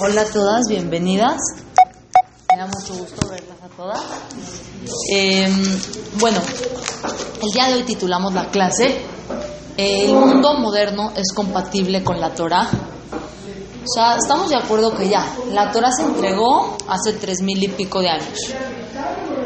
Hola 0.00 0.20
a 0.20 0.24
todas, 0.26 0.68
bienvenidas. 0.68 1.40
Me 2.52 2.56
da 2.56 2.66
mucho 2.66 2.94
gusto 3.02 3.28
verlas 3.28 3.58
a 3.60 3.68
todas. 3.76 4.00
Eh, 5.12 5.48
bueno, 6.20 6.38
el 7.42 7.50
día 7.50 7.66
de 7.66 7.74
hoy 7.74 7.82
titulamos 7.82 8.32
la 8.32 8.48
clase 8.48 9.02
El 9.76 10.14
mundo 10.14 10.54
moderno 10.60 11.12
es 11.16 11.32
compatible 11.34 12.04
con 12.04 12.20
la 12.20 12.32
Torah. 12.32 12.68
O 12.70 13.92
sea, 13.92 14.16
estamos 14.16 14.50
de 14.50 14.56
acuerdo 14.56 14.94
que 14.94 15.08
ya, 15.08 15.26
la 15.50 15.72
Torah 15.72 15.90
se 15.90 16.02
entregó 16.02 16.76
hace 16.86 17.14
tres 17.14 17.42
mil 17.42 17.60
y 17.60 17.68
pico 17.68 18.00
de 18.00 18.10
años. 18.10 18.38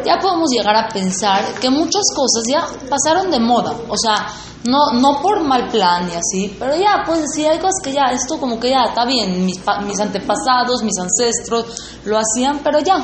Ya 0.05 0.19
podemos 0.19 0.51
llegar 0.51 0.77
a 0.77 0.89
pensar 0.89 1.55
que 1.61 1.71
muchas 1.71 2.03
cosas 2.15 2.45
ya 2.47 2.67
pasaron 2.91 3.31
de 3.31 3.41
moda. 3.41 3.75
O 3.89 3.97
sea, 3.97 4.27
no, 4.65 4.93
no 5.01 5.21
por 5.21 5.43
mal 5.43 5.69
plan 5.69 6.09
y 6.09 6.15
así, 6.15 6.57
pero 6.59 6.77
ya, 6.77 7.03
pues 7.05 7.21
sí, 7.35 7.45
hay 7.45 7.59
cosas 7.59 7.81
que 7.83 7.93
ya, 7.93 8.13
esto 8.13 8.39
como 8.39 8.61
que 8.61 8.71
ya 8.71 8.85
está 8.89 9.05
bien, 9.05 9.45
mis, 9.45 9.61
mis 9.87 10.01
antepasados, 10.01 10.83
mis 10.83 10.99
ancestros 10.99 11.99
lo 12.05 12.19
hacían, 12.19 12.61
pero 12.63 12.79
ya, 12.81 13.03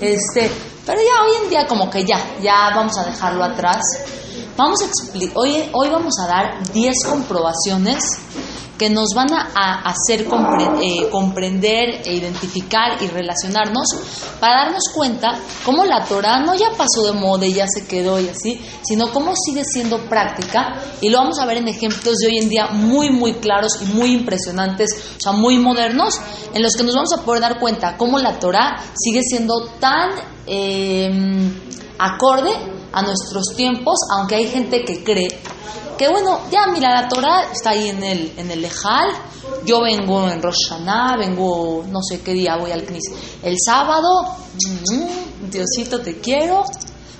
este, 0.00 0.50
pero 0.86 1.00
ya 1.00 1.22
hoy 1.24 1.44
en 1.44 1.50
día 1.50 1.66
como 1.66 1.88
que 1.90 2.04
ya, 2.04 2.18
ya 2.40 2.70
vamos 2.74 2.96
a 2.98 3.04
dejarlo 3.04 3.44
atrás. 3.44 3.82
Vamos 4.56 4.82
a 4.82 4.86
hoy, 5.34 5.70
hoy 5.72 5.88
vamos 5.88 6.14
a 6.22 6.26
dar 6.26 6.62
10 6.72 6.94
comprobaciones 7.08 8.04
que 8.82 8.90
nos 8.90 9.10
van 9.14 9.28
a, 9.32 9.82
hacer 9.84 10.22
eh, 10.22 11.08
comprender, 11.08 12.02
e 12.04 12.16
identificar 12.16 13.00
y 13.00 13.06
relacionarnos 13.06 13.86
para 14.40 14.64
darnos 14.64 14.82
cuenta 14.92 15.38
cómo 15.64 15.84
la 15.84 16.04
Torah 16.04 16.40
no 16.40 16.52
ya 16.56 16.70
pasó 16.76 17.04
de 17.04 17.12
moda 17.12 17.46
y 17.46 17.54
ya 17.54 17.66
se 17.68 17.86
quedó 17.86 18.18
y 18.18 18.28
así, 18.28 18.60
sino 18.82 19.12
cómo 19.12 19.34
sigue 19.36 19.62
siendo 19.64 19.98
práctica. 20.08 20.82
Y 21.00 21.10
lo 21.10 21.18
vamos 21.18 21.38
a 21.38 21.46
ver 21.46 21.58
en 21.58 21.68
ejemplos 21.68 22.16
de 22.16 22.26
hoy 22.26 22.38
en 22.38 22.48
día 22.48 22.70
muy, 22.72 23.10
muy 23.10 23.34
claros 23.34 23.78
y 23.82 23.84
muy 23.84 24.10
impresionantes, 24.14 24.90
o 25.16 25.20
sea, 25.20 25.30
muy 25.30 25.58
modernos, 25.58 26.20
en 26.52 26.60
los 26.60 26.74
que 26.74 26.82
nos 26.82 26.96
vamos 26.96 27.12
a 27.16 27.24
poder 27.24 27.40
dar 27.40 27.60
cuenta 27.60 27.96
cómo 27.96 28.18
la 28.18 28.40
Torah 28.40 28.82
sigue 28.94 29.22
siendo 29.22 29.64
tan 29.78 30.10
em, 30.46 31.54
acorde 32.00 32.50
a 32.92 33.00
nuestros 33.02 33.54
tiempos, 33.54 34.00
aunque 34.12 34.34
hay 34.34 34.48
gente 34.48 34.84
que 34.84 35.04
cree 35.04 35.28
bueno, 36.08 36.40
ya 36.50 36.66
mira, 36.66 37.02
la 37.02 37.08
Torah 37.08 37.50
está 37.52 37.70
ahí 37.70 37.88
en 37.88 38.02
el, 38.02 38.32
en 38.36 38.50
el 38.50 38.62
Lejal, 38.62 39.10
yo 39.64 39.82
vengo 39.82 40.28
en 40.28 40.42
Rosh 40.42 40.68
Hashanah, 40.68 41.16
vengo 41.16 41.84
no 41.88 42.00
sé 42.02 42.20
qué 42.22 42.32
día 42.32 42.56
voy 42.56 42.70
al 42.72 42.84
Knis, 42.84 43.04
el 43.42 43.56
sábado, 43.64 44.36
mm, 44.90 45.50
Diosito 45.50 46.00
te 46.00 46.18
quiero. 46.18 46.64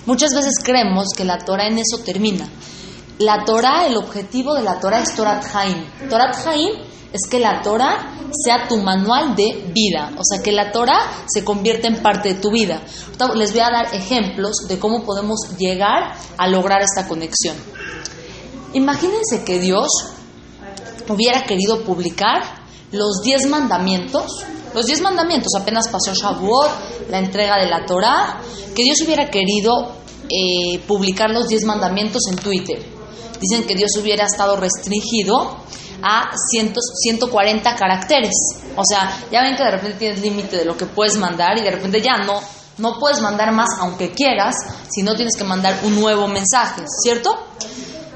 Muchas 0.07 0.35
veces 0.35 0.55
creemos 0.63 1.09
que 1.17 1.25
la 1.25 1.39
Torah 1.39 1.69
en 1.69 1.79
eso 1.79 1.99
termina. 2.05 2.49
La 3.19 3.45
Torah, 3.45 3.87
el 3.87 3.97
objetivo 3.97 4.55
de 4.55 4.63
la 4.63 4.81
Torah 4.81 5.01
es 5.01 5.15
Torat 5.15 5.45
Haim. 5.55 5.85
Torat 6.09 6.35
Haim 6.47 6.73
es 7.13 7.29
que 7.31 7.39
la 7.39 7.63
Torah 7.63 8.17
sea 8.45 8.67
tu 8.67 8.79
manual 8.79 9.37
de 9.37 9.71
vida, 9.73 10.11
o 10.17 10.23
sea, 10.25 10.43
que 10.43 10.51
la 10.51 10.73
Torah 10.73 11.25
se 11.27 11.45
convierta 11.45 11.87
en 11.87 12.03
parte 12.03 12.31
de 12.31 12.41
tu 12.41 12.51
vida. 12.51 12.81
Les 13.37 13.53
voy 13.53 13.61
a 13.61 13.71
dar 13.71 13.95
ejemplos 13.95 14.57
de 14.69 14.79
cómo 14.79 15.05
podemos 15.05 15.39
llegar 15.59 16.15
a 16.39 16.49
lograr 16.49 16.81
esta 16.83 17.07
conexión. 17.07 17.57
Imagínense 18.75 19.45
que 19.45 19.61
Dios 19.61 19.89
hubiera 21.09 21.45
querido 21.45 21.85
publicar 21.85 22.63
los 22.93 23.23
diez 23.23 23.47
mandamientos, 23.47 24.45
los 24.75 24.87
diez 24.87 25.01
mandamientos, 25.01 25.53
apenas 25.59 25.89
pasó 25.89 26.13
Shavuot, 26.15 27.11
la 27.11 27.19
entrega 27.19 27.59
de 27.59 27.69
la 27.69 27.85
Torah, 27.85 28.41
que 28.75 28.83
Dios 28.83 28.99
hubiera 29.05 29.31
querido 29.31 29.97
eh, 30.29 30.79
publicar 30.87 31.31
los 31.31 31.49
diez 31.49 31.65
mandamientos 31.65 32.23
en 32.31 32.37
Twitter. 32.37 32.83
Dicen 33.41 33.67
que 33.67 33.75
Dios 33.75 33.91
hubiera 34.01 34.25
estado 34.25 34.57
restringido 34.57 35.57
a 36.03 36.31
140 36.37 37.77
caracteres. 37.77 38.33
O 38.77 38.83
sea, 38.85 39.21
ya 39.31 39.43
ven 39.43 39.57
que 39.57 39.65
de 39.65 39.71
repente 39.71 39.99
tienes 39.99 40.21
límite 40.21 40.57
de 40.57 40.65
lo 40.65 40.77
que 40.77 40.87
puedes 40.87 41.17
mandar 41.17 41.59
y 41.59 41.63
de 41.63 41.71
repente 41.71 42.01
ya 42.01 42.17
no, 42.19 42.41
no 42.79 42.99
puedes 42.99 43.21
mandar 43.21 43.53
más 43.53 43.69
aunque 43.81 44.13
quieras, 44.13 44.55
si 44.91 45.03
no 45.03 45.15
tienes 45.15 45.37
que 45.37 45.45
mandar 45.45 45.81
un 45.85 46.01
nuevo 46.01 46.27
mensaje, 46.29 46.83
¿cierto? 47.03 47.37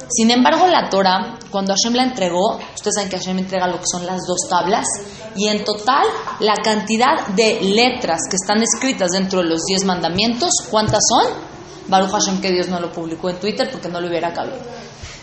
Sin 0.08 0.30
embargo, 0.30 0.66
la 0.68 0.88
Torah, 0.88 1.38
cuando 1.50 1.74
Hashem 1.74 1.94
la 1.94 2.04
entregó, 2.04 2.58
ustedes 2.74 2.94
saben 2.94 3.10
que 3.10 3.18
Hashem 3.18 3.38
entrega 3.38 3.66
lo 3.66 3.78
que 3.78 3.86
son 3.90 4.06
las 4.06 4.20
dos 4.26 4.48
tablas, 4.48 4.86
y 5.34 5.48
en 5.48 5.64
total 5.64 6.06
la 6.40 6.54
cantidad 6.62 7.26
de 7.34 7.60
letras 7.62 8.20
que 8.30 8.36
están 8.36 8.62
escritas 8.62 9.10
dentro 9.10 9.40
de 9.40 9.48
los 9.48 9.64
diez 9.64 9.84
mandamientos, 9.84 10.50
¿cuántas 10.70 11.02
son? 11.08 11.32
Baruch 11.88 12.10
Hashem 12.10 12.40
que 12.40 12.52
Dios 12.52 12.68
no 12.68 12.80
lo 12.80 12.92
publicó 12.92 13.30
en 13.30 13.40
Twitter 13.40 13.68
porque 13.70 13.88
no 13.88 14.00
le 14.00 14.08
hubiera 14.08 14.32
cabido. 14.32 14.58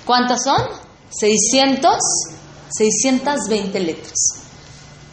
¿Cuántas 0.05 0.43
son? 0.43 0.61
600, 1.09 1.95
620 2.69 3.79
letras. 3.79 4.17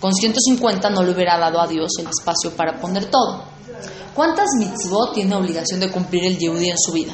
Con 0.00 0.14
150 0.14 0.90
no 0.90 1.02
le 1.02 1.12
hubiera 1.12 1.38
dado 1.38 1.60
a 1.60 1.66
Dios 1.66 1.90
el 1.98 2.08
espacio 2.08 2.56
para 2.56 2.80
poner 2.80 3.06
todo. 3.06 3.44
¿Cuántas 4.14 4.46
mitzvot 4.58 5.14
tiene 5.14 5.36
obligación 5.36 5.78
de 5.78 5.90
cumplir 5.90 6.24
el 6.24 6.38
Yehudi 6.38 6.70
en 6.70 6.78
su 6.78 6.92
vida? 6.92 7.12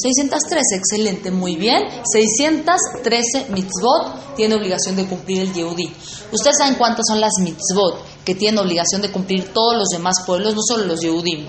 613, 0.00 0.76
excelente, 0.76 1.30
muy 1.32 1.56
bien. 1.56 1.82
613 2.04 3.46
mitzvot 3.50 4.36
tiene 4.36 4.54
obligación 4.54 4.94
de 4.94 5.06
cumplir 5.06 5.40
el 5.40 5.52
Yehudi. 5.52 5.92
¿Ustedes 6.30 6.56
saben 6.58 6.76
cuántas 6.76 7.04
son 7.08 7.20
las 7.20 7.32
mitzvot 7.40 8.24
que 8.24 8.36
tienen 8.36 8.60
obligación 8.60 9.02
de 9.02 9.10
cumplir 9.10 9.52
todos 9.52 9.76
los 9.76 9.88
demás 9.88 10.22
pueblos, 10.24 10.54
no 10.54 10.60
solo 10.62 10.84
los 10.84 11.00
Yehudim? 11.00 11.46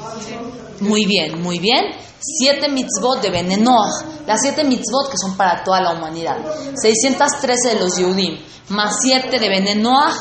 Muy 0.80 1.06
bien, 1.06 1.40
muy 1.44 1.60
bien. 1.60 1.86
Siete 2.20 2.70
mitzvot 2.70 3.22
de 3.22 3.30
Benenoach. 3.30 4.26
Las 4.26 4.42
siete 4.42 4.64
mitzvot 4.64 5.12
que 5.12 5.18
son 5.18 5.38
para 5.38 5.64
toda 5.64 5.82
la 5.82 5.94
humanidad. 5.94 6.38
613 6.76 7.76
de 7.76 7.80
los 7.80 7.98
Yehudim. 7.98 8.40
Más 8.70 8.96
siete 9.00 9.40
de 9.40 9.48
Benenoach. 9.48 10.16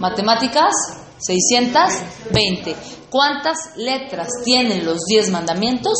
Matemáticas. 0.00 0.72
620. 1.22 2.76
¿Cuántas 3.10 3.76
letras 3.76 4.28
tienen 4.44 4.84
los 4.84 5.04
diez 5.06 5.30
mandamientos? 5.30 5.94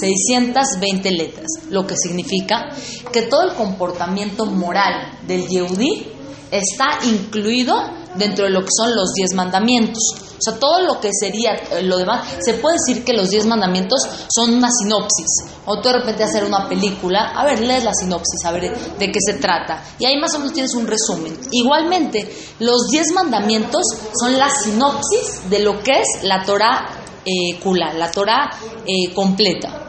620 0.00 1.10
letras, 1.10 1.48
lo 1.68 1.86
que 1.86 1.96
significa 1.96 2.70
que 3.12 3.22
todo 3.22 3.42
el 3.42 3.54
comportamiento 3.54 4.46
moral 4.46 5.18
del 5.26 5.46
Yehudi 5.46 6.06
está 6.50 6.98
incluido 7.04 8.01
dentro 8.14 8.44
de 8.44 8.50
lo 8.50 8.60
que 8.60 8.70
son 8.76 8.94
los 8.94 9.12
diez 9.14 9.32
mandamientos. 9.34 10.02
O 10.42 10.42
sea, 10.42 10.58
todo 10.58 10.80
lo 10.80 10.98
que 10.98 11.10
sería 11.12 11.54
eh, 11.54 11.82
lo 11.82 11.98
demás, 11.98 12.26
se 12.40 12.54
puede 12.54 12.76
decir 12.76 13.04
que 13.04 13.12
los 13.12 13.30
diez 13.30 13.46
mandamientos 13.46 14.00
son 14.28 14.54
una 14.54 14.68
sinopsis. 14.70 15.28
O 15.66 15.80
tú 15.80 15.88
de 15.88 15.98
repente 15.98 16.24
hacer 16.24 16.44
una 16.44 16.68
película, 16.68 17.32
a 17.36 17.44
ver, 17.44 17.60
lees 17.60 17.84
la 17.84 17.94
sinopsis, 17.94 18.44
a 18.44 18.50
ver 18.50 18.76
de 18.98 19.12
qué 19.12 19.18
se 19.24 19.34
trata. 19.34 19.84
Y 19.98 20.06
ahí 20.06 20.16
más 20.18 20.34
o 20.34 20.38
menos 20.38 20.52
tienes 20.52 20.74
un 20.74 20.86
resumen. 20.86 21.38
Igualmente, 21.52 22.28
los 22.58 22.88
diez 22.90 23.12
mandamientos 23.12 23.82
son 24.20 24.36
la 24.36 24.50
sinopsis 24.50 25.48
de 25.48 25.60
lo 25.60 25.80
que 25.80 25.92
es 26.00 26.24
la 26.24 26.44
Torah 26.44 26.88
eh, 27.24 27.60
Kula, 27.62 27.92
la 27.92 28.10
Torah 28.10 28.50
eh, 28.84 29.14
completa. 29.14 29.82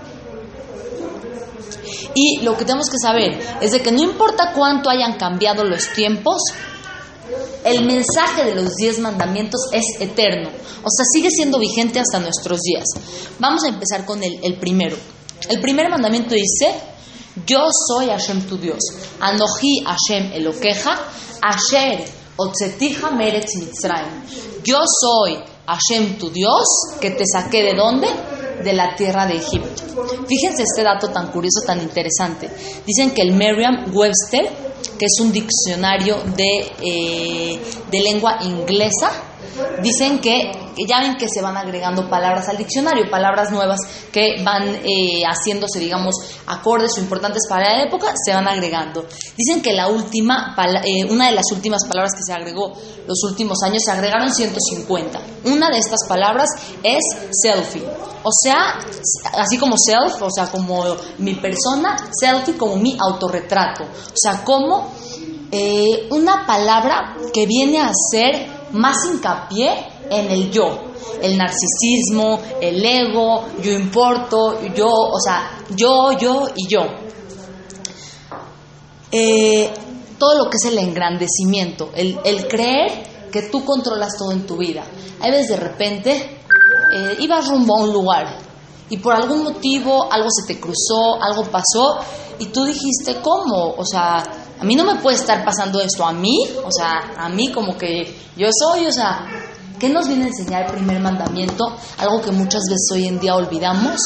Y 2.16 2.42
lo 2.42 2.56
que 2.56 2.66
tenemos 2.66 2.90
que 2.90 2.98
saber 3.00 3.40
es 3.60 3.72
de 3.72 3.82
que 3.82 3.92
no 3.92 4.02
importa 4.02 4.52
cuánto 4.54 4.90
hayan 4.90 5.14
cambiado 5.14 5.64
los 5.64 5.92
tiempos, 5.94 6.44
el 7.64 7.86
mensaje 7.86 8.44
de 8.44 8.56
los 8.56 8.76
diez 8.76 9.00
mandamientos 9.00 9.62
es 9.72 9.84
eterno. 10.00 10.50
O 10.50 10.90
sea, 10.90 11.06
sigue 11.14 11.30
siendo 11.30 11.60
vigente 11.60 12.00
hasta 12.00 12.20
nuestros 12.20 12.60
días. 12.62 12.84
Vamos 13.40 13.64
a 13.64 13.70
empezar 13.70 14.06
con 14.06 14.22
el, 14.24 14.58
primero. 14.60 14.98
El 15.50 15.62
primer 15.62 15.90
mandamiento 15.90 16.36
dice, 16.36 16.74
yo 17.46 17.68
soy 17.88 18.08
Hashem 18.08 18.42
tu 18.48 18.58
Dios. 18.58 18.80
Anoji 19.20 19.84
Hashem 19.86 20.34
Elokeja, 20.34 21.00
Asher 21.42 22.04
Otzetija 22.36 23.12
Meretz 23.12 23.56
Mitzrayim. 23.56 24.24
Yo 24.64 24.80
soy 24.86 25.38
Hashem 25.66 26.18
tu 26.18 26.30
Dios, 26.30 26.66
que 27.00 27.12
te 27.12 27.24
saqué 27.26 27.64
de 27.64 27.74
dónde? 27.76 28.08
De 28.64 28.74
la 28.74 28.96
tierra 28.96 29.26
de 29.26 29.36
Egipto. 29.36 29.84
Fíjense 30.28 30.64
este 30.64 30.84
dato 30.84 31.10
tan 31.10 31.32
curioso, 31.32 31.62
tan 31.66 31.82
interesante. 31.82 32.50
Dicen 32.86 33.12
que 33.12 33.22
el 33.22 33.34
Merriam-Webster, 33.34 34.73
que 34.98 35.06
es 35.06 35.20
un 35.20 35.32
diccionario 35.32 36.18
de, 36.36 36.72
eh, 36.82 37.60
de 37.90 38.00
lengua 38.02 38.40
inglesa, 38.42 39.12
dicen 39.82 40.20
que, 40.20 40.52
ya 40.88 41.00
ven 41.02 41.16
que 41.18 41.28
se 41.28 41.42
van 41.42 41.58
agregando 41.58 42.10
palabras 42.10 42.50
al 42.50 42.58
diccionario, 42.58 43.10
palabras 43.10 43.52
nuevas 43.52 43.80
que 44.12 44.42
van 44.44 44.64
eh, 44.84 45.24
haciéndose, 45.26 45.80
digamos, 45.80 46.16
acordes 46.48 46.92
o 46.98 47.02
importantes 47.02 47.44
para 47.48 47.76
la 47.76 47.84
época, 47.84 48.14
se 48.24 48.34
van 48.34 48.48
agregando. 48.48 49.06
Dicen 49.38 49.62
que 49.62 49.74
la 49.74 49.88
última, 49.88 50.56
eh, 50.84 51.06
una 51.10 51.28
de 51.28 51.36
las 51.36 51.46
últimas 51.52 51.86
palabras 51.86 52.14
que 52.14 52.24
se 52.26 52.34
agregó 52.34 52.74
los 53.08 53.24
últimos 53.24 53.58
años, 53.64 53.82
se 53.86 53.92
agregaron 53.92 54.34
150. 54.34 55.20
Una 55.46 55.70
de 55.70 55.78
estas 55.78 56.08
palabras 56.08 56.50
es 56.82 57.02
selfie. 57.32 57.84
O 58.24 58.32
sea, 58.32 58.80
así 59.34 59.58
como 59.58 59.76
self, 59.78 60.22
o 60.22 60.32
sea, 60.32 60.48
como 60.48 60.84
mi 61.18 61.36
persona, 61.36 61.98
selfie 62.12 62.58
como 62.58 62.78
mi 62.78 62.98
autorretrato. 63.00 63.84
O 63.84 64.16
sea, 64.16 64.44
como 64.44 64.92
eh, 65.52 66.08
una 66.10 66.48
palabra 66.48 67.16
que 67.34 67.46
viene 67.46 67.80
a 67.80 67.92
ser 68.12 68.48
más 68.74 69.06
hincapié 69.06 69.70
en 70.10 70.32
el 70.32 70.52
yo, 70.52 70.94
el 71.22 71.38
narcisismo, 71.38 72.40
el 72.60 72.84
ego, 72.84 73.46
yo 73.62 73.72
importo, 73.72 74.60
yo, 74.76 74.90
o 74.90 75.20
sea, 75.20 75.60
yo, 75.76 76.12
yo 76.18 76.48
y 76.56 76.68
yo. 76.68 76.82
Eh, 79.12 79.72
todo 80.18 80.38
lo 80.38 80.50
que 80.50 80.58
es 80.58 80.66
el 80.66 80.78
engrandecimiento, 80.78 81.92
el, 81.94 82.48
creer 82.48 83.04
que 83.32 83.44
tú 83.44 83.64
controlas 83.64 84.18
todo 84.18 84.32
en 84.32 84.46
tu 84.46 84.58
vida. 84.58 84.84
Hay 85.22 85.32
veces 85.32 85.50
de 85.50 85.58
repente 85.58 86.40
eh, 86.96 87.18
ibas 87.20 87.48
rumbo 87.50 87.78
a 87.78 87.84
un 87.84 87.94
lugar 87.94 88.38
y 88.90 88.98
por 88.98 89.14
algún 89.14 89.44
motivo 89.44 90.12
algo 90.12 90.30
se 90.30 90.54
te 90.54 90.60
cruzó, 90.60 91.22
algo 91.22 91.44
pasó 91.46 92.00
y 92.40 92.48
tú 92.48 92.66
dijiste, 92.66 93.22
¿cómo? 93.22 93.76
O 93.78 93.86
sea, 93.86 94.24
a 94.64 94.66
mí 94.66 94.78
no 94.78 94.86
me 94.86 94.96
puede 95.02 95.18
estar 95.18 95.44
pasando 95.44 95.82
esto, 95.82 96.06
a 96.06 96.14
mí, 96.14 96.38
o 96.64 96.72
sea, 96.72 97.12
a 97.18 97.28
mí 97.28 97.52
como 97.52 97.78
que 97.78 98.16
yo 98.38 98.48
soy, 98.58 98.86
o 98.86 98.94
sea, 98.94 99.28
¿qué 99.78 99.90
nos 99.90 100.08
viene 100.08 100.24
a 100.24 100.28
enseñar 100.30 100.68
el 100.68 100.72
primer 100.72 101.02
mandamiento? 101.02 101.66
Algo 101.98 102.22
que 102.22 102.32
muchas 102.32 102.62
veces 102.70 102.88
hoy 102.94 103.08
en 103.10 103.20
día 103.20 103.36
olvidamos, 103.36 104.00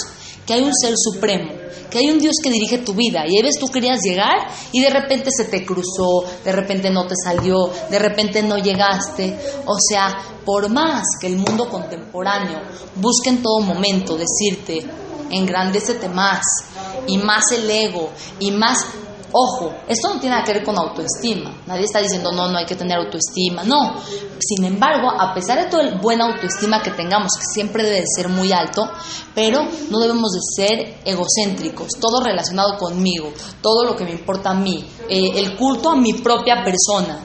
que 0.48 0.54
hay 0.54 0.64
un 0.64 0.74
ser 0.74 0.96
supremo, 0.98 1.52
que 1.92 2.00
hay 2.00 2.10
un 2.10 2.18
Dios 2.18 2.38
que 2.42 2.50
dirige 2.50 2.80
tu 2.80 2.96
vida 2.96 3.24
y 3.28 3.38
ahí 3.38 3.44
ves 3.44 3.60
tú 3.60 3.68
querías 3.68 4.00
llegar 4.02 4.48
y 4.72 4.82
de 4.82 4.90
repente 4.90 5.30
se 5.30 5.46
te 5.46 5.64
cruzó, 5.64 6.24
de 6.44 6.52
repente 6.52 6.90
no 6.90 7.06
te 7.06 7.14
salió, 7.24 7.70
de 7.92 8.00
repente 8.00 8.42
no 8.42 8.58
llegaste. 8.58 9.38
O 9.68 9.78
sea, 9.78 10.18
por 10.44 10.70
más 10.70 11.04
que 11.22 11.28
el 11.28 11.38
mundo 11.38 11.70
contemporáneo 11.70 12.62
busque 12.96 13.30
en 13.30 13.44
todo 13.44 13.60
momento 13.60 14.18
decirte, 14.18 14.80
engrandécete 15.30 16.10
más 16.10 16.42
y 17.06 17.20
más 17.20 17.52
el 17.52 17.70
ego 17.70 18.10
y 18.40 18.50
más 18.50 18.88
Ojo, 19.32 19.74
esto 19.88 20.14
no 20.14 20.20
tiene 20.20 20.36
nada 20.36 20.46
que 20.46 20.54
ver 20.54 20.64
con 20.64 20.78
autoestima. 20.78 21.62
Nadie 21.68 21.84
está 21.84 22.00
diciendo, 22.00 22.32
no, 22.32 22.50
no 22.50 22.58
hay 22.58 22.66
que 22.66 22.76
tener 22.76 22.98
autoestima. 22.98 23.64
No. 23.64 23.96
Sin 24.40 24.64
embargo, 24.64 25.10
a 25.10 25.34
pesar 25.34 25.60
de 25.60 25.70
todo 25.70 25.82
el 25.82 26.00
buen 26.00 26.22
autoestima 26.22 26.82
que 26.82 26.92
tengamos, 26.92 27.34
que 27.38 27.46
siempre 27.54 27.84
debe 27.84 28.02
de 28.02 28.06
ser 28.16 28.30
muy 28.30 28.52
alto, 28.54 28.90
pero 29.36 29.68
no 29.90 30.00
debemos 30.00 30.32
de 30.32 30.40
ser 30.56 31.00
egocéntricos. 31.04 31.90
Todo 32.00 32.24
relacionado 32.24 32.78
conmigo, 32.78 33.34
todo 33.62 33.84
lo 33.84 33.96
que 33.96 34.06
me 34.06 34.12
importa 34.12 34.52
a 34.52 34.56
mí, 34.56 34.86
eh, 35.10 35.32
el 35.36 35.58
culto 35.58 35.90
a 35.90 35.96
mi 35.96 36.14
propia 36.14 36.64
persona. 36.64 37.20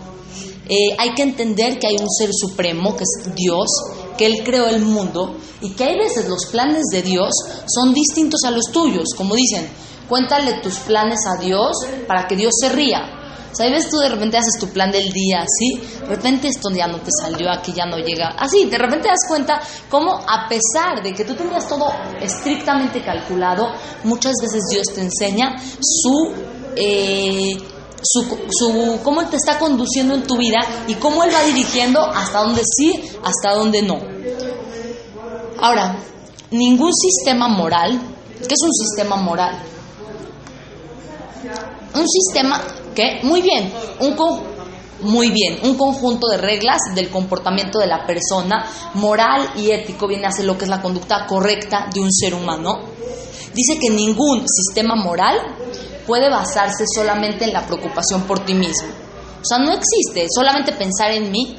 Eh, 0.69 0.97
hay 0.99 1.15
que 1.15 1.23
entender 1.23 1.79
que 1.79 1.89
hay 1.89 1.97
un 1.97 2.09
ser 2.09 2.31
supremo, 2.33 2.97
que 2.97 3.05
es 3.05 3.35
Dios, 3.35 3.69
que 4.17 4.27
Él 4.27 4.43
creó 4.45 4.69
el 4.69 4.81
mundo 4.81 5.37
y 5.61 5.71
que 5.71 5.85
hay 5.85 5.99
veces 5.99 6.29
los 6.29 6.47
planes 6.47 6.85
de 6.91 7.03
Dios 7.03 7.31
son 7.67 7.93
distintos 7.93 8.43
a 8.45 8.51
los 8.51 8.67
tuyos. 8.73 9.09
Como 9.17 9.35
dicen, 9.35 9.69
Cuéntale 10.13 10.61
tus 10.61 10.81
planes 10.81 11.21
a 11.27 11.41
Dios 11.41 11.73
para 12.07 12.29
que 12.29 12.37
Dios 12.37 12.53
se 12.61 12.69
ría. 12.69 13.01
Ves 13.59 13.89
tú 13.89 13.97
de 13.97 14.11
repente 14.11 14.37
haces 14.37 14.61
tu 14.61 14.69
plan 14.69 14.93
del 14.93 15.11
día 15.11 15.41
así, 15.41 15.81
de 16.01 16.07
repente 16.07 16.49
esto 16.49 16.69
ya 16.71 16.87
no 16.87 17.01
te 17.01 17.09
salió, 17.19 17.51
aquí 17.51 17.73
ya 17.73 17.87
no 17.87 17.97
llega. 17.97 18.35
Así, 18.37 18.67
de 18.67 18.77
repente 18.77 19.09
das 19.09 19.27
cuenta 19.27 19.59
cómo 19.89 20.13
a 20.13 20.47
pesar 20.51 21.03
de 21.03 21.15
que 21.15 21.25
tú 21.25 21.35
tenías 21.35 21.67
todo 21.67 21.87
estrictamente 22.21 23.01
calculado, 23.03 23.69
muchas 24.05 24.35
veces 24.43 24.61
Dios 24.71 24.87
te 24.95 25.01
enseña 25.01 25.57
su, 25.81 26.35
eh, 26.77 27.57
su, 28.03 29.01
cómo 29.03 29.23
Él 29.23 29.29
te 29.31 29.37
está 29.37 29.59
conduciendo 29.59 30.13
en 30.13 30.25
tu 30.25 30.37
vida 30.37 30.59
y 30.89 30.95
cómo 30.97 31.25
Él 31.25 31.31
va 31.35 31.43
dirigiendo 31.43 32.01
hasta 32.05 32.41
donde 32.41 32.61
sí, 32.77 33.03
hasta 33.25 33.55
donde 33.55 33.81
no. 33.81 33.99
Ahora, 35.59 35.97
ningún 36.51 36.93
sistema 36.93 37.49
moral, 37.49 37.99
¿qué 38.47 38.53
es 38.53 38.63
un 38.63 38.75
sistema 38.75 39.17
moral? 39.17 39.72
Un 41.95 42.09
sistema 42.09 42.61
que, 42.95 43.21
muy 43.23 43.43
bien, 43.43 43.73
un 44.01 44.17
muy 45.03 45.31
bien, 45.31 45.59
un 45.65 45.77
conjunto 45.77 46.29
de 46.29 46.39
reglas 46.39 46.79
del 46.95 47.11
comportamiento 47.11 47.79
de 47.79 47.87
la 47.87 48.07
persona, 48.07 48.67
moral 48.95 49.51
y 49.57 49.71
ético, 49.71 50.07
viene 50.07 50.27
a 50.27 50.31
ser 50.33 50.45
lo 50.45 50.57
que 50.57 50.65
es 50.65 50.71
la 50.71 50.81
conducta 50.81 51.27
correcta 51.27 51.89
de 51.93 52.01
un 52.01 52.13
ser 52.13 52.35
humano. 52.35 52.81
Dice 53.53 53.79
que 53.79 53.91
ningún 53.91 54.47
sistema 54.49 54.95
moral 54.95 55.39
puede 56.07 56.31
basarse 56.31 56.85
solamente 56.87 57.45
en 57.45 57.53
la 57.53 57.67
preocupación 57.67 58.23
por 58.23 58.45
ti 58.45 58.55
mismo. 58.55 58.89
O 59.41 59.45
sea, 59.45 59.59
no 59.59 59.73
existe 59.73 60.27
solamente 60.33 60.73
pensar 60.73 61.11
en 61.11 61.31
mí. 61.31 61.59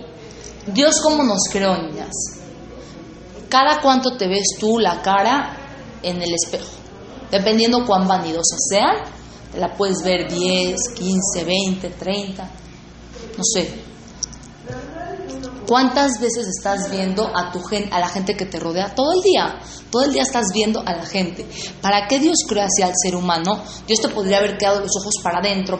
Dios 0.67 1.01
como 1.01 1.23
nos 1.23 1.43
creó, 1.51 1.75
niñas. 1.75 2.13
Cada 3.49 3.81
cuánto 3.81 4.15
te 4.17 4.27
ves 4.27 4.55
tú 4.57 4.79
la 4.79 5.01
cara 5.01 5.57
en 6.01 6.21
el 6.21 6.33
espejo, 6.33 6.71
dependiendo 7.29 7.85
cuán 7.85 8.07
vanidosas 8.07 8.59
sean, 8.69 8.95
la 9.57 9.73
puedes 9.75 10.03
ver 10.03 10.31
10, 10.31 10.75
15, 10.95 11.43
20, 11.43 11.89
30, 11.89 12.43
no 13.37 13.43
sé. 13.43 13.83
¿Cuántas 15.67 16.19
veces 16.19 16.47
estás 16.47 16.91
viendo 16.91 17.25
a, 17.35 17.51
tu 17.51 17.61
a 17.91 17.99
la 17.99 18.07
gente 18.09 18.35
que 18.35 18.45
te 18.45 18.59
rodea? 18.59 18.93
Todo 18.93 19.13
el 19.13 19.21
día. 19.21 19.59
Todo 19.89 20.03
el 20.03 20.13
día 20.13 20.23
estás 20.23 20.47
viendo 20.53 20.81
a 20.81 20.93
la 20.93 21.05
gente. 21.05 21.45
¿Para 21.81 22.07
qué 22.07 22.19
Dios 22.19 22.39
creó 22.47 22.65
hacia 22.65 22.87
el 22.87 22.93
ser 23.01 23.15
humano? 23.15 23.63
Dios 23.87 24.01
te 24.01 24.09
podría 24.09 24.39
haber 24.39 24.57
quedado 24.57 24.81
los 24.81 24.91
ojos 24.99 25.15
para 25.23 25.39
adentro, 25.39 25.79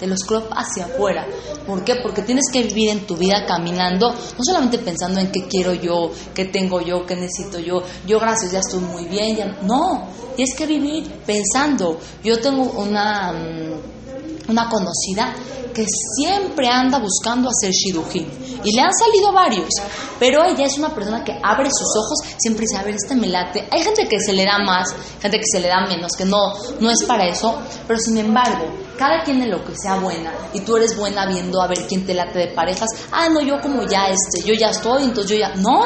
de 0.00 0.06
los 0.06 0.20
crop 0.20 0.50
hacia 0.52 0.86
afuera. 0.86 1.26
¿Por 1.66 1.84
qué? 1.84 1.96
Porque 2.02 2.22
tienes 2.22 2.44
que 2.52 2.62
vivir 2.62 2.90
en 2.90 3.06
tu 3.06 3.16
vida 3.16 3.44
caminando, 3.46 4.10
no 4.10 4.44
solamente 4.44 4.78
pensando 4.78 5.20
en 5.20 5.30
qué 5.30 5.46
quiero 5.46 5.74
yo, 5.74 6.10
qué 6.34 6.46
tengo 6.46 6.80
yo, 6.80 7.06
qué 7.06 7.16
necesito 7.16 7.58
yo, 7.58 7.82
yo 8.06 8.18
gracias, 8.18 8.52
ya 8.52 8.60
estoy 8.60 8.80
muy 8.80 9.04
bien, 9.04 9.36
ya 9.36 9.46
no, 9.62 10.08
tienes 10.36 10.54
que 10.56 10.66
vivir 10.66 11.10
pensando. 11.26 11.98
Yo 12.24 12.40
tengo 12.40 12.62
una, 12.62 13.32
mm, 13.32 14.50
una 14.50 14.68
conocida 14.68 15.34
que 15.72 15.84
siempre 16.16 16.68
anda 16.68 16.98
buscando 16.98 17.48
hacer 17.48 17.70
shidujin. 17.70 18.26
Y 18.64 18.72
le 18.72 18.82
han 18.82 18.92
salido 18.92 19.32
varios, 19.32 19.70
pero 20.18 20.44
ella 20.44 20.66
es 20.66 20.76
una 20.78 20.94
persona 20.94 21.24
que 21.24 21.38
abre 21.42 21.70
sus 21.70 21.88
ojos, 21.96 22.18
siempre 22.38 22.62
dice, 22.62 22.76
a 22.76 22.82
ver, 22.82 22.94
este 22.94 23.14
me 23.14 23.28
late. 23.28 23.66
Hay 23.70 23.82
gente 23.82 24.06
que 24.06 24.20
se 24.20 24.32
le 24.32 24.44
da 24.44 24.58
más, 24.58 24.88
gente 25.20 25.38
que 25.38 25.46
se 25.50 25.60
le 25.60 25.68
da 25.68 25.86
menos, 25.86 26.12
que 26.12 26.24
no, 26.24 26.52
no 26.80 26.90
es 26.90 27.02
para 27.04 27.26
eso, 27.26 27.58
pero 27.86 27.98
sin 27.98 28.18
embargo, 28.18 28.66
cada 29.00 29.24
quien 29.24 29.40
en 29.40 29.50
lo 29.50 29.64
que 29.64 29.72
sea 29.82 29.98
buena, 29.98 30.30
y 30.52 30.60
tú 30.60 30.76
eres 30.76 30.94
buena 30.94 31.24
viendo 31.24 31.62
a 31.62 31.66
ver 31.66 31.86
quién 31.88 32.04
te 32.04 32.12
late 32.12 32.38
de 32.38 32.48
parejas, 32.48 32.90
ah, 33.10 33.30
no, 33.30 33.40
yo 33.40 33.58
como 33.62 33.82
ya, 33.84 34.10
este, 34.10 34.46
yo 34.46 34.52
ya 34.52 34.68
estoy, 34.68 35.04
entonces 35.04 35.30
yo 35.30 35.38
ya, 35.38 35.54
no, 35.54 35.80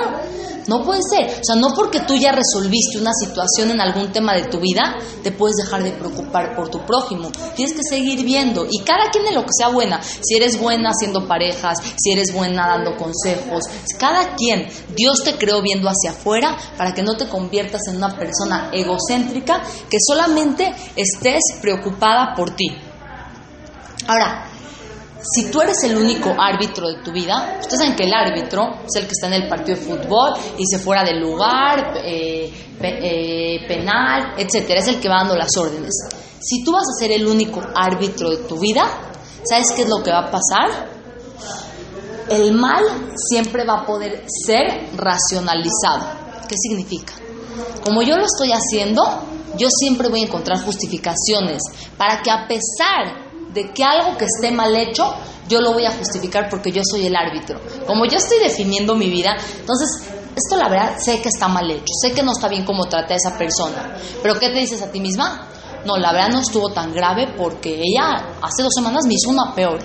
no 0.67 0.83
puede 0.83 1.01
ser. 1.09 1.29
O 1.29 1.45
sea, 1.45 1.55
no 1.57 1.69
porque 1.77 2.01
tú 2.01 2.17
ya 2.17 2.33
resolviste 2.33 2.99
una 2.99 3.13
situación 3.13 3.71
en 3.71 3.81
algún 3.81 4.11
tema 4.11 4.35
de 4.35 4.45
tu 4.45 4.59
vida, 4.59 4.97
te 5.23 5.31
puedes 5.31 5.55
dejar 5.57 5.85
de 5.85 5.93
preocupar 5.93 6.57
por 6.57 6.71
tu 6.71 6.81
prójimo. 6.85 7.31
Tienes 7.55 7.77
que 7.77 7.83
seguir 7.89 8.25
viendo. 8.25 8.67
Y 8.69 8.83
cada 8.83 9.11
quien 9.11 9.27
en 9.27 9.35
lo 9.35 9.43
que 9.43 9.53
sea 9.57 9.69
buena. 9.69 10.01
Si 10.03 10.35
eres 10.35 10.59
buena 10.59 10.91
haciendo 10.91 11.29
parejas, 11.29 11.77
si 11.97 12.13
eres 12.13 12.33
buena 12.33 12.67
dando 12.67 12.97
consejos, 12.97 13.65
cada 13.99 14.35
quien. 14.35 14.67
Dios 14.97 15.23
te 15.25 15.37
creó 15.37 15.63
viendo 15.63 15.89
hacia 15.89 16.19
afuera 16.19 16.57
para 16.77 16.95
que 16.95 17.03
no 17.03 17.17
te 17.17 17.29
conviertas 17.29 17.83
en 17.89 17.97
una 17.97 18.17
persona 18.17 18.71
egocéntrica 18.73 19.63
que 19.89 19.99
solamente 20.01 20.75
estés 20.97 21.43
preocupada 21.61 22.35
por 22.35 22.51
ti. 22.57 22.75
Ahora, 24.07 24.47
si 25.23 25.51
tú 25.51 25.63
eres 25.63 25.83
el 25.85 25.97
único 25.97 26.35
árbitro 26.39 26.89
de 26.89 27.03
tu 27.03 27.11
vida, 27.11 27.57
ustedes 27.61 27.79
saben 27.81 27.97
que 27.97 28.05
el 28.05 28.13
árbitro 28.13 28.81
es 28.87 28.95
el 28.97 29.07
que 29.07 29.13
está 29.13 29.29
en 29.29 29.43
el 29.43 29.49
partido 29.49 29.79
de 29.79 29.85
fútbol 29.85 30.33
y 30.59 30.67
se 30.67 30.79
fuera 30.79 31.03
del 31.03 31.21
lugar, 31.21 31.95
eh, 32.05 32.53
eh, 32.81 33.67
penal, 33.67 34.35
etcétera, 34.37 34.81
es 34.81 34.89
el 34.89 35.01
que 35.01 35.09
va 35.09 35.21
dando 35.21 35.37
las 35.37 35.57
órdenes. 35.57 35.93
Si 36.41 36.63
tú 36.63 36.73
vas 36.73 36.83
a 36.83 36.99
ser 36.99 37.13
el 37.13 37.27
único 37.27 37.63
árbitro 37.75 38.31
de 38.31 38.39
tu 38.39 38.59
vida, 38.59 38.87
¿sabes 39.49 39.73
qué 39.75 39.83
es 39.83 39.89
lo 39.89 40.03
que 40.03 40.11
va 40.11 40.27
a 40.27 40.31
pasar? 40.31 40.91
El 42.29 42.53
mal 42.53 42.85
siempre 43.17 43.65
va 43.65 43.81
a 43.81 43.87
poder 43.87 44.25
ser 44.47 44.91
racionalizado. 44.95 46.05
¿Qué 46.47 46.57
significa? 46.59 47.15
Como 47.83 48.03
yo 48.03 48.19
lo 48.19 48.25
estoy 48.27 48.51
haciendo, 48.53 49.03
yo 49.57 49.69
siempre 49.71 50.09
voy 50.09 50.21
a 50.21 50.27
encontrar 50.27 50.63
justificaciones 50.63 51.63
para 51.97 52.21
que 52.21 52.31
a 52.31 52.47
pesar 52.47 53.25
de 53.55 53.71
que 53.73 53.85
algo 53.85 54.19
que 54.19 54.27
esté 54.27 54.51
mal 54.51 54.75
hecho, 54.77 55.15
yo 55.49 55.61
lo 55.61 55.73
voy 55.73 55.87
a 55.87 55.93
justificar 55.93 56.49
porque 56.51 56.73
yo 56.73 56.83
soy 56.85 57.07
el 57.07 57.17
árbitro. 57.17 57.61
Como 57.87 58.05
yo 58.05 58.19
estoy 58.19 58.39
definiendo 58.41 58.95
mi 58.97 59.09
vida, 59.09 59.37
entonces 59.61 60.09
esto 60.37 60.57
la 60.57 60.69
verdad 60.69 60.97
sé 60.99 61.23
que 61.23 61.29
está 61.29 61.47
mal 61.49 61.71
hecho, 61.71 61.93
sé 62.03 62.13
que 62.13 62.23
no 62.23 62.33
está 62.33 62.49
bien 62.49 62.65
como 62.65 62.87
traté 62.87 63.15
a 63.15 63.17
esa 63.17 63.39
persona, 63.39 63.97
pero 64.23 64.39
¿qué 64.39 64.49
te 64.49 64.59
dices 64.59 64.83
a 64.83 64.91
ti 64.91 65.01
misma? 65.01 65.49
No, 65.85 65.97
la 65.99 66.13
verdad 66.13 66.31
no 66.31 66.41
estuvo 66.41 66.71
tan 66.73 66.93
grave 66.93 67.35
porque 67.37 67.75
ella 67.75 68.37
hace 68.41 68.63
dos 68.63 68.73
semanas 68.75 69.05
me 69.07 69.15
hizo 69.15 69.31
una 69.31 69.55
peor. 69.55 69.79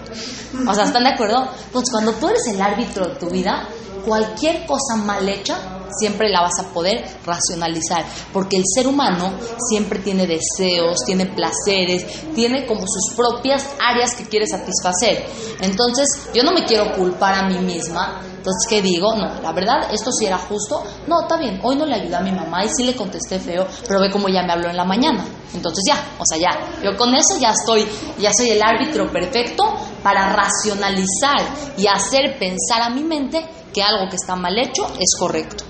O 0.66 0.74
sea, 0.74 0.86
¿están 0.86 1.04
de 1.04 1.10
acuerdo? 1.10 1.46
Entonces, 1.66 1.90
cuando 1.92 2.14
tú 2.14 2.30
eres 2.30 2.48
el 2.48 2.62
árbitro 2.62 3.06
de 3.06 3.16
tu 3.16 3.30
vida, 3.30 3.68
cualquier 4.06 4.66
cosa 4.66 4.96
mal 4.96 5.28
hecha 5.28 5.80
siempre 5.98 6.30
la 6.30 6.42
vas 6.42 6.60
a 6.60 6.74
poder 6.74 7.04
racionalizar, 7.26 8.06
porque 8.32 8.58
el 8.58 8.64
ser 8.74 8.88
humano 8.88 9.34
siempre 9.70 10.00
tiene 10.00 10.28
deseos, 10.28 11.00
tiene 11.06 11.26
placeres, 11.26 12.06
tiene 12.34 12.66
como 12.66 12.82
sus 12.82 13.16
propias 13.16 13.66
áreas 13.80 14.16
que 14.16 14.26
quiere 14.26 14.48
satisfacer. 14.48 15.26
Entonces, 15.62 16.08
yo 16.34 16.44
no 16.44 16.52
me 16.52 16.66
quiero 16.66 16.92
culpar 16.96 17.36
a 17.36 17.48
mí 17.48 17.58
misma. 17.60 18.22
Entonces, 18.38 18.70
¿qué 18.70 18.82
digo? 18.82 19.16
No, 19.16 19.42
la 19.42 19.52
verdad, 19.52 19.94
esto 19.94 20.12
sí 20.12 20.26
era 20.26 20.38
justo. 20.38 20.82
No, 21.08 21.22
está 21.22 21.38
bien, 21.38 21.60
hoy 21.62 21.76
no 21.76 21.86
le 21.86 21.96
ayudé 21.96 22.16
a 22.16 22.22
mi 22.22 22.32
mamá 22.32 22.64
y 22.64 22.70
sí 22.70 22.84
le 22.84 22.96
contesté 22.96 23.40
feo, 23.40 23.68
pero 23.88 24.00
ve 24.00 24.10
cómo 24.10 24.30
ya 24.30 24.44
me 24.44 24.54
habló 24.54 24.70
en 24.70 24.78
la 24.78 24.86
mañana. 24.86 25.26
Entonces 25.54 25.84
ya, 25.88 25.96
o 26.18 26.24
sea, 26.26 26.38
ya, 26.38 26.82
yo 26.84 26.96
con 26.96 27.14
eso 27.14 27.38
ya 27.40 27.52
estoy, 27.52 27.86
ya 28.20 28.32
soy 28.32 28.52
el 28.52 28.62
árbitro 28.62 29.12
perfecto 29.12 29.66
para 30.04 30.32
racionalizar 30.34 31.42
y 31.78 31.88
hacer 31.88 32.38
pensar 32.40 32.82
a 32.82 32.90
mi 32.90 33.04
mente 33.04 33.44
que 33.74 33.82
algo 33.82 34.10
que 34.10 34.16
está 34.16 34.36
mal 34.36 34.58
hecho 34.58 34.88
es 35.00 35.16
correcto. 35.18 35.64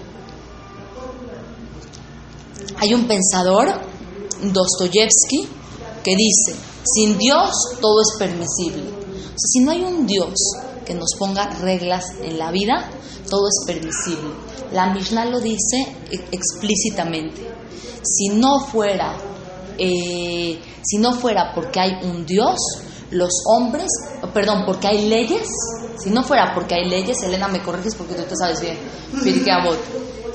Hay 2.77 2.93
un 2.93 3.07
pensador, 3.07 3.67
Dostoyevsky, 4.41 5.49
que 6.03 6.15
dice, 6.15 6.55
sin 6.83 7.17
Dios 7.17 7.51
todo 7.81 8.01
es 8.01 8.17
permisible. 8.17 8.89
O 8.89 9.39
sea, 9.39 9.47
si 9.51 9.59
no 9.59 9.71
hay 9.71 9.83
un 9.83 10.05
Dios 10.07 10.33
que 10.85 10.93
nos 10.93 11.09
ponga 11.17 11.49
reglas 11.61 12.05
en 12.21 12.37
la 12.39 12.51
vida, 12.51 12.89
todo 13.29 13.47
es 13.47 13.65
permisible. 13.65 14.33
La 14.71 14.93
Mishnah 14.93 15.25
lo 15.25 15.39
dice 15.39 15.95
explícitamente. 16.31 17.47
Si 18.03 18.29
no 18.29 18.59
fuera, 18.59 19.17
eh, 19.77 20.59
si 20.81 20.97
no 20.97 21.13
fuera 21.13 21.51
porque 21.53 21.79
hay 21.79 21.93
un 22.03 22.25
Dios, 22.25 22.57
los 23.11 23.31
hombres, 23.45 23.87
perdón, 24.33 24.63
porque 24.65 24.87
hay 24.87 25.07
leyes, 25.07 25.47
si 26.03 26.09
no 26.09 26.23
fuera 26.23 26.53
porque 26.53 26.75
hay 26.75 26.89
leyes, 26.89 27.21
Elena, 27.23 27.47
me 27.47 27.61
corriges 27.61 27.95
porque 27.95 28.13
tú 28.15 28.23
te 28.23 28.35
sabes 28.35 28.61
bien, 28.61 28.77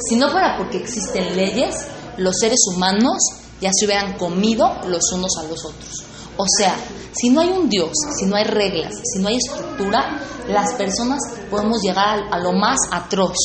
si 0.08 0.16
no 0.16 0.30
fuera 0.30 0.56
porque 0.56 0.78
existen 0.78 1.36
leyes, 1.36 1.86
los 2.16 2.36
seres 2.38 2.60
humanos 2.74 3.18
ya 3.60 3.70
se 3.72 3.86
hubieran 3.86 4.16
comido 4.18 4.68
los 4.86 5.12
unos 5.12 5.30
a 5.38 5.44
los 5.44 5.64
otros. 5.64 6.04
O 6.36 6.46
sea, 6.58 6.76
si 7.12 7.30
no 7.30 7.40
hay 7.40 7.48
un 7.48 7.68
Dios, 7.68 7.90
si 8.18 8.26
no 8.26 8.36
hay 8.36 8.44
reglas, 8.44 8.92
si 9.04 9.20
no 9.20 9.28
hay 9.28 9.36
estructura, 9.36 10.20
las 10.48 10.74
personas 10.74 11.20
podemos 11.48 11.80
llegar 11.82 12.24
a, 12.30 12.38
lo 12.38 12.52
más 12.52 12.76
atroz. 12.90 13.36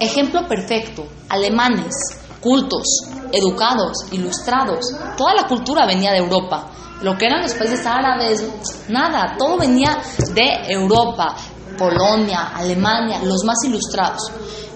Ejemplo 0.00 0.46
perfecto, 0.46 1.06
alemanes, 1.28 1.94
cultos, 2.40 2.84
educados, 3.32 3.92
ilustrados, 4.12 4.86
toda 5.16 5.34
la 5.34 5.46
cultura 5.46 5.86
venía 5.86 6.12
de 6.12 6.18
Europa. 6.18 6.70
Lo 7.02 7.16
que 7.16 7.26
eran 7.26 7.42
los 7.42 7.54
países 7.54 7.84
árabes, 7.86 8.44
nada, 8.88 9.36
todo 9.38 9.58
venía 9.58 9.98
de 10.34 10.72
Europa, 10.72 11.34
Polonia, 11.78 12.52
Alemania, 12.54 13.20
los 13.24 13.42
más 13.44 13.56
ilustrados. 13.64 14.30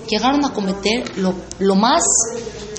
Llegaron 0.09 0.45
a 0.45 0.53
cometer 0.53 1.19
lo, 1.19 1.35
lo 1.59 1.75
más 1.75 2.03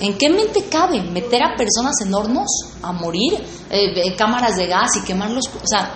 ¿En 0.00 0.18
qué 0.18 0.28
mente 0.28 0.64
cabe 0.68 1.02
meter 1.02 1.42
a 1.42 1.56
personas 1.56 1.94
en 2.04 2.12
hornos 2.12 2.48
a 2.82 2.92
morir, 2.92 3.32
eh, 3.70 4.14
cámaras 4.14 4.56
de 4.56 4.66
gas 4.66 4.90
y 4.96 5.04
quemarlos? 5.04 5.46
O 5.46 5.66
sea, 5.66 5.90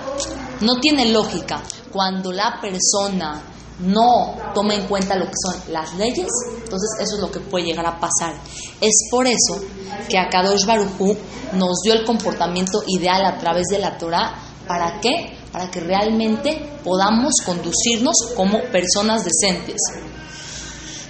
no 0.63 0.81
tiene 0.81 1.13
lógica. 1.13 1.63
Cuando 1.93 2.33
la 2.33 2.59
persona 2.61 3.43
no 3.81 4.37
toma 4.55 4.75
en 4.75 4.87
cuenta 4.87 5.17
lo 5.17 5.27
que 5.27 5.35
son 5.43 5.73
las 5.73 5.95
leyes, 5.95 6.29
entonces 6.63 6.91
eso 7.01 7.17
es 7.17 7.21
lo 7.21 7.31
que 7.31 7.41
puede 7.41 7.67
llegar 7.67 7.87
a 7.87 7.99
pasar. 7.99 8.35
Es 8.81 9.09
por 9.11 9.27
eso 9.27 9.61
que 10.09 10.19
Akadosh 10.19 10.67
Barujú 10.67 11.17
nos 11.55 11.81
dio 11.83 11.95
el 11.95 12.05
comportamiento 12.05 12.83
ideal 12.87 13.25
a 13.25 13.39
través 13.39 13.67
de 13.71 13.79
la 13.79 13.97
Torah. 13.97 14.35
¿Para 14.67 15.01
qué? 15.01 15.37
Para 15.51 15.71
que 15.71 15.81
realmente 15.81 16.79
podamos 16.85 17.33
conducirnos 17.45 18.17
como 18.37 18.61
personas 18.71 19.25
decentes. 19.25 19.81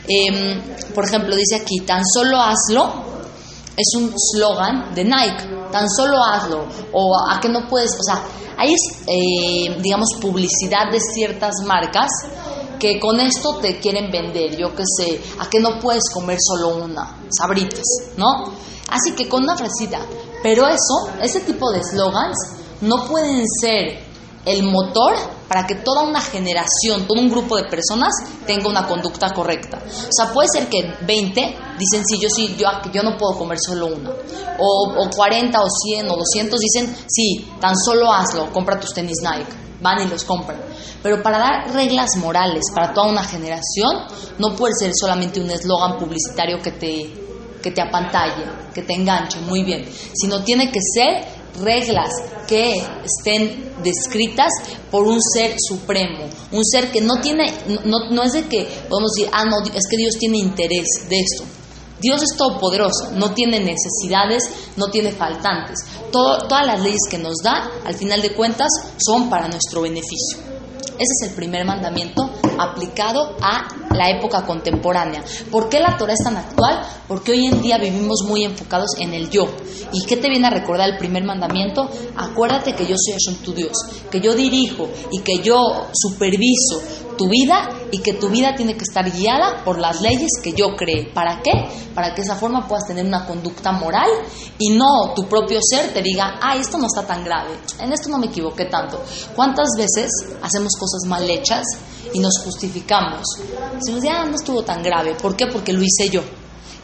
Em, 0.08 0.60
por 0.94 1.06
ejemplo, 1.06 1.36
dice 1.36 1.56
aquí, 1.56 1.80
tan 1.80 2.02
solo 2.04 2.40
hazlo, 2.40 3.10
es 3.76 3.94
un 3.96 4.12
slogan 4.16 4.94
de 4.94 5.04
Nike, 5.04 5.44
tan 5.70 5.88
solo 5.88 6.22
hazlo, 6.22 6.66
o 6.92 7.14
a 7.30 7.38
que 7.38 7.48
no 7.48 7.68
puedes, 7.68 7.92
o 7.92 8.02
sea, 8.02 8.22
hay, 8.56 8.74
eh, 9.06 9.76
digamos, 9.80 10.08
publicidad 10.20 10.90
de 10.90 11.00
ciertas 11.00 11.54
marcas 11.64 12.10
que 12.80 12.98
con 12.98 13.20
esto 13.20 13.58
te 13.58 13.78
quieren 13.78 14.10
vender, 14.10 14.56
yo 14.56 14.74
qué 14.74 14.82
sé, 14.96 15.20
a 15.38 15.48
que 15.48 15.60
no 15.60 15.78
puedes 15.78 16.02
comer 16.12 16.38
solo 16.40 16.82
una, 16.84 17.20
sabritas, 17.38 17.84
¿no? 18.16 18.52
Así 18.88 19.12
que 19.12 19.28
con 19.28 19.44
una 19.44 19.56
frasita, 19.56 20.00
pero 20.42 20.66
eso, 20.66 21.10
ese 21.22 21.40
tipo 21.40 21.70
de 21.70 21.82
slogans 21.84 22.36
no 22.80 23.06
pueden 23.06 23.44
ser 23.60 24.10
el 24.44 24.62
motor 24.64 25.14
para 25.48 25.66
que 25.66 25.74
toda 25.76 26.02
una 26.02 26.20
generación, 26.20 27.06
todo 27.06 27.20
un 27.20 27.30
grupo 27.30 27.56
de 27.56 27.64
personas 27.64 28.12
tenga 28.46 28.68
una 28.68 28.86
conducta 28.86 29.32
correcta. 29.34 29.82
O 29.84 30.10
sea, 30.10 30.32
puede 30.32 30.48
ser 30.48 30.68
que 30.68 30.94
20 31.02 31.56
dicen, 31.78 32.06
sí, 32.06 32.18
yo 32.18 32.28
sí, 32.30 32.56
yo, 32.56 32.68
yo 32.92 33.02
no 33.02 33.18
puedo 33.18 33.36
comer 33.36 33.58
solo 33.60 33.88
una. 33.88 34.10
O, 34.58 34.94
o 34.96 35.10
40 35.10 35.60
o 35.60 35.66
100 35.68 36.08
o 36.08 36.16
200 36.16 36.60
dicen, 36.60 36.96
sí, 37.08 37.46
tan 37.60 37.74
solo 37.76 38.12
hazlo, 38.12 38.50
compra 38.52 38.80
tus 38.80 38.94
tenis 38.94 39.18
Nike. 39.22 39.69
Van 39.80 40.00
y 40.06 40.08
los 40.08 40.24
compran. 40.24 40.60
Pero 41.02 41.22
para 41.22 41.38
dar 41.38 41.72
reglas 41.72 42.10
morales 42.16 42.64
para 42.74 42.92
toda 42.92 43.08
una 43.08 43.24
generación, 43.24 44.06
no 44.38 44.54
puede 44.54 44.74
ser 44.78 44.92
solamente 44.94 45.40
un 45.40 45.50
eslogan 45.50 45.98
publicitario 45.98 46.60
que 46.62 46.72
te, 46.72 47.14
que 47.62 47.70
te 47.70 47.80
apantalle, 47.80 48.44
que 48.74 48.82
te 48.82 48.94
enganche, 48.94 49.40
muy 49.40 49.64
bien. 49.64 49.86
Sino 50.14 50.42
tiene 50.44 50.70
que 50.70 50.80
ser 50.80 51.24
reglas 51.62 52.10
que 52.46 52.82
estén 53.04 53.72
descritas 53.82 54.50
por 54.90 55.06
un 55.06 55.20
ser 55.20 55.54
supremo, 55.58 56.24
un 56.52 56.64
ser 56.64 56.90
que 56.90 57.00
no 57.00 57.20
tiene, 57.20 57.52
no, 57.84 58.10
no 58.10 58.22
es 58.22 58.32
de 58.32 58.46
que 58.46 58.68
podemos 58.88 59.12
decir, 59.14 59.30
ah, 59.32 59.44
no, 59.44 59.62
es 59.64 59.86
que 59.88 59.96
Dios 59.96 60.14
tiene 60.18 60.38
interés 60.38 60.86
de 61.08 61.20
esto. 61.20 61.59
Dios 62.00 62.22
es 62.22 62.36
todopoderoso, 62.36 63.12
no 63.14 63.32
tiene 63.32 63.60
necesidades, 63.60 64.42
no 64.76 64.88
tiene 64.90 65.12
faltantes. 65.12 65.78
todas 66.10 66.66
las 66.66 66.80
leyes 66.80 67.02
que 67.10 67.18
nos 67.18 67.36
da, 67.42 67.70
al 67.84 67.94
final 67.94 68.22
de 68.22 68.34
cuentas, 68.34 68.68
son 68.98 69.28
para 69.28 69.48
nuestro 69.48 69.82
beneficio. 69.82 70.50
Ese 71.00 71.14
es 71.22 71.30
el 71.30 71.34
primer 71.34 71.64
mandamiento 71.64 72.30
aplicado 72.58 73.34
a 73.40 73.66
la 73.94 74.10
época 74.10 74.44
contemporánea. 74.44 75.24
¿Por 75.50 75.70
qué 75.70 75.80
la 75.80 75.96
Torah 75.96 76.12
es 76.12 76.22
tan 76.22 76.36
actual? 76.36 76.82
Porque 77.08 77.32
hoy 77.32 77.46
en 77.46 77.62
día 77.62 77.78
vivimos 77.78 78.18
muy 78.26 78.44
enfocados 78.44 78.90
en 78.98 79.14
el 79.14 79.30
yo. 79.30 79.48
¿Y 79.92 80.04
qué 80.04 80.18
te 80.18 80.28
viene 80.28 80.48
a 80.48 80.50
recordar 80.50 80.90
el 80.90 80.98
primer 80.98 81.24
mandamiento? 81.24 81.88
Acuérdate 82.16 82.74
que 82.74 82.86
yo 82.86 82.96
soy 82.98 83.14
Hashem 83.14 83.42
tu 83.42 83.54
Dios, 83.54 83.72
que 84.10 84.20
yo 84.20 84.34
dirijo 84.34 84.90
y 85.10 85.20
que 85.20 85.38
yo 85.42 85.88
superviso 85.94 86.82
tu 87.20 87.28
vida 87.28 87.68
y 87.90 87.98
que 87.98 88.14
tu 88.14 88.30
vida 88.30 88.54
tiene 88.56 88.72
que 88.78 88.84
estar 88.88 89.04
guiada 89.12 89.62
por 89.62 89.78
las 89.78 90.00
leyes 90.00 90.30
que 90.42 90.54
yo 90.54 90.74
cree. 90.74 91.12
¿Para 91.12 91.42
qué? 91.42 91.52
Para 91.94 92.14
que 92.14 92.22
esa 92.22 92.34
forma 92.34 92.66
puedas 92.66 92.86
tener 92.86 93.04
una 93.04 93.26
conducta 93.26 93.72
moral 93.72 94.08
y 94.58 94.70
no 94.70 95.12
tu 95.14 95.28
propio 95.28 95.60
ser 95.62 95.92
te 95.92 96.00
diga, 96.00 96.38
ah, 96.40 96.56
esto 96.56 96.78
no 96.78 96.86
está 96.86 97.06
tan 97.06 97.22
grave, 97.22 97.50
en 97.78 97.92
esto 97.92 98.08
no 98.08 98.16
me 98.16 98.28
equivoqué 98.28 98.64
tanto. 98.64 99.02
¿Cuántas 99.36 99.68
veces 99.76 100.10
hacemos 100.40 100.72
cosas 100.78 101.06
mal 101.06 101.28
hechas 101.28 101.66
y 102.14 102.20
nos 102.20 102.38
justificamos? 102.42 103.20
Decimos, 103.74 104.02
ya 104.02 104.24
no 104.24 104.36
estuvo 104.36 104.62
tan 104.62 104.82
grave. 104.82 105.14
¿Por 105.20 105.36
qué? 105.36 105.46
Porque 105.46 105.74
lo 105.74 105.82
hice 105.82 106.08
yo. 106.08 106.22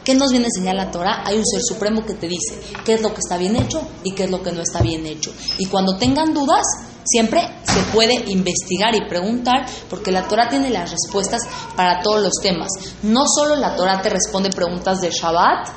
¿Qué 0.03 0.13
nos 0.13 0.29
viene 0.29 0.45
a 0.45 0.49
enseñar 0.49 0.75
la 0.75 0.91
Torah? 0.91 1.23
Hay 1.25 1.35
un 1.35 1.45
ser 1.45 1.61
supremo 1.67 2.05
que 2.05 2.13
te 2.13 2.27
dice 2.27 2.61
qué 2.85 2.93
es 2.93 3.01
lo 3.01 3.09
que 3.09 3.21
está 3.21 3.37
bien 3.37 3.55
hecho 3.55 3.81
y 4.03 4.11
qué 4.11 4.25
es 4.25 4.31
lo 4.31 4.43
que 4.43 4.51
no 4.51 4.61
está 4.61 4.81
bien 4.81 5.05
hecho. 5.07 5.33
Y 5.57 5.65
cuando 5.65 5.97
tengan 5.97 6.33
dudas, 6.33 6.63
Siempre 7.07 7.41
se 7.63 7.79
puede 7.93 8.15
investigar 8.27 8.93
y 8.95 9.07
preguntar 9.07 9.65
porque 9.89 10.11
la 10.11 10.27
Torah 10.27 10.49
tiene 10.49 10.69
las 10.69 10.91
respuestas 10.91 11.41
para 11.75 12.01
todos 12.01 12.21
los 12.21 12.33
temas. 12.41 12.67
No 13.03 13.21
solo 13.25 13.55
la 13.55 13.75
Torah 13.75 14.01
te 14.01 14.09
responde 14.09 14.49
preguntas 14.49 14.99
de 14.99 15.09
Shabbat, 15.09 15.69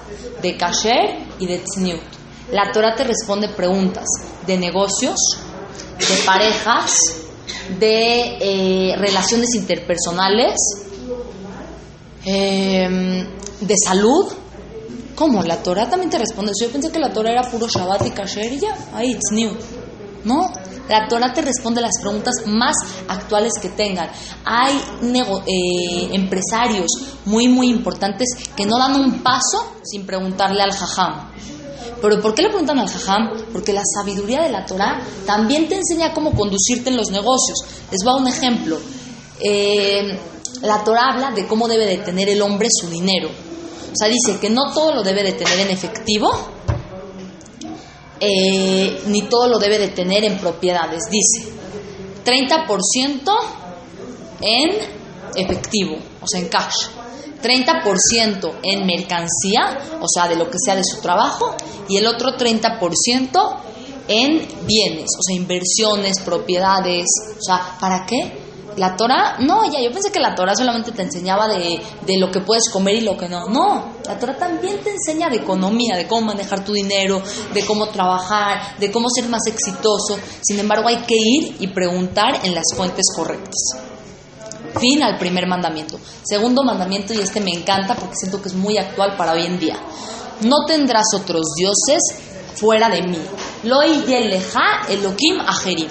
de 0.43 0.57
Kasher 0.57 1.29
y 1.39 1.47
de 1.47 1.59
Tzniut. 1.59 2.03
La 2.53 2.73
Torah 2.73 2.97
te 2.97 3.05
responde 3.05 3.49
preguntas 3.51 4.07
de 4.45 4.59
negocios, 4.59 5.17
de 5.99 6.17
parejas, 6.27 6.97
de 7.79 8.39
eh, 8.41 8.97
relaciones 8.97 9.55
interpersonales, 9.55 10.57
em, 12.25 13.25
de 13.61 13.75
salud. 13.85 14.27
¿Cómo? 15.15 15.45
La 15.45 15.63
Torah 15.63 15.89
también 15.89 16.11
te 16.11 16.19
responde. 16.19 16.53
Yo 16.61 16.71
pensé 16.71 16.91
que 16.91 16.99
la 16.99 17.13
Torah 17.13 17.31
era 17.31 17.43
puro 17.43 17.69
Shabbat 17.69 18.07
y 18.07 18.11
Kasher 18.11 18.53
y 18.53 18.59
ya, 18.59 18.77
ahí, 18.95 19.15
Tzniut. 19.15 19.61
No, 20.25 20.51
la 20.91 21.07
Torah 21.07 21.33
te 21.33 21.41
responde 21.41 21.81
las 21.81 22.01
preguntas 22.01 22.35
más 22.47 22.75
actuales 23.07 23.53
que 23.63 23.69
tengan. 23.69 24.11
Hay 24.45 24.75
eh, 24.77 26.11
empresarios 26.13 26.89
muy, 27.25 27.47
muy 27.47 27.69
importantes 27.69 28.29
que 28.57 28.67
no 28.67 28.77
dan 28.77 28.97
un 28.97 29.23
paso 29.23 29.77
sin 29.85 30.05
preguntarle 30.05 30.63
al 30.63 30.73
jajam. 30.73 31.31
¿Pero 32.03 32.21
por 32.21 32.35
qué 32.35 32.43
le 32.43 32.49
preguntan 32.49 32.81
al 32.81 32.89
jajam? 32.89 33.31
Porque 33.53 33.73
la 33.73 33.83
sabiduría 33.85 34.43
de 34.43 34.51
la 34.51 34.67
Torah 34.67 35.01
también 35.27 35.69
te 35.69 35.77
enseña 35.77 36.13
cómo 36.13 36.33
conducirte 36.33 36.91
en 36.91 36.97
los 36.97 37.11
negocios. 37.11 37.61
Les 37.93 38.03
voy 38.03 38.15
a 38.15 38.23
un 38.23 38.27
ejemplo. 38.27 38.79
Eh, 39.41 40.19
la 40.63 40.83
Torah 40.83 41.13
habla 41.13 41.31
de 41.31 41.47
cómo 41.47 41.69
debe 41.69 41.87
de 41.87 41.99
tener 41.99 42.29
el 42.29 42.43
hombre 42.43 42.69
su 42.69 42.89
dinero. 42.89 43.29
O 43.93 43.97
sea, 43.97 44.09
dice 44.09 44.41
que 44.41 44.51
no 44.51 44.73
todo 44.73 44.95
lo 44.95 45.03
debe 45.03 45.23
de 45.23 45.33
tener 45.33 45.61
en 45.61 45.71
efectivo, 45.71 46.31
eh, 48.21 49.03
ni 49.07 49.23
todo 49.23 49.49
lo 49.49 49.59
debe 49.59 49.79
de 49.79 49.89
tener 49.89 50.25
en 50.25 50.39
propiedades. 50.39 51.05
Dice, 51.11 51.51
30% 52.25 53.33
en 54.43 54.71
efectivo, 55.35 55.97
o 56.21 56.27
sea, 56.27 56.41
en 56.41 56.49
cash. 56.49 56.89
30% 57.43 58.53
en 58.63 58.87
mercancía, 58.87 59.79
o 60.01 60.07
sea, 60.07 60.29
de 60.29 60.37
lo 60.37 60.51
que 60.51 60.59
sea 60.63 60.77
de 60.77 60.85
su 60.85 61.01
trabajo, 61.01 61.57
y 61.89 61.97
el 61.97 62.07
otro 62.07 62.37
30% 62.37 63.57
en 64.09 64.47
bienes, 64.67 65.07
o 65.19 65.23
sea, 65.23 65.37
inversiones, 65.37 66.21
propiedades, 66.21 67.07
o 67.39 67.43
sea, 67.43 67.79
¿para 67.81 68.05
qué? 68.05 68.40
La 68.77 68.97
Torah, 68.97 69.37
no, 69.41 69.65
ya, 69.71 69.81
yo 69.81 69.91
pensé 69.93 70.13
que 70.13 70.21
la 70.21 70.35
Torah 70.35 70.55
solamente 70.55 70.93
te 70.93 71.03
enseñaba 71.03 71.49
de, 71.49 71.81
de, 72.07 72.19
lo 72.19 72.31
que 72.31 72.41
puedes 72.41 72.69
comer 72.71 72.97
y 72.97 73.01
lo 73.01 73.17
que 73.17 73.29
no. 73.29 73.47
No, 73.49 73.95
la 74.07 74.19
Torah 74.19 74.37
también 74.37 74.79
te 74.83 74.91
enseña 74.91 75.29
de 75.29 75.37
economía, 75.37 75.97
de 75.97 76.07
cómo 76.07 76.29
manejar 76.29 76.65
tu 76.65 76.73
dinero, 76.73 77.23
de 77.53 77.65
cómo 77.65 77.89
trabajar, 77.89 78.79
de 78.79 78.91
cómo 78.91 79.09
ser 79.11 79.29
más 79.29 79.47
exitoso. 79.47 80.19
Sin 80.41 80.59
embargo, 80.59 80.89
hay 80.89 80.99
que 80.99 81.17
ir 81.17 81.57
y 81.59 81.67
preguntar 81.69 82.41
en 82.45 82.55
las 82.55 82.65
fuentes 82.75 83.07
correctas. 83.15 83.61
Fin 84.79 85.03
al 85.03 85.19
primer 85.19 85.47
mandamiento. 85.47 85.99
Segundo 86.23 86.63
mandamiento, 86.63 87.13
y 87.13 87.19
este 87.19 87.41
me 87.41 87.51
encanta 87.51 87.95
porque 87.97 88.17
siento 88.17 88.41
que 88.41 88.49
es 88.49 88.55
muy 88.55 88.79
actual 88.79 89.17
para 89.17 89.33
hoy 89.33 89.47
en 89.47 89.59
día. 89.59 89.77
No 90.43 90.65
tendrás 90.67 91.07
otros 91.15 91.47
dioses 91.57 91.99
fuera 92.55 92.89
de 92.89 93.03
mí. 93.03 93.19
Loi 93.65 94.05
yeleja 94.07 94.83
Elohim 94.89 95.41
ajerim. 95.47 95.89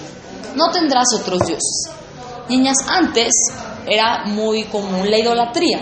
No 0.55 0.71
tendrás 0.71 1.07
otros 1.13 1.45
dioses. 1.45 1.98
Niñas, 2.49 2.77
antes 2.87 3.31
era 3.85 4.25
muy 4.25 4.63
común 4.65 5.09
la 5.09 5.17
idolatría. 5.17 5.79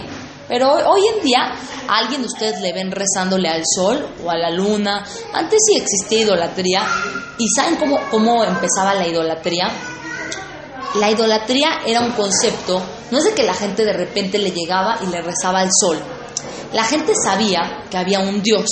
Pero 0.47 0.71
hoy 0.71 1.01
en 1.15 1.23
día 1.23 1.53
a 1.87 1.97
alguien 1.97 2.21
de 2.21 2.27
ustedes 2.27 2.61
le 2.61 2.73
ven 2.73 2.91
rezándole 2.91 3.49
al 3.49 3.63
sol 3.65 4.07
o 4.23 4.29
a 4.29 4.37
la 4.37 4.49
luna. 4.51 5.05
Antes 5.33 5.59
sí 5.65 5.77
existía 5.77 6.25
idolatría. 6.25 6.85
¿Y 7.37 7.47
saben 7.49 7.75
cómo, 7.75 7.99
cómo 8.09 8.43
empezaba 8.43 8.93
la 8.93 9.07
idolatría? 9.07 9.71
La 10.95 11.11
idolatría 11.11 11.81
era 11.85 12.01
un 12.01 12.11
concepto, 12.13 12.81
no 13.11 13.17
es 13.19 13.25
de 13.25 13.33
que 13.33 13.43
la 13.43 13.53
gente 13.53 13.85
de 13.85 13.93
repente 13.93 14.37
le 14.37 14.51
llegaba 14.51 14.97
y 15.03 15.07
le 15.07 15.21
rezaba 15.21 15.59
al 15.59 15.69
sol. 15.71 15.99
La 16.73 16.83
gente 16.83 17.13
sabía 17.23 17.83
que 17.89 17.97
había 17.97 18.19
un 18.19 18.41
Dios, 18.41 18.65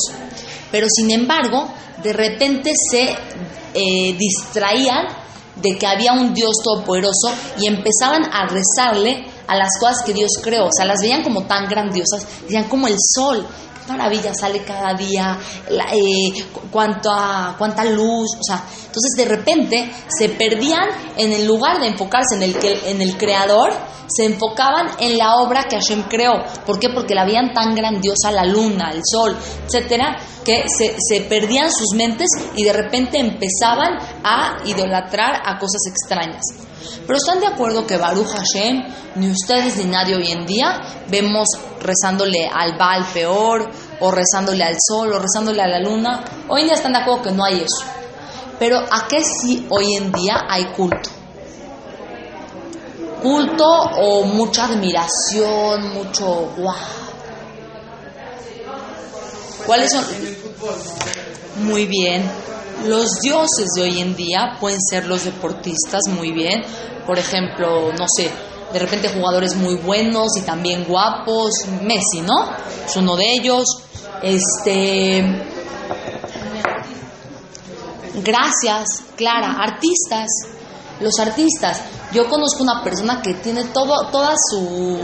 pero 0.72 0.88
sin 0.90 1.12
embargo, 1.12 1.70
de 2.02 2.14
repente 2.14 2.72
se 2.92 3.16
eh, 3.74 4.16
distraían 4.18 5.25
de 5.55 5.77
que 5.77 5.88
había 5.88 6.13
un 6.13 6.33
Dios 6.33 6.55
todopoderoso 6.63 7.33
y 7.59 7.67
empezaban 7.67 8.24
a 8.31 8.47
rezarle 8.47 9.25
a 9.47 9.55
las 9.55 9.69
cosas 9.79 10.03
que 10.05 10.13
Dios 10.13 10.31
creó. 10.41 10.65
O 10.65 10.71
sea, 10.75 10.85
las 10.85 11.01
veían 11.01 11.24
como 11.24 11.43
tan 11.43 11.67
grandiosas, 11.67 12.25
decían 12.41 12.65
como 12.65 12.88
el 12.88 12.95
sol, 12.97 13.45
maravilla 13.88 14.34
sale 14.34 14.63
cada 14.63 14.94
día, 14.94 15.38
la, 15.70 15.86
eh, 15.94 16.34
cuánta, 16.72 17.56
cuánta 17.58 17.84
luz, 17.86 18.27
o 18.39 18.44
sea, 18.44 18.63
entonces 18.86 19.13
de 19.18 19.25
repente 19.25 19.92
se 20.08 20.30
perdían 20.30 20.88
en 21.18 21.32
el 21.32 21.46
lugar 21.46 21.80
de 21.80 21.88
enfocarse 21.88 22.36
en 22.36 22.44
el, 22.44 22.56
en 22.86 23.01
el 23.01 23.18
creador, 23.18 23.74
se 24.08 24.25
enfocaban 24.25 24.88
en 25.00 25.18
la 25.18 25.38
obra 25.38 25.63
que 25.63 25.77
Hashem 25.77 26.04
creó. 26.04 26.44
¿Por 26.65 26.80
qué? 26.80 26.89
Porque 26.89 27.15
la 27.15 27.25
veían 27.25 27.54
tan 27.54 27.74
grandiosa 27.74 28.32
la 28.32 28.46
luna, 28.46 28.92
el 28.92 29.01
sol, 29.04 29.36
etcétera, 29.65 30.15
que 30.44 30.65
se, 30.68 30.96
se 31.00 31.22
perdían 31.22 31.72
sus 31.72 31.96
mentes 31.96 32.30
y 32.56 32.63
de 32.63 32.74
repente 32.74 33.20
empezaban 33.20 33.98
a 34.24 34.58
idolatrar 34.65 35.42
a 35.44 35.58
cosas 35.58 35.82
extrañas. 35.88 36.44
Pero 37.06 37.18
están 37.18 37.39
de 37.39 37.48
acuerdo 37.48 37.86
que 37.86 37.98
Baruch 37.98 38.27
Hashem, 38.27 38.84
ni 39.15 39.30
ustedes 39.30 39.77
ni 39.77 39.86
nadie 39.86 40.15
hoy 40.15 40.32
en 40.32 40.46
día, 40.46 41.04
vemos 41.10 41.48
rezándole 41.82 42.48
al 42.48 42.77
Baal 42.77 43.06
peor, 43.13 43.70
o 44.00 44.12
rezándole 44.12 44.63
al 44.63 44.75
sol, 44.80 45.13
o 45.13 45.20
rezándole 45.20 45.62
a 45.62 45.68
la 45.68 45.80
luna. 45.80 46.24
Hoy 46.48 46.62
en 46.62 46.68
día 46.68 46.75
están 46.75 46.94
de 46.94 47.00
acuerdo 47.00 47.24
que 47.24 47.32
no 47.32 47.46
hay 47.46 47.62
eso. 47.62 47.86
Pero 48.60 48.77
¿a 48.80 49.08
qué 49.08 49.22
sí 49.24 49.65
hoy 49.70 49.96
en 49.96 50.12
día 50.12 50.46
hay 50.50 50.65
culto? 50.65 51.10
Culto 53.22 53.65
o 53.65 54.24
mucha 54.24 54.65
admiración, 54.65 55.94
mucho 55.94 56.25
wow. 56.58 56.74
¿Cuáles 59.65 59.92
son? 59.92 60.06
Muy 61.63 61.86
bien. 61.88 62.30
Los 62.84 63.20
dioses 63.22 63.67
de 63.75 63.84
hoy 63.84 64.00
en 64.00 64.15
día 64.15 64.58
pueden 64.60 64.79
ser 64.82 65.05
los 65.08 65.24
deportistas, 65.24 66.01
muy 66.10 66.32
bien. 66.32 66.63
Por 67.08 67.17
ejemplo, 67.17 67.91
no 67.98 68.05
sé, 68.08 68.29
de 68.72 68.79
repente 68.79 69.10
jugadores 69.10 69.55
muy 69.55 69.75
buenos 69.75 70.36
y 70.38 70.41
también 70.41 70.86
guapos. 70.86 71.53
Messi, 71.82 72.22
¿no? 72.22 72.50
Es 72.86 72.96
uno 72.96 73.15
de 73.15 73.25
ellos. 73.40 73.66
Este. 74.22 75.24
Gracias, 78.24 79.03
Clara. 79.16 79.55
Artistas. 79.59 80.27
Los 81.00 81.20
artistas. 81.20 81.81
Yo 82.11 82.29
conozco 82.29 82.64
una 82.64 82.83
persona 82.83 83.22
que 83.22 83.33
tiene 83.35 83.66
todo, 83.66 84.07
toda 84.11 84.33
su 84.51 85.00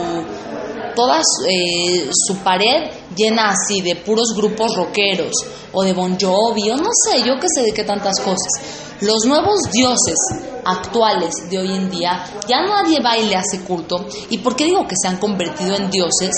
toda 0.96 1.20
eh, 1.20 2.10
su 2.12 2.38
pared 2.38 2.90
llena 3.16 3.52
así 3.52 3.82
de 3.82 3.96
puros 3.96 4.34
grupos 4.36 4.76
rockeros 4.76 5.34
o 5.72 5.84
de 5.84 5.94
Bon 5.94 6.18
Jovi 6.20 6.70
o 6.72 6.78
no 6.78 6.90
sé, 6.92 7.24
yo 7.24 7.40
qué 7.40 7.48
sé 7.54 7.64
de 7.64 7.72
qué 7.72 7.84
tantas 7.84 8.20
cosas. 8.20 8.50
Los 9.02 9.26
nuevos 9.26 9.60
dioses 9.72 10.18
actuales 10.64 11.34
de 11.50 11.58
hoy 11.58 11.76
en 11.76 11.90
día 11.90 12.24
ya 12.48 12.62
nadie 12.62 13.00
va 13.02 13.18
y 13.18 13.28
le 13.28 13.36
hace 13.36 13.62
culto. 13.62 14.06
¿Y 14.30 14.38
por 14.40 14.56
qué 14.56 14.66
digo 14.66 14.88
que 14.88 14.96
se 14.96 15.08
han 15.08 15.18
convertido 15.18 15.76
en 15.76 15.90
dioses? 15.90 16.36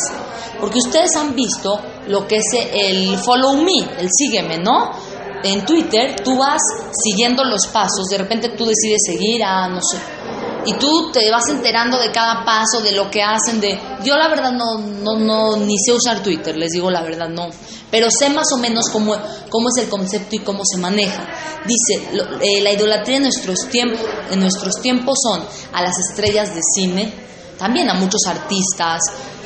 Porque 0.60 0.80
ustedes 0.80 1.16
han 1.18 1.36
visto 1.36 1.78
lo 2.08 2.26
que 2.26 2.38
es 2.38 2.46
el 2.74 3.18
follow 3.18 3.58
me, 3.58 4.00
el 4.00 4.08
sígueme, 4.10 4.60
¿no? 4.60 4.92
En 5.44 5.66
Twitter 5.66 6.16
tú 6.24 6.38
vas 6.38 6.62
siguiendo 6.94 7.44
los 7.44 7.68
pasos, 7.68 8.06
de 8.10 8.18
repente 8.18 8.50
tú 8.50 8.66
decides 8.66 9.02
seguir 9.06 9.44
a, 9.44 9.68
no 9.68 9.82
sé, 9.82 9.98
y 10.66 10.74
tú 10.74 11.12
te 11.12 11.30
vas 11.30 11.48
enterando 11.50 11.98
de 12.00 12.12
cada 12.12 12.46
paso, 12.46 12.82
de 12.82 12.92
lo 12.92 13.10
que 13.10 13.22
hacen, 13.22 13.60
de... 13.60 13.80
Yo 14.04 14.18
la 14.18 14.28
verdad 14.28 14.52
no, 14.52 14.78
no, 14.78 15.18
no, 15.18 15.58
ni 15.58 15.78
sé 15.78 15.94
usar 15.94 16.22
Twitter, 16.24 16.56
les 16.56 16.72
digo 16.72 16.90
la 16.90 17.02
verdad, 17.02 17.30
no. 17.30 17.50
Pero 17.92 18.08
sé 18.10 18.30
más 18.30 18.48
o 18.54 18.58
menos 18.58 18.86
cómo, 18.92 19.16
cómo 19.50 19.70
es 19.70 19.84
el 19.84 19.90
concepto 19.90 20.36
y 20.36 20.40
cómo 20.40 20.64
se 20.66 20.80
maneja. 20.80 21.28
Dice, 21.66 22.08
eh, 22.42 22.62
la 22.62 22.72
idolatría 22.72 23.18
en 23.18 23.24
nuestros, 23.24 23.68
tiempos, 23.70 24.00
en 24.32 24.40
nuestros 24.40 24.76
tiempos 24.82 25.18
son 25.22 25.44
a 25.74 25.82
las 25.82 25.96
estrellas 26.00 26.56
de 26.56 26.62
cine, 26.76 27.14
también 27.58 27.90
a 27.90 27.94
muchos 27.94 28.22
artistas 28.28 29.00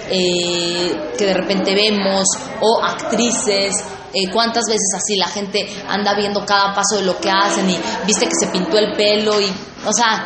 eh, 0.10 1.12
que 1.18 1.26
de 1.26 1.34
repente 1.34 1.76
vemos, 1.76 2.26
o 2.62 2.82
actrices, 2.84 3.76
eh, 4.14 4.32
cuántas 4.32 4.64
veces 4.68 4.88
así 4.96 5.18
la 5.18 5.28
gente 5.28 5.68
anda 5.88 6.16
viendo 6.16 6.46
cada 6.46 6.74
paso 6.74 6.96
de 6.96 7.04
lo 7.04 7.20
que 7.20 7.30
hacen 7.30 7.70
y 7.70 7.78
viste 8.06 8.26
que 8.26 8.36
se 8.40 8.48
pintó 8.48 8.78
el 8.78 8.96
pelo 8.96 9.40
y, 9.42 9.52
o 9.88 9.94
sea, 9.94 10.26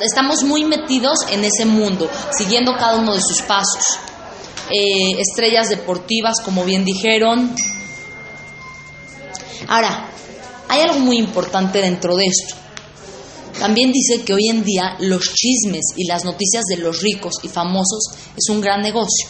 estamos 0.00 0.44
muy 0.44 0.64
metidos 0.64 1.18
en 1.30 1.44
ese 1.44 1.64
mundo, 1.64 2.08
siguiendo 2.36 2.76
cada 2.76 2.96
uno 2.96 3.14
de 3.14 3.20
sus 3.20 3.42
pasos. 3.42 3.98
Eh, 4.70 5.20
estrellas 5.20 5.68
deportivas, 5.68 6.40
como 6.44 6.64
bien 6.64 6.84
dijeron. 6.84 7.54
Ahora, 9.68 10.08
hay 10.68 10.80
algo 10.82 11.00
muy 11.00 11.18
importante 11.18 11.80
dentro 11.80 12.16
de 12.16 12.26
esto. 12.26 12.54
También 13.58 13.92
dice 13.92 14.22
que 14.22 14.34
hoy 14.34 14.48
en 14.48 14.64
día 14.64 14.96
los 15.00 15.34
chismes 15.34 15.84
y 15.96 16.06
las 16.06 16.24
noticias 16.24 16.64
de 16.68 16.78
los 16.78 17.02
ricos 17.02 17.34
y 17.42 17.48
famosos 17.48 18.14
es 18.36 18.48
un 18.48 18.60
gran 18.60 18.80
negocio. 18.80 19.28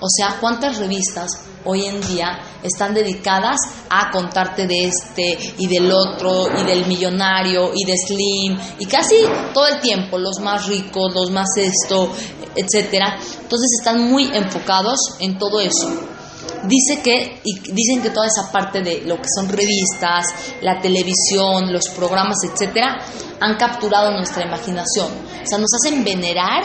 O 0.00 0.08
sea, 0.08 0.38
¿cuántas 0.40 0.78
revistas 0.78 1.30
hoy 1.64 1.86
en 1.86 2.00
día 2.06 2.38
están 2.62 2.94
dedicadas 2.94 3.56
a 3.88 4.10
contarte 4.10 4.66
de 4.66 4.84
este 4.84 5.38
y 5.58 5.66
del 5.66 5.90
otro 5.90 6.48
y 6.60 6.64
del 6.64 6.86
millonario 6.86 7.72
y 7.74 7.84
de 7.84 7.96
Slim 7.96 8.58
y 8.78 8.86
casi 8.86 9.16
todo 9.52 9.66
el 9.68 9.80
tiempo 9.80 10.18
los 10.18 10.40
más 10.40 10.66
ricos, 10.66 11.14
los 11.14 11.30
más 11.30 11.48
esto, 11.56 12.10
etcétera. 12.54 13.16
Entonces 13.42 13.68
están 13.78 14.10
muy 14.10 14.30
enfocados 14.34 14.98
en 15.20 15.38
todo 15.38 15.60
eso. 15.60 15.90
Dice 16.64 17.02
que 17.02 17.40
y 17.42 17.58
dicen 17.72 18.02
que 18.02 18.10
toda 18.10 18.26
esa 18.26 18.52
parte 18.52 18.82
de 18.82 19.02
lo 19.02 19.16
que 19.16 19.28
son 19.36 19.48
revistas, 19.48 20.26
la 20.60 20.80
televisión, 20.80 21.72
los 21.72 21.88
programas, 21.88 22.36
etcétera, 22.44 22.98
han 23.40 23.56
capturado 23.56 24.12
nuestra 24.12 24.44
imaginación. 24.44 25.08
O 25.42 25.46
sea, 25.46 25.58
nos 25.58 25.70
hacen 25.74 26.04
venerar, 26.04 26.62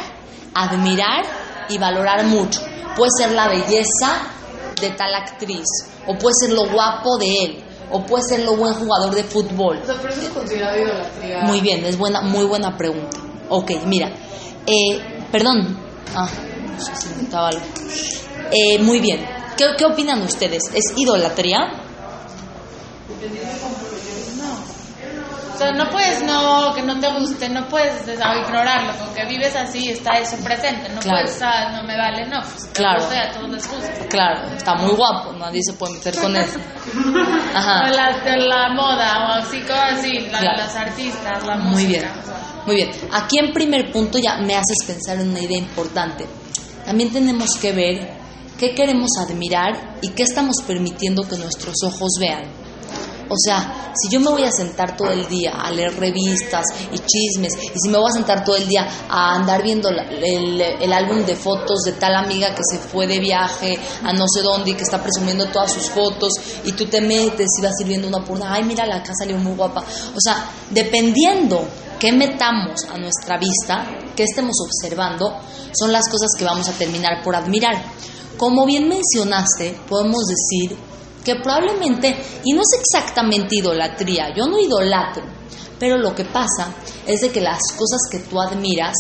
admirar 0.54 1.26
y 1.70 1.80
valorar 1.80 2.26
mucho. 2.26 2.62
Puede 2.96 3.10
ser 3.18 3.32
la 3.32 3.48
belleza, 3.48 4.32
de 4.80 4.92
tal 4.92 5.14
actriz, 5.16 5.66
o 6.06 6.18
puede 6.18 6.34
ser 6.40 6.52
lo 6.54 6.70
guapo 6.70 7.18
de 7.18 7.44
él, 7.44 7.64
o 7.92 8.06
puede 8.06 8.24
ser 8.24 8.46
lo 8.46 8.56
buen 8.56 8.74
jugador 8.74 9.14
de 9.16 9.24
fútbol. 9.24 9.80
O 9.82 9.86
sea, 9.86 9.96
pero 10.02 10.14
eso 10.14 10.22
es 10.22 10.30
considerado 10.30 10.78
idolatría. 10.78 11.42
Muy 11.44 11.62
bien, 11.62 11.86
es 11.86 11.98
buena, 11.98 12.22
muy 12.22 12.46
buena 12.46 12.78
pregunta. 12.78 13.18
Ok, 13.50 13.72
mira, 13.86 14.12
eh, 14.66 15.00
perdón, 15.32 15.78
ah, 16.16 16.30
no 16.72 16.80
sé 16.80 16.96
si 16.96 17.08
necesitaba 17.10 17.50
algo. 17.50 17.62
Eh, 18.52 18.80
muy 18.80 19.00
bien, 19.00 19.26
¿Qué, 19.58 19.66
¿qué 19.76 19.86
opinan 19.86 20.22
ustedes? 20.22 20.66
¿Es 20.72 20.94
idolatría? 20.96 21.58
O 25.58 25.60
sea, 25.60 25.72
no 25.72 25.90
puedes 25.90 26.22
no, 26.22 26.72
que 26.76 26.84
no 26.84 27.00
te 27.00 27.12
guste, 27.14 27.50
no 27.50 27.68
puedes 27.68 28.08
o, 28.08 28.12
ignorarlo, 28.46 28.94
porque 29.04 29.26
vives 29.26 29.56
así, 29.56 29.90
está 29.90 30.12
eso 30.20 30.38
presente, 30.44 30.88
no 30.90 31.00
Claro. 31.02 31.24
puedes, 31.26 31.42
ah, 31.42 31.72
no 31.72 31.84
me 31.84 31.98
vale, 31.98 32.28
no, 32.28 32.40
pues 32.42 32.66
Claro. 32.74 33.04
o 33.04 33.10
sea, 33.10 33.24
a 33.24 33.32
todos 33.32 33.50
les 33.50 33.68
gusta. 33.68 34.06
Claro, 34.08 34.48
está 34.56 34.76
muy 34.76 34.92
guapo, 34.96 35.34
nadie 35.34 35.60
se 35.66 35.74
puede 35.74 35.94
meter 35.96 36.16
con 36.20 36.36
él. 36.36 36.46
Ajá. 37.56 37.86
O 37.86 37.88
la, 37.90 38.20
de 38.20 38.38
la 38.38 38.70
moda, 38.70 39.30
o 39.30 39.32
así 39.42 39.60
como 39.62 39.82
así, 39.82 40.20
la- 40.32 40.40
Claro. 40.40 40.58
las 40.60 40.76
artistas, 40.76 41.44
la 41.44 41.56
música. 41.58 41.70
Muy 41.74 41.86
bien, 41.88 42.06
o 42.06 42.26
sea. 42.26 42.64
muy 42.68 42.76
bien. 42.76 42.92
Aquí 43.14 43.40
en 43.40 43.52
primer 43.52 43.92
punto 43.92 44.20
ya 44.20 44.38
me 44.38 44.54
haces 44.56 44.78
pensar 44.86 45.18
en 45.20 45.30
una 45.30 45.40
idea 45.42 45.58
importante. 45.58 46.26
también 46.86 47.12
tenemos 47.12 47.50
que 47.60 47.72
ver 47.74 48.14
qué 48.60 48.74
queremos 48.74 49.10
admirar 49.20 49.98
y 50.02 50.10
qué 50.12 50.24
estamos 50.24 50.56
permitiendo 50.66 51.28
que 51.28 51.36
nuestros 51.38 51.76
ojos 51.84 52.12
vean. 52.20 52.44
O 53.30 53.36
sea, 53.38 53.94
si 53.96 54.14
yo 54.14 54.20
me 54.20 54.30
voy 54.30 54.44
a 54.44 54.52
sentar 54.52 54.96
todo 54.96 55.12
el 55.12 55.28
día 55.28 55.52
a 55.52 55.72
leer 55.72 55.98
revistas 56.00 56.66
y 56.92 57.00
chismes, 57.00 57.54
y 57.56 57.80
si 57.80 57.90
me 57.90 57.98
voy 57.98 58.10
a 58.10 58.14
sentar 58.14 58.44
todo 58.44 58.56
el 58.56 58.68
día 58.68 58.88
a 59.10 59.36
andar 59.36 59.62
viendo 59.64 59.90
el, 59.90 60.94
álbum 60.94 61.26
de 61.26 61.36
fotos 61.36 61.82
de 61.86 61.94
tal 61.94 62.16
amiga 62.16 62.56
que 62.56 62.62
se 62.64 62.80
fue 62.80 63.06
de 63.08 63.20
viaje 63.20 63.78
a 64.04 64.14
no 64.14 64.26
sé 64.28 64.42
dónde 64.42 64.72
y 64.72 64.74
que 64.74 64.84
está 64.84 65.02
presumiendo 65.02 65.48
todas 65.48 65.72
sus 65.72 65.90
fotos, 65.90 66.34
y 66.64 66.72
tú 66.74 66.86
te 66.86 67.02
metes 67.02 67.48
y 67.60 67.62
vas 67.62 67.74
sirviendo 67.78 68.08
una 68.08 68.24
por 68.24 68.38
una, 68.38 68.54
ay, 68.54 68.64
mira, 68.64 68.86
la 68.86 69.02
casa 69.02 69.14
salió 69.20 69.38
muy 69.38 69.54
guapa. 69.54 69.84
O 70.16 70.20
sea, 70.20 70.50
dependiendo 70.70 71.68
qué 72.00 72.12
metamos 72.12 72.86
a 72.92 72.98
nuestra 72.98 73.38
vista, 73.38 73.88
qué 74.16 74.24
estemos 74.24 74.56
observando, 74.62 75.40
son 75.74 75.92
las 75.92 76.08
cosas 76.10 76.30
que 76.38 76.46
vamos 76.46 76.68
a 76.68 76.74
terminar 76.74 77.24
por 77.24 77.36
admirar. 77.36 77.76
Como 78.38 78.66
bien 78.66 78.88
mencionaste, 78.88 79.80
podemos 79.88 80.24
decir 80.28 80.78
que 81.28 81.36
probablemente, 81.42 82.16
y 82.46 82.54
no 82.54 82.62
es 82.62 82.80
exactamente 82.80 83.58
idolatría, 83.58 84.34
yo 84.34 84.48
no 84.48 84.58
idolatro, 84.58 85.24
pero 85.78 85.98
lo 85.98 86.16
que 86.16 86.24
pasa 86.24 86.74
es 87.06 87.20
de 87.20 87.32
que 87.32 87.42
las 87.42 87.60
cosas 87.78 88.00
que 88.10 88.20
tú 88.20 88.40
admiras 88.40 88.96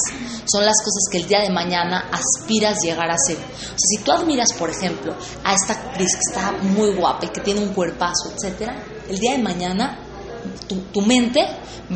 son 0.45 0.65
las 0.65 0.75
cosas 0.83 1.03
que 1.09 1.19
el 1.19 1.27
día 1.27 1.41
de 1.41 1.49
mañana 1.49 2.09
aspiras 2.11 2.83
llegar 2.83 3.09
a 3.09 3.17
ser. 3.17 3.37
Si 3.77 4.03
tú 4.03 4.11
admiras, 4.11 4.51
por 4.59 4.69
ejemplo, 4.69 5.15
a 5.43 5.53
esta 5.53 5.73
actriz 5.73 6.09
que 6.13 6.29
está 6.29 6.51
muy 6.51 6.93
guapa 6.95 7.25
y 7.25 7.29
que 7.29 7.41
tiene 7.41 7.61
un 7.61 7.73
cuerpazo, 7.73 8.33
etcétera, 8.35 8.75
el 9.09 9.17
día 9.17 9.31
de 9.31 9.39
mañana 9.39 9.99
tu, 10.67 11.01
mente 11.01 11.39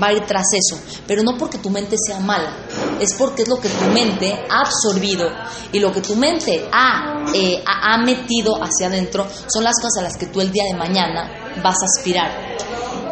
va 0.01 0.07
a 0.07 0.13
ir 0.13 0.25
tras 0.25 0.45
eso, 0.53 0.81
pero 1.05 1.23
no 1.23 1.37
porque 1.37 1.57
tu 1.57 1.69
mente 1.69 1.97
sea 1.97 2.19
mala, 2.19 2.55
es 2.99 3.13
porque 3.17 3.43
es 3.43 3.47
lo 3.47 3.59
que 3.59 3.69
tu 3.69 3.85
mente 3.85 4.33
ha 4.49 4.61
absorbido 4.61 5.29
y 5.71 5.79
lo 5.79 5.91
que 5.91 6.01
tu 6.01 6.15
mente 6.15 6.67
ha, 6.71 7.23
eh, 7.33 7.63
ha, 7.65 7.97
metido 7.97 8.55
hacia 8.61 8.87
adentro 8.87 9.27
son 9.47 9.63
las 9.63 9.75
cosas 9.75 9.99
a 9.99 10.03
las 10.03 10.17
que 10.17 10.27
tú 10.27 10.41
el 10.41 10.51
día 10.51 10.63
de 10.71 10.77
mañana 10.77 11.53
vas 11.63 11.77
a 11.81 11.85
aspirar. 11.85 12.57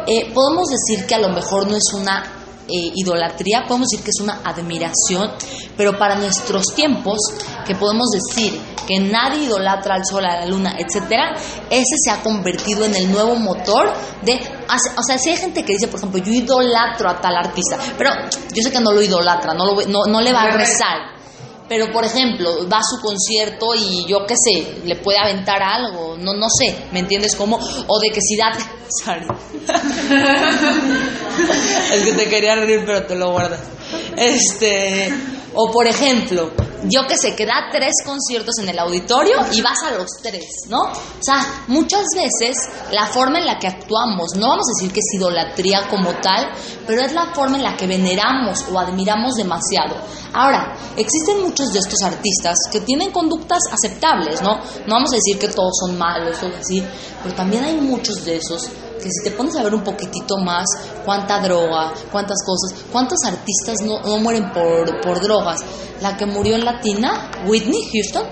Eh, 0.06 0.32
podemos 0.32 0.68
decir 0.68 1.06
que 1.06 1.14
a 1.14 1.18
lo 1.18 1.28
mejor 1.30 1.68
no 1.68 1.76
es 1.76 1.92
una 1.94 2.39
eh, 2.72 2.92
idolatría, 2.94 3.64
podemos 3.66 3.88
decir 3.88 4.04
que 4.04 4.10
es 4.10 4.20
una 4.20 4.40
admiración, 4.44 5.30
pero 5.76 5.98
para 5.98 6.16
nuestros 6.16 6.66
tiempos, 6.74 7.18
que 7.66 7.74
podemos 7.74 8.08
decir 8.10 8.58
que 8.86 8.98
nadie 8.98 9.44
idolatra 9.44 9.94
al 9.94 10.04
sol, 10.04 10.24
a 10.24 10.40
la 10.40 10.46
luna, 10.46 10.76
etcétera, 10.78 11.34
ese 11.70 11.94
se 12.02 12.10
ha 12.10 12.22
convertido 12.22 12.84
en 12.84 12.94
el 12.94 13.10
nuevo 13.10 13.36
motor 13.36 13.92
de. 14.22 14.40
O 14.96 15.02
sea, 15.02 15.18
si 15.18 15.30
hay 15.30 15.36
gente 15.36 15.64
que 15.64 15.74
dice, 15.74 15.88
por 15.88 16.00
ejemplo, 16.00 16.22
yo 16.22 16.32
idolatro 16.32 17.08
a 17.08 17.20
tal 17.20 17.36
artista, 17.36 17.78
pero 17.96 18.10
yo 18.52 18.62
sé 18.62 18.70
que 18.70 18.80
no 18.80 18.92
lo 18.92 19.02
idolatra, 19.02 19.54
no, 19.54 19.64
lo, 19.64 19.86
no, 19.86 20.06
no 20.06 20.20
le 20.20 20.32
va 20.32 20.42
a 20.42 20.50
rezar 20.50 21.20
pero 21.70 21.90
por 21.92 22.04
ejemplo, 22.04 22.68
va 22.68 22.78
a 22.78 22.82
su 22.82 23.00
concierto 23.00 23.76
y 23.76 24.04
yo 24.04 24.26
qué 24.26 24.34
sé, 24.34 24.80
le 24.84 24.96
puede 24.96 25.20
aventar 25.20 25.62
algo, 25.62 26.16
no, 26.18 26.34
no 26.34 26.48
sé, 26.50 26.86
¿me 26.90 26.98
entiendes 26.98 27.36
cómo? 27.36 27.60
O 27.86 28.00
de 28.00 28.10
que 28.10 28.20
si 28.20 28.36
da... 28.36 28.50
Sorry. 29.04 29.24
es 31.92 32.02
que 32.02 32.12
te 32.12 32.28
quería 32.28 32.56
reír, 32.56 32.82
pero 32.84 33.04
te 33.04 33.14
lo 33.14 33.30
guardas. 33.32 33.60
Este, 34.16 35.12
o 35.54 35.70
por 35.70 35.86
ejemplo, 35.86 36.52
yo 36.84 37.06
que 37.06 37.16
sé, 37.16 37.34
que 37.34 37.44
da 37.44 37.68
tres 37.70 37.92
conciertos 38.04 38.58
en 38.58 38.68
el 38.68 38.78
auditorio 38.78 39.36
y 39.52 39.60
vas 39.60 39.82
a 39.86 39.92
los 39.92 40.08
tres, 40.22 40.46
¿no? 40.68 40.82
O 40.82 41.22
sea, 41.22 41.64
muchas 41.68 42.04
veces 42.14 42.56
la 42.92 43.06
forma 43.06 43.38
en 43.38 43.46
la 43.46 43.58
que 43.58 43.66
actuamos, 43.66 44.34
no 44.36 44.48
vamos 44.48 44.66
a 44.66 44.74
decir 44.78 44.92
que 44.92 45.00
es 45.00 45.14
idolatría 45.14 45.88
como 45.88 46.10
tal, 46.20 46.50
pero 46.86 47.02
es 47.02 47.12
la 47.12 47.34
forma 47.34 47.56
en 47.56 47.64
la 47.64 47.76
que 47.76 47.86
veneramos 47.86 48.64
o 48.72 48.78
admiramos 48.78 49.34
demasiado. 49.34 49.96
Ahora, 50.32 50.74
existen 50.96 51.42
muchos 51.42 51.72
de 51.72 51.80
estos 51.80 52.00
artistas 52.02 52.56
que 52.72 52.80
tienen 52.80 53.10
conductas 53.10 53.60
aceptables, 53.70 54.40
¿no? 54.42 54.56
No 54.86 54.94
vamos 54.94 55.12
a 55.12 55.16
decir 55.16 55.38
que 55.38 55.48
todos 55.48 55.72
son 55.80 55.98
malos 55.98 56.42
o 56.42 56.46
así, 56.46 56.82
pero 57.22 57.34
también 57.34 57.64
hay 57.64 57.74
muchos 57.74 58.24
de 58.24 58.36
esos 58.36 58.70
que 59.00 59.08
si 59.10 59.24
te 59.24 59.30
pones 59.32 59.56
a 59.56 59.62
ver 59.62 59.74
un 59.74 59.82
poquitito 59.82 60.36
más 60.38 60.66
cuánta 61.04 61.40
droga, 61.40 61.92
cuántas 62.12 62.38
cosas, 62.44 62.84
cuántos 62.92 63.18
artistas 63.24 63.76
no, 63.84 64.00
no 64.00 64.18
mueren 64.18 64.52
por, 64.52 65.00
por 65.00 65.20
drogas. 65.20 65.60
La 66.00 66.16
que 66.16 66.26
murió 66.26 66.54
en 66.54 66.64
Latina, 66.64 67.30
Whitney 67.46 67.88
Houston, 67.92 68.24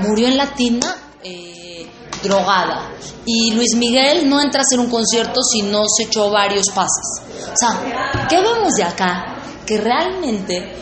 murió 0.00 0.28
en 0.28 0.36
Latina 0.36 0.96
eh, 1.22 1.86
drogada. 2.22 2.90
Y 3.24 3.52
Luis 3.52 3.74
Miguel 3.76 4.28
no 4.28 4.40
entra 4.40 4.60
a 4.60 4.62
hacer 4.62 4.78
un 4.78 4.88
concierto 4.88 5.42
si 5.42 5.62
no 5.62 5.82
se 5.88 6.04
echó 6.04 6.30
varios 6.30 6.66
pases. 6.70 7.22
O 7.52 7.56
sea, 7.56 8.26
¿qué 8.28 8.40
vemos 8.40 8.74
de 8.74 8.84
acá? 8.84 9.36
Que 9.66 9.78
realmente 9.78 10.72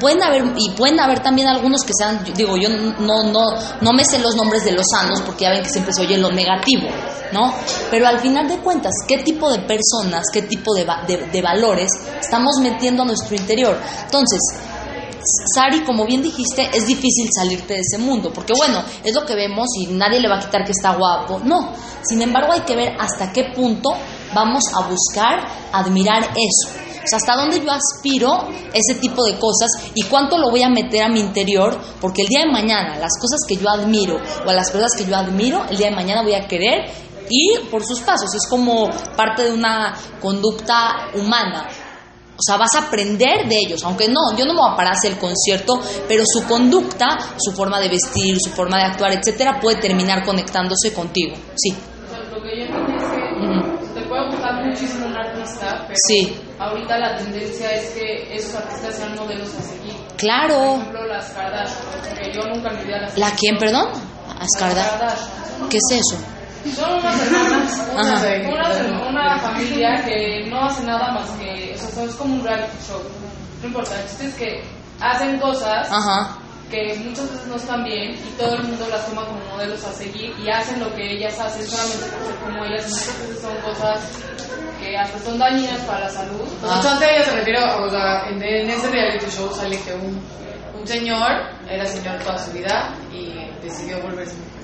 pueden 0.00 0.22
haber 0.22 0.44
y 0.56 0.70
pueden 0.70 0.98
haber 1.00 1.20
también 1.20 1.48
algunos 1.48 1.82
que 1.82 1.92
sean 1.96 2.24
digo 2.36 2.56
yo 2.56 2.68
no 2.68 3.24
no 3.24 3.40
no 3.80 3.92
me 3.92 4.04
sé 4.04 4.18
los 4.18 4.34
nombres 4.36 4.64
de 4.64 4.72
los 4.72 4.86
sanos 4.90 5.20
porque 5.22 5.44
ya 5.44 5.50
ven 5.50 5.62
que 5.62 5.68
siempre 5.68 5.92
se 5.92 6.02
oye 6.02 6.18
lo 6.18 6.30
negativo 6.30 6.88
no 7.32 7.52
pero 7.90 8.06
al 8.06 8.18
final 8.20 8.48
de 8.48 8.58
cuentas 8.58 8.92
qué 9.06 9.18
tipo 9.18 9.50
de 9.50 9.60
personas 9.60 10.24
qué 10.32 10.42
tipo 10.42 10.74
de, 10.74 10.84
de, 11.32 11.42
valores 11.42 11.90
estamos 12.20 12.56
metiendo 12.62 13.02
a 13.02 13.06
nuestro 13.06 13.36
interior 13.36 13.78
entonces 14.04 14.40
Sari, 15.54 15.84
como 15.84 16.04
bien 16.04 16.20
dijiste, 16.20 16.68
es 16.74 16.84
difícil 16.84 17.28
salirte 17.32 17.74
de 17.74 17.80
ese 17.80 17.96
mundo, 17.96 18.32
porque 18.34 18.52
bueno, 18.56 18.82
es 19.04 19.14
lo 19.14 19.24
que 19.24 19.36
vemos 19.36 19.68
y 19.78 19.86
nadie 19.86 20.18
le 20.18 20.28
va 20.28 20.38
a 20.38 20.40
quitar 20.40 20.64
que 20.64 20.72
está 20.72 20.96
guapo. 20.96 21.40
No, 21.44 21.72
sin 22.02 22.22
embargo 22.22 22.52
hay 22.52 22.62
que 22.62 22.74
ver 22.74 22.96
hasta 22.98 23.32
qué 23.32 23.52
punto 23.54 23.90
vamos 24.34 24.64
a 24.74 24.88
buscar 24.88 25.46
admirar 25.72 26.24
eso. 26.24 26.81
O 27.04 27.06
sea, 27.06 27.18
hasta 27.18 27.36
dónde 27.36 27.60
yo 27.60 27.70
aspiro 27.70 28.48
ese 28.72 29.00
tipo 29.00 29.24
de 29.24 29.38
cosas 29.38 29.70
y 29.94 30.02
cuánto 30.04 30.38
lo 30.38 30.50
voy 30.50 30.62
a 30.62 30.68
meter 30.68 31.02
a 31.02 31.08
mi 31.08 31.20
interior, 31.20 31.78
porque 32.00 32.22
el 32.22 32.28
día 32.28 32.40
de 32.40 32.52
mañana 32.52 32.96
las 32.98 33.12
cosas 33.20 33.40
que 33.46 33.56
yo 33.56 33.68
admiro 33.68 34.20
o 34.46 34.50
a 34.50 34.54
las 34.54 34.70
personas 34.70 34.92
que 34.96 35.04
yo 35.04 35.16
admiro, 35.16 35.64
el 35.70 35.76
día 35.76 35.90
de 35.90 35.96
mañana 35.96 36.22
voy 36.22 36.34
a 36.34 36.46
querer 36.46 36.90
ir 37.28 37.70
por 37.70 37.84
sus 37.84 38.00
pasos. 38.00 38.34
Es 38.34 38.48
como 38.48 38.88
parte 39.16 39.44
de 39.44 39.52
una 39.52 39.94
conducta 40.20 41.08
humana. 41.14 41.68
O 42.34 42.42
sea, 42.44 42.56
vas 42.56 42.74
a 42.74 42.86
aprender 42.86 43.46
de 43.46 43.56
ellos, 43.56 43.84
aunque 43.84 44.08
no, 44.08 44.36
yo 44.36 44.44
no 44.46 44.54
me 44.54 44.60
voy 44.60 44.72
a 44.72 44.76
parar 44.76 44.94
a 44.94 44.96
hacer 44.96 45.12
el 45.12 45.18
concierto, 45.18 45.80
pero 46.08 46.24
su 46.26 46.44
conducta, 46.44 47.18
su 47.38 47.52
forma 47.52 47.78
de 47.78 47.88
vestir, 47.88 48.36
su 48.42 48.50
forma 48.50 48.78
de 48.78 48.84
actuar, 48.84 49.12
etcétera, 49.12 49.60
puede 49.60 49.76
terminar 49.76 50.24
conectándose 50.24 50.92
contigo. 50.92 51.36
Sí. 51.54 51.72
lo 52.32 52.42
que 52.42 52.66
yo 52.66 53.94
te 53.94 54.00
puede 54.08 54.26
gustar 54.28 54.61
muchísimo 54.72 55.06
un 55.06 55.16
artista, 55.16 55.84
pero 55.86 55.94
sí 56.08 56.40
ahorita 56.58 56.98
la 56.98 57.16
tendencia 57.16 57.70
es 57.72 57.90
que 57.90 58.34
esos 58.34 58.54
artistas 58.54 58.96
sean 58.96 59.14
modelos 59.16 59.48
a 59.54 59.62
seguir. 59.62 59.94
Claro. 60.16 60.54
Por 60.56 60.78
ejemplo, 60.78 61.06
las 61.06 61.30
Kardashian, 61.30 62.16
que 62.16 62.32
yo 62.32 62.42
nunca 62.44 62.70
me 62.70 62.84
las 62.84 63.18
¿La 63.18 63.30
quién, 63.32 63.58
perdón? 63.58 63.88
Las 64.38 64.48
Kardashian. 64.58 65.68
¿Qué 65.68 65.76
es 65.76 65.98
eso? 65.98 66.18
Son 66.76 66.94
unas 66.94 67.26
hermanas, 67.26 67.88
una, 67.92 69.08
una, 69.08 69.38
familia 69.40 70.00
que 70.04 70.46
no 70.48 70.64
hace 70.64 70.84
nada 70.84 71.12
más 71.12 71.28
que, 71.30 71.74
o 71.74 71.90
sea, 71.90 72.04
es 72.04 72.14
como 72.14 72.34
un 72.34 72.44
reality 72.44 72.76
show. 72.86 73.00
No 73.60 73.66
importa, 73.66 74.00
el 74.00 74.06
chiste 74.08 74.26
es 74.26 74.34
que 74.34 74.62
hacen 75.00 75.40
cosas 75.40 75.88
Ajá 75.90 76.38
que 76.72 76.94
muchas 77.04 77.30
veces 77.30 77.46
no 77.48 77.56
están 77.56 77.84
bien 77.84 78.12
y 78.14 78.30
todo 78.38 78.54
el 78.54 78.62
mundo 78.64 78.86
las 78.90 79.06
toma 79.06 79.26
como 79.26 79.44
modelos 79.52 79.84
a 79.84 79.92
seguir 79.92 80.34
y 80.42 80.48
hacen 80.48 80.80
lo 80.80 80.92
que 80.94 81.12
ellas 81.12 81.38
hacen 81.38 81.66
solamente 81.66 82.06
por 82.06 82.24
ser 82.24 82.36
como 82.36 82.64
ellas. 82.64 82.90
Muchas 82.90 83.20
veces 83.20 83.42
son 83.42 83.56
cosas 83.58 84.00
que 84.80 84.96
hasta 84.96 85.18
son 85.18 85.38
dañinas 85.38 85.80
para 85.82 86.00
la 86.00 86.08
salud. 86.08 86.48
Ah. 86.64 86.80
Entonces 86.82 87.08
ella 87.12 87.24
se 87.26 87.30
refiere, 87.32 87.62
o 87.62 87.90
sea, 87.90 88.26
en, 88.30 88.42
ese 88.42 88.88
reality 88.88 89.26
show 89.30 89.52
sale 89.54 89.78
que 89.82 89.92
un, 89.92 90.18
un 90.80 90.86
señor 90.86 91.30
era 91.68 91.84
señor 91.84 92.18
toda 92.20 92.38
su 92.38 92.52
vida 92.52 92.94
y 93.12 93.34
decidió 93.62 94.00
volverse 94.00 94.34
mujer. 94.34 94.62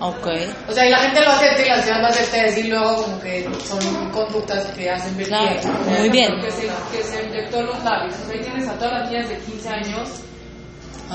Ok. 0.00 0.26
O 0.70 0.72
sea, 0.72 0.86
y 0.86 0.90
la 0.90 0.98
gente 0.98 1.20
lo 1.20 1.30
acepta 1.30 1.62
y 1.62 1.68
la 1.68 1.82
ciudad 1.82 2.00
lo 2.00 2.06
acepta 2.06 2.58
y 2.58 2.62
luego 2.68 3.02
como 3.02 3.20
que 3.20 3.46
son 3.66 4.10
conductas 4.10 4.66
que 4.68 4.90
hacen 4.90 5.14
ver 5.18 5.28
claro. 5.28 5.60
Muy 5.98 6.08
bien. 6.08 6.40
Que 6.40 6.50
se, 6.50 6.62
que 6.90 7.02
se 7.02 7.22
inyectó 7.22 7.62
los 7.62 7.84
labios. 7.84 8.14
O 8.14 8.26
sea, 8.26 8.34
ahí 8.34 8.40
tienes 8.40 8.66
a 8.66 8.72
todas 8.78 9.00
las 9.00 9.10
niñas 9.10 9.28
de 9.28 9.36
15 9.36 9.68
años 9.68 10.08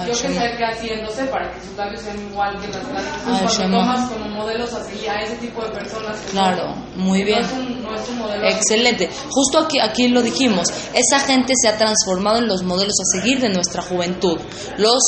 yo 0.06 0.12
que 0.12 0.15
sé 0.15 0.56
que 0.58 0.65
haciéndose 0.65 1.25
para 1.25 1.52
que 1.52 1.62
sus 1.62 1.75
labios 1.75 2.02
sean 2.02 2.19
igual 2.30 2.60
que 2.62 2.67
las 2.67 2.84
labios. 2.84 3.54
cuando 3.56 3.78
tomas 3.78 4.10
como 4.10 4.30
modelos 4.30 4.73
así 4.73 5.08
a 5.08 5.21
ese 5.21 5.36
tipo 5.38 5.63
de 5.63 5.71
personas. 5.71 6.17
claro, 6.32 6.75
muy 6.95 7.23
bien. 7.23 7.41
No 7.82 7.95
es, 7.95 8.08
un, 8.10 8.19
modelo 8.19 8.47
Excelente. 8.47 9.10
Justo 9.30 9.60
aquí, 9.60 9.80
aquí 9.80 10.08
lo 10.08 10.21
dijimos. 10.21 10.67
Esa 10.93 11.19
gente 11.19 11.54
se 11.62 11.67
ha 11.67 11.78
transformado 11.78 12.38
en 12.38 12.47
los 12.47 12.63
modelos 12.63 12.93
a 12.99 13.19
seguir 13.19 13.39
de 13.39 13.49
nuestra 13.49 13.82
juventud. 13.82 14.39
Los 14.78 15.02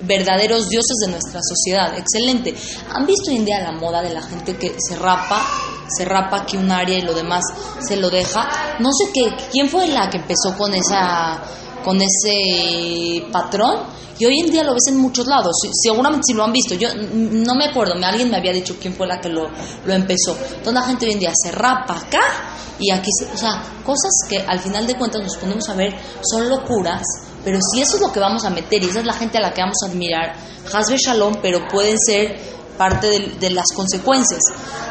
verdaderos 0.00 0.68
dioses 0.68 0.96
de 1.06 1.12
nuestra 1.12 1.40
sociedad. 1.42 1.96
Excelente. 1.98 2.54
¿Han 2.90 3.06
visto 3.06 3.30
hoy 3.30 3.36
en 3.36 3.44
día 3.44 3.60
la 3.60 3.72
moda 3.72 4.02
de 4.02 4.10
la 4.10 4.22
gente 4.22 4.56
que 4.56 4.74
se 4.78 4.96
rapa, 4.96 5.42
se 5.88 6.04
rapa 6.04 6.42
aquí 6.42 6.56
un 6.56 6.70
área 6.70 6.98
y 6.98 7.02
lo 7.02 7.14
demás 7.14 7.42
se 7.80 7.96
lo 7.96 8.10
deja? 8.10 8.76
No 8.78 8.90
sé 8.92 9.10
qué, 9.12 9.34
quién 9.50 9.68
fue 9.68 9.88
la 9.88 10.08
que 10.10 10.18
empezó 10.18 10.56
con 10.56 10.74
esa 10.74 11.42
con 11.84 12.00
ese 12.00 13.24
patrón 13.30 13.94
y 14.18 14.26
hoy 14.26 14.40
en 14.40 14.50
día 14.50 14.62
lo 14.62 14.74
ves 14.74 14.86
en 14.88 14.96
muchos 14.96 15.26
lados. 15.26 15.52
Seguramente 15.82 16.22
si 16.26 16.34
lo 16.34 16.44
han 16.44 16.52
visto, 16.52 16.74
yo 16.74 16.88
no 16.94 17.54
me 17.54 17.66
acuerdo, 17.66 17.94
alguien 18.04 18.30
me 18.30 18.36
había 18.36 18.52
dicho 18.52 18.76
quién 18.80 18.94
fue 18.94 19.06
la 19.06 19.20
que 19.20 19.28
lo, 19.28 19.48
lo 19.84 19.92
empezó. 19.92 20.36
Toda 20.62 20.80
la 20.80 20.86
gente 20.86 21.06
hoy 21.06 21.12
en 21.12 21.18
día 21.18 21.32
se 21.34 21.50
rapa 21.50 21.98
acá 21.98 22.22
y 22.78 22.90
aquí, 22.90 23.10
o 23.32 23.36
sea, 23.36 23.62
cosas 23.84 24.10
que 24.28 24.38
al 24.38 24.60
final 24.60 24.86
de 24.86 24.96
cuentas 24.96 25.22
nos 25.22 25.36
ponemos 25.36 25.68
a 25.68 25.74
ver 25.74 25.94
son 26.22 26.48
locuras 26.48 27.02
Pero 27.44 27.58
si 27.72 27.80
eso 27.80 27.96
es 27.96 28.02
lo 28.02 28.12
que 28.12 28.18
vamos 28.18 28.44
a 28.44 28.50
meter 28.50 28.82
y 28.82 28.88
esa 28.88 29.00
es 29.00 29.06
la 29.06 29.12
gente 29.12 29.38
a 29.38 29.40
la 29.40 29.52
que 29.52 29.60
vamos 29.60 29.76
a 29.84 29.90
admirar, 29.90 30.34
Hasbe 30.72 30.96
Shalom, 30.96 31.36
pero 31.42 31.68
pueden 31.68 31.98
ser 31.98 32.38
parte 32.78 33.36
de, 33.38 33.50
las 33.50 33.66
consecuencias. 33.74 34.40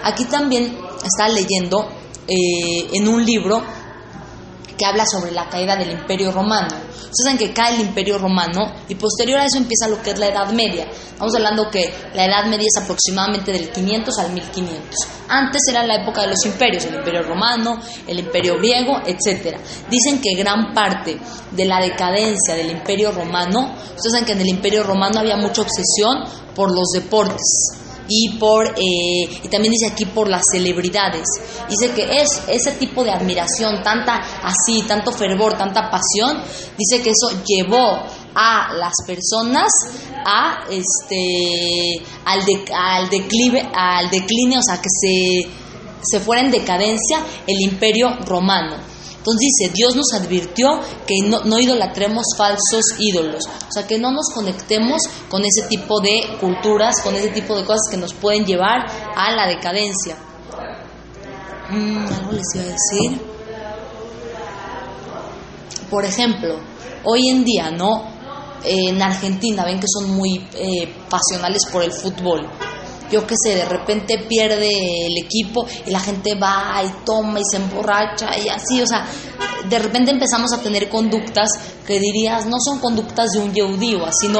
Aquí 0.03 0.25
también 0.25 0.77
está 1.03 1.27
leyendo 1.27 1.85
eh, 2.27 2.87
en 2.93 3.07
un 3.07 3.25
libro 3.25 3.61
que 4.77 4.85
habla 4.85 5.05
sobre 5.05 5.31
la 5.31 5.49
caída 5.49 5.75
del 5.75 5.91
Imperio 5.91 6.31
Romano. 6.31 6.75
Ustedes 7.13 7.25
saben 7.25 7.37
que 7.37 7.53
cae 7.53 7.75
el 7.75 7.81
Imperio 7.81 8.17
Romano 8.17 8.73
y 8.87 8.95
posterior 8.95 9.39
a 9.39 9.45
eso 9.45 9.57
empieza 9.57 9.87
lo 9.87 10.01
que 10.01 10.11
es 10.11 10.19
la 10.19 10.29
Edad 10.29 10.51
Media. 10.51 10.85
Estamos 10.85 11.35
hablando 11.35 11.69
que 11.69 11.93
la 12.15 12.25
Edad 12.25 12.45
Media 12.45 12.67
es 12.67 12.81
aproximadamente 12.81 13.51
del 13.51 13.69
500 13.69 14.17
al 14.17 14.31
1500. 14.31 14.95
Antes 15.29 15.61
era 15.69 15.85
la 15.85 16.01
época 16.01 16.21
de 16.21 16.27
los 16.27 16.45
imperios, 16.45 16.85
el 16.85 16.95
Imperio 16.95 17.23
Romano, 17.23 17.79
el 18.07 18.19
Imperio 18.19 18.57
Griego, 18.57 19.01
etc. 19.05 19.57
Dicen 19.89 20.19
que 20.21 20.35
gran 20.35 20.73
parte 20.73 21.19
de 21.51 21.65
la 21.65 21.79
decadencia 21.79 22.55
del 22.55 22.71
Imperio 22.71 23.11
Romano, 23.11 23.73
ustedes 23.95 24.11
saben 24.11 24.25
que 24.25 24.33
en 24.33 24.41
el 24.41 24.49
Imperio 24.49 24.83
Romano 24.83 25.19
había 25.19 25.37
mucha 25.37 25.61
obsesión 25.61 26.23
por 26.55 26.71
los 26.71 26.89
deportes 26.93 27.82
y 28.07 28.37
por 28.37 28.67
eh, 28.67 29.41
y 29.43 29.47
también 29.49 29.71
dice 29.71 29.87
aquí 29.87 30.05
por 30.05 30.29
las 30.29 30.41
celebridades. 30.51 31.25
Dice 31.69 31.93
que 31.93 32.21
es 32.21 32.43
ese 32.47 32.71
tipo 32.73 33.03
de 33.03 33.11
admiración 33.11 33.81
tanta 33.83 34.21
así 34.43 34.83
tanto 34.87 35.11
fervor 35.11 35.57
tanta 35.57 35.89
pasión 35.89 36.41
dice 36.77 37.01
que 37.01 37.11
eso 37.11 37.41
llevó 37.45 38.03
a 38.35 38.73
las 38.73 38.93
personas 39.05 39.69
a 40.25 40.65
este 40.69 42.01
al, 42.25 42.45
de, 42.45 42.65
al 42.73 43.09
declive 43.09 43.69
al 43.73 44.09
decline 44.09 44.57
o 44.57 44.63
sea 44.63 44.81
que 44.81 44.89
se 44.89 45.49
se 46.01 46.19
fuera 46.19 46.41
en 46.41 46.51
decadencia 46.51 47.23
el 47.47 47.61
imperio 47.61 48.17
romano 48.25 48.92
entonces 49.23 49.51
dice, 49.57 49.71
Dios 49.73 49.95
nos 49.95 50.11
advirtió 50.13 50.81
que 51.07 51.25
no, 51.25 51.45
no, 51.45 51.57
idolatremos 51.57 52.25
falsos 52.35 52.83
ídolos, 52.99 53.45
o 53.47 53.71
sea, 53.71 53.87
que 53.87 53.97
no 53.97 54.11
nos 54.11 54.25
conectemos 54.33 55.01
con 55.29 55.43
ese 55.45 55.65
tipo 55.69 56.01
de 56.01 56.37
culturas, 56.41 57.01
con 57.01 57.15
ese 57.15 57.29
tipo 57.29 57.55
de 57.55 57.63
cosas 57.63 57.87
que 57.89 57.95
nos 57.95 58.13
pueden 58.13 58.45
llevar 58.45 58.85
a 59.15 59.31
la 59.31 59.47
decadencia. 59.47 60.17
Mm, 61.69 62.05
algo 62.05 62.31
les 62.33 62.43
iba 62.53 62.63
a 62.65 62.67
decir. 62.67 63.21
Por 65.89 66.03
ejemplo, 66.03 66.59
hoy 67.05 67.29
en 67.29 67.45
día, 67.45 67.71
¿no? 67.71 68.11
en 68.65 69.01
Argentina 69.01 69.65
ven 69.65 69.79
que 69.79 69.87
son 69.87 70.09
muy 70.15 70.47
eh, 70.53 70.93
pasionales 71.09 71.65
por 71.71 71.83
el 71.83 71.91
fútbol 71.91 72.49
yo 73.13 73.27
qué 73.27 73.35
sé, 73.37 73.55
de 73.55 73.65
repente 73.65 74.17
pierde 74.27 75.05
el 75.05 75.23
equipo 75.23 75.65
y 75.85 75.91
la 75.91 75.99
gente 75.99 76.33
va 76.33 76.81
y 76.83 77.05
toma 77.05 77.39
y 77.39 77.43
se 77.49 77.57
emborracha 77.57 78.35
y 78.37 78.49
así, 78.49 78.81
o 78.81 78.87
sea, 78.87 79.05
de 79.69 79.79
repente 79.79 80.09
empezamos 80.09 80.51
a 80.51 80.61
tener 80.61 80.89
conductas 80.89 81.51
que 81.85 81.99
dirías 81.99 82.47
no 82.47 82.57
son 82.59 82.79
conductas 82.79 83.29
de 83.31 83.39
un 83.39 83.53
yeudí 83.53 83.93
o 83.93 84.05
así, 84.05 84.27
no. 84.29 84.39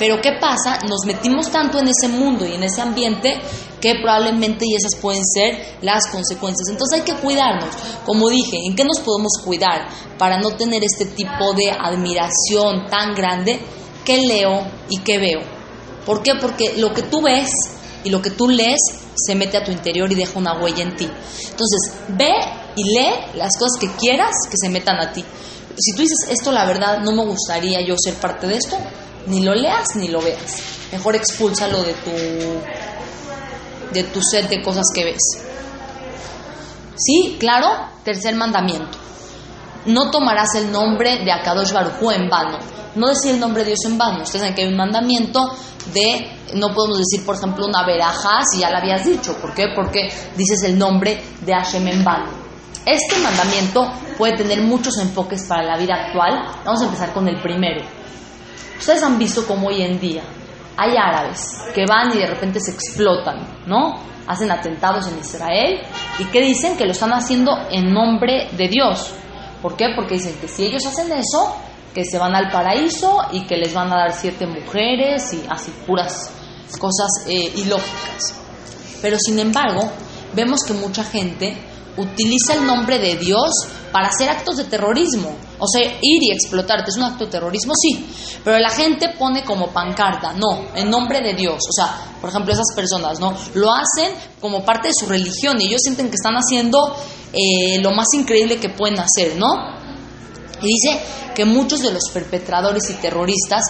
Pero 0.00 0.20
¿qué 0.20 0.32
pasa? 0.40 0.80
Nos 0.88 1.06
metimos 1.06 1.48
tanto 1.50 1.78
en 1.78 1.88
ese 1.88 2.08
mundo 2.08 2.44
y 2.44 2.54
en 2.54 2.64
ese 2.64 2.80
ambiente 2.80 3.40
que 3.80 3.94
probablemente 4.02 4.64
y 4.66 4.74
esas 4.74 5.00
pueden 5.00 5.22
ser 5.24 5.78
las 5.82 6.08
consecuencias. 6.10 6.68
Entonces 6.70 7.00
hay 7.00 7.04
que 7.04 7.20
cuidarnos. 7.20 7.70
Como 8.04 8.28
dije, 8.28 8.56
¿en 8.68 8.74
qué 8.74 8.84
nos 8.84 8.98
podemos 8.98 9.32
cuidar 9.44 9.88
para 10.18 10.38
no 10.38 10.56
tener 10.56 10.82
este 10.82 11.06
tipo 11.06 11.54
de 11.54 11.70
admiración 11.70 12.88
tan 12.90 13.14
grande 13.14 13.60
que 14.04 14.18
leo 14.18 14.66
y 14.88 14.98
que 15.02 15.18
veo? 15.18 15.40
¿Por 16.04 16.22
qué? 16.22 16.32
Porque 16.40 16.74
lo 16.78 16.92
que 16.92 17.02
tú 17.02 17.22
ves 17.22 17.50
y 18.04 18.10
lo 18.10 18.22
que 18.22 18.30
tú 18.30 18.48
lees 18.48 18.80
se 19.14 19.34
mete 19.34 19.56
a 19.56 19.64
tu 19.64 19.70
interior 19.70 20.10
y 20.10 20.14
deja 20.14 20.38
una 20.38 20.58
huella 20.60 20.82
en 20.82 20.96
ti. 20.96 21.08
Entonces, 21.50 21.92
ve 22.08 22.32
y 22.76 22.84
lee 22.84 23.14
las 23.34 23.50
cosas 23.58 23.78
que 23.80 23.90
quieras 23.96 24.32
que 24.50 24.56
se 24.56 24.68
metan 24.68 25.00
a 25.00 25.12
ti. 25.12 25.24
Si 25.76 25.92
tú 25.92 26.02
dices, 26.02 26.28
esto 26.30 26.52
la 26.52 26.64
verdad 26.64 26.98
no 27.00 27.12
me 27.12 27.24
gustaría 27.24 27.80
yo 27.80 27.94
ser 27.98 28.14
parte 28.14 28.46
de 28.46 28.56
esto, 28.56 28.76
ni 29.26 29.42
lo 29.42 29.54
leas 29.54 29.96
ni 29.96 30.08
lo 30.08 30.20
veas. 30.20 30.62
Mejor 30.92 31.16
expúlsalo 31.16 31.82
de 31.82 31.92
tu, 31.94 32.10
de 33.92 34.04
tu 34.04 34.20
set 34.22 34.48
de 34.48 34.62
cosas 34.62 34.86
que 34.94 35.04
ves. 35.04 35.22
Sí, 36.96 37.36
claro, 37.38 37.68
tercer 38.04 38.34
mandamiento. 38.34 38.98
No 39.86 40.10
tomarás 40.10 40.54
el 40.56 40.72
nombre 40.72 41.24
de 41.24 41.30
Akadosh 41.30 41.72
Baruj 41.72 42.12
en 42.12 42.28
vano. 42.28 42.58
No 42.98 43.08
decir 43.08 43.34
el 43.34 43.40
nombre 43.40 43.62
de 43.62 43.68
Dios 43.68 43.84
en 43.86 43.96
vano. 43.96 44.22
Ustedes 44.22 44.40
saben 44.40 44.54
que 44.54 44.62
hay 44.62 44.68
un 44.68 44.76
mandamiento 44.76 45.54
de 45.94 46.36
no 46.54 46.74
podemos 46.74 46.98
decir, 46.98 47.24
por 47.24 47.36
ejemplo, 47.36 47.66
una 47.66 47.86
veraja 47.86 48.40
si 48.50 48.60
ya 48.60 48.70
la 48.70 48.78
habías 48.78 49.04
dicho. 49.04 49.36
¿Por 49.40 49.54
qué? 49.54 49.68
Porque 49.74 50.08
dices 50.36 50.62
el 50.64 50.76
nombre 50.76 51.22
de 51.40 51.54
Hashem 51.54 51.86
en 51.86 52.04
vano. 52.04 52.30
Este 52.84 53.18
mandamiento 53.18 53.88
puede 54.16 54.36
tener 54.36 54.62
muchos 54.62 54.98
enfoques 54.98 55.44
para 55.44 55.62
la 55.62 55.76
vida 55.76 55.94
actual. 55.94 56.44
Vamos 56.64 56.82
a 56.82 56.86
empezar 56.86 57.12
con 57.12 57.28
el 57.28 57.40
primero. 57.40 57.82
Ustedes 58.78 59.02
han 59.02 59.18
visto 59.18 59.46
cómo 59.46 59.68
hoy 59.68 59.82
en 59.82 60.00
día 60.00 60.22
hay 60.76 60.96
árabes 60.96 61.58
que 61.74 61.84
van 61.86 62.14
y 62.16 62.18
de 62.18 62.26
repente 62.26 62.60
se 62.60 62.70
explotan, 62.70 63.46
¿no? 63.66 64.00
Hacen 64.26 64.50
atentados 64.50 65.06
en 65.08 65.18
Israel 65.18 65.80
y 66.18 66.24
que 66.26 66.40
dicen 66.40 66.76
que 66.76 66.84
lo 66.84 66.92
están 66.92 67.12
haciendo 67.12 67.52
en 67.70 67.92
nombre 67.92 68.48
de 68.56 68.68
Dios. 68.68 69.12
¿Por 69.60 69.76
qué? 69.76 69.86
Porque 69.96 70.14
dicen 70.14 70.36
que 70.40 70.48
si 70.48 70.66
ellos 70.66 70.86
hacen 70.86 71.10
eso, 71.12 71.56
que 71.98 72.04
se 72.04 72.16
van 72.16 72.32
al 72.36 72.48
paraíso 72.48 73.22
y 73.32 73.44
que 73.44 73.56
les 73.56 73.74
van 73.74 73.92
a 73.92 73.96
dar 73.96 74.12
siete 74.12 74.46
mujeres 74.46 75.32
y 75.32 75.42
así 75.50 75.72
puras 75.84 76.30
cosas 76.78 77.08
eh, 77.26 77.52
ilógicas. 77.56 78.34
Pero 79.02 79.16
sin 79.18 79.40
embargo, 79.40 79.90
vemos 80.32 80.60
que 80.64 80.74
mucha 80.74 81.02
gente 81.02 81.60
utiliza 81.96 82.54
el 82.54 82.64
nombre 82.64 83.00
de 83.00 83.16
Dios 83.16 83.50
para 83.90 84.10
hacer 84.10 84.30
actos 84.30 84.58
de 84.58 84.64
terrorismo. 84.66 85.34
O 85.58 85.66
sea, 85.66 85.82
ir 85.82 86.22
y 86.22 86.30
explotarte 86.30 86.90
es 86.90 86.96
un 86.98 87.02
acto 87.02 87.24
de 87.24 87.32
terrorismo, 87.32 87.72
sí. 87.74 88.06
Pero 88.44 88.60
la 88.60 88.70
gente 88.70 89.08
pone 89.18 89.42
como 89.42 89.72
pancarta, 89.72 90.34
no, 90.34 90.68
en 90.76 90.88
nombre 90.88 91.20
de 91.20 91.34
Dios. 91.34 91.58
O 91.68 91.72
sea, 91.72 92.14
por 92.20 92.30
ejemplo, 92.30 92.52
esas 92.52 92.72
personas, 92.76 93.18
¿no? 93.18 93.34
Lo 93.54 93.72
hacen 93.72 94.12
como 94.40 94.64
parte 94.64 94.86
de 94.86 94.94
su 94.94 95.06
religión 95.06 95.60
y 95.60 95.66
ellos 95.66 95.80
sienten 95.82 96.10
que 96.10 96.14
están 96.14 96.34
haciendo 96.34 96.94
eh, 97.32 97.80
lo 97.80 97.90
más 97.90 98.06
increíble 98.14 98.58
que 98.58 98.68
pueden 98.68 99.00
hacer, 99.00 99.36
¿no? 99.36 99.87
Y 100.60 100.66
dice 100.66 101.00
que 101.34 101.44
muchos 101.44 101.80
de 101.80 101.92
los 101.92 102.04
perpetradores 102.12 102.90
y 102.90 102.94
terroristas 102.94 103.62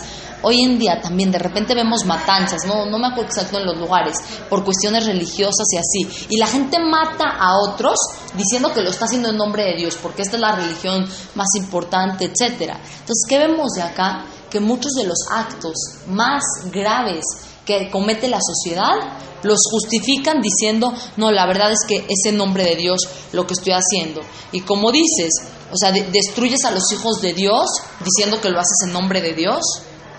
hoy 0.42 0.62
en 0.62 0.78
día 0.78 1.00
también 1.00 1.30
de 1.30 1.38
repente 1.38 1.74
vemos 1.74 2.04
matanzas, 2.04 2.64
no, 2.66 2.86
no 2.86 2.98
me 2.98 3.08
acuerdo 3.08 3.30
exacto 3.30 3.58
en 3.58 3.66
los 3.66 3.76
lugares, 3.76 4.16
por 4.48 4.64
cuestiones 4.64 5.06
religiosas 5.06 5.66
y 5.72 5.76
así. 5.76 6.26
Y 6.28 6.38
la 6.38 6.46
gente 6.46 6.78
mata 6.78 7.36
a 7.38 7.58
otros 7.58 7.96
diciendo 8.34 8.72
que 8.72 8.82
lo 8.82 8.90
está 8.90 9.06
haciendo 9.06 9.30
en 9.30 9.36
nombre 9.36 9.64
de 9.64 9.76
Dios, 9.76 9.96
porque 10.00 10.22
esta 10.22 10.36
es 10.36 10.40
la 10.40 10.54
religión 10.54 11.08
más 11.34 11.48
importante, 11.56 12.26
etc. 12.26 12.60
Entonces, 12.60 13.24
¿qué 13.28 13.38
vemos 13.38 13.72
de 13.74 13.82
acá? 13.82 14.24
Que 14.50 14.60
muchos 14.60 14.92
de 14.92 15.04
los 15.04 15.18
actos 15.30 15.74
más 16.06 16.42
graves 16.72 17.24
que 17.68 17.90
comete 17.90 18.28
la 18.28 18.40
sociedad 18.40 18.96
los 19.42 19.58
justifican 19.70 20.40
diciendo, 20.40 20.92
no, 21.16 21.30
la 21.30 21.46
verdad 21.46 21.70
es 21.70 21.80
que 21.86 21.98
es 21.98 22.24
en 22.24 22.38
nombre 22.38 22.64
de 22.64 22.76
Dios 22.76 22.98
lo 23.32 23.46
que 23.46 23.52
estoy 23.52 23.74
haciendo. 23.74 24.22
Y 24.52 24.62
como 24.62 24.90
dices, 24.90 25.30
o 25.70 25.76
sea, 25.76 25.92
destruyes 25.92 26.64
a 26.64 26.70
los 26.70 26.90
hijos 26.92 27.20
de 27.20 27.34
Dios 27.34 27.66
diciendo 28.04 28.40
que 28.40 28.48
lo 28.48 28.58
haces 28.58 28.86
en 28.86 28.92
nombre 28.92 29.20
de 29.20 29.34
Dios. 29.34 29.60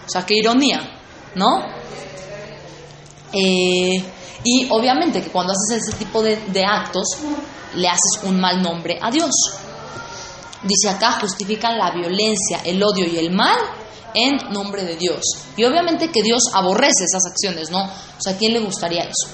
O 0.06 0.10
sea, 0.10 0.26
qué 0.26 0.36
ironía, 0.38 0.80
¿no? 1.36 1.64
Eh, 3.34 4.04
y 4.44 4.68
obviamente 4.70 5.22
que 5.22 5.30
cuando 5.30 5.52
haces 5.54 5.84
ese 5.84 5.98
tipo 5.98 6.22
de, 6.22 6.38
de 6.38 6.64
actos, 6.64 7.08
le 7.76 7.88
haces 7.88 8.24
un 8.24 8.40
mal 8.40 8.62
nombre 8.62 9.00
a 9.02 9.12
Dios. 9.12 9.32
Dice 10.64 10.90
acá, 10.90 11.14
justifican 11.20 11.78
la 11.78 11.92
violencia, 11.92 12.62
el 12.64 12.82
odio 12.84 13.06
y 13.06 13.18
el 13.18 13.32
mal 13.32 13.58
en 14.14 14.52
nombre 14.52 14.84
de 14.84 14.96
Dios. 14.96 15.22
Y 15.56 15.64
obviamente 15.64 16.10
que 16.10 16.22
Dios 16.22 16.44
aborrece 16.54 17.06
esas 17.06 17.26
acciones, 17.26 17.70
¿no? 17.70 17.84
O 17.84 18.22
sea, 18.22 18.34
¿a 18.34 18.38
quién 18.38 18.54
le 18.54 18.60
gustaría 18.60 19.04
eso? 19.04 19.28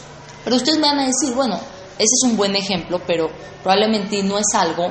Pero 0.44 0.56
ustedes 0.58 0.78
me 0.78 0.88
van 0.88 1.00
a 1.00 1.06
decir, 1.08 1.34
bueno, 1.36 1.56
ese 1.56 2.16
es 2.22 2.30
un 2.30 2.38
buen 2.38 2.56
ejemplo, 2.56 3.02
pero 3.06 3.30
probablemente 3.64 4.22
no 4.24 4.38
es 4.38 4.48
algo 4.54 4.88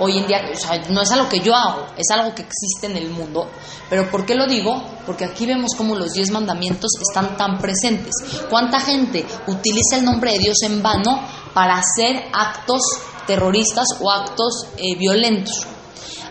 hoy 0.00 0.18
en 0.18 0.26
día, 0.26 0.40
o 0.52 0.56
sea, 0.56 0.78
no 0.90 1.02
es 1.02 1.10
algo 1.10 1.28
que 1.28 1.40
yo 1.40 1.54
hago, 1.54 1.86
es 1.96 2.06
algo 2.10 2.34
que 2.34 2.42
existe 2.42 2.86
en 2.86 2.96
el 2.96 3.10
mundo. 3.10 3.48
Pero 3.88 4.10
¿por 4.10 4.24
qué 4.24 4.34
lo 4.34 4.46
digo? 4.46 4.82
Porque 5.06 5.24
aquí 5.24 5.46
vemos 5.46 5.72
cómo 5.76 5.94
los 5.94 6.12
diez 6.12 6.30
mandamientos 6.30 6.90
están 7.00 7.36
tan 7.36 7.58
presentes. 7.58 8.12
¿Cuánta 8.48 8.80
gente 8.80 9.24
utiliza 9.46 9.96
el 9.96 10.04
nombre 10.04 10.32
de 10.32 10.38
Dios 10.38 10.56
en 10.62 10.82
vano 10.82 11.20
para 11.54 11.78
hacer 11.78 12.28
actos 12.32 12.80
terroristas 13.26 13.86
o 14.00 14.10
actos 14.10 14.66
eh, 14.76 14.96
violentos? 14.98 15.66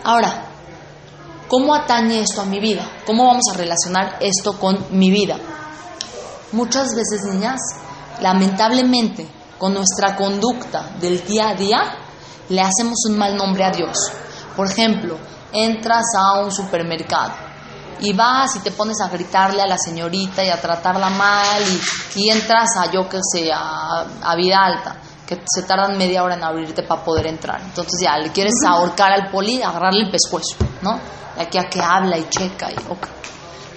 Ahora, 0.04 0.47
¿cómo 1.48 1.74
atañe 1.74 2.20
esto 2.20 2.42
a 2.42 2.44
mi 2.44 2.60
vida? 2.60 2.86
¿Cómo 3.06 3.26
vamos 3.26 3.44
a 3.52 3.56
relacionar 3.56 4.18
esto 4.20 4.58
con 4.58 4.86
mi 4.90 5.10
vida? 5.10 5.36
Muchas 6.52 6.94
veces, 6.94 7.24
niñas, 7.24 7.60
lamentablemente, 8.20 9.28
con 9.58 9.74
nuestra 9.74 10.16
conducta 10.16 10.90
del 11.00 11.24
día 11.26 11.50
a 11.50 11.54
día, 11.54 11.82
le 12.48 12.60
hacemos 12.60 12.98
un 13.08 13.18
mal 13.18 13.36
nombre 13.36 13.64
a 13.64 13.70
Dios. 13.70 13.96
Por 14.56 14.70
ejemplo, 14.70 15.18
entras 15.52 16.04
a 16.16 16.40
un 16.40 16.52
supermercado 16.52 17.32
y 18.00 18.12
vas 18.12 18.54
y 18.56 18.60
te 18.60 18.70
pones 18.70 19.00
a 19.00 19.08
gritarle 19.08 19.62
a 19.62 19.66
la 19.66 19.76
señorita 19.76 20.44
y 20.44 20.48
a 20.48 20.60
tratarla 20.60 21.10
mal 21.10 21.62
y, 22.14 22.30
entras 22.30 22.76
a, 22.78 22.90
yo 22.90 23.08
que 23.08 23.18
sé, 23.22 23.50
a, 23.52 24.34
vida 24.36 24.64
alta, 24.64 24.96
que 25.28 25.38
se 25.54 25.62
tardan 25.64 25.98
media 25.98 26.24
hora 26.24 26.36
en 26.36 26.42
abrirte 26.42 26.82
para 26.82 27.04
poder 27.04 27.26
entrar. 27.26 27.60
Entonces 27.60 28.00
ya 28.02 28.16
le 28.16 28.32
quieres 28.32 28.54
ahorcar 28.66 29.12
al 29.12 29.30
poli, 29.30 29.62
agarrarle 29.62 30.04
el 30.04 30.10
pescuezo. 30.10 30.56
¿no? 30.80 30.98
De 31.36 31.42
aquí 31.42 31.58
a 31.58 31.68
que 31.68 31.82
habla 31.82 32.16
y 32.16 32.26
checa 32.30 32.70
y 32.70 32.76
ok. 32.90 33.06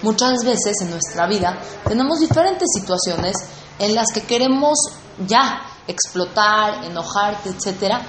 Muchas 0.00 0.42
veces 0.44 0.74
en 0.80 0.90
nuestra 0.90 1.26
vida 1.26 1.58
tenemos 1.86 2.20
diferentes 2.20 2.68
situaciones 2.74 3.36
en 3.78 3.94
las 3.94 4.06
que 4.14 4.22
queremos 4.22 4.78
ya 5.26 5.60
explotar, 5.86 6.84
enojarte, 6.86 7.50
etcétera. 7.50 8.00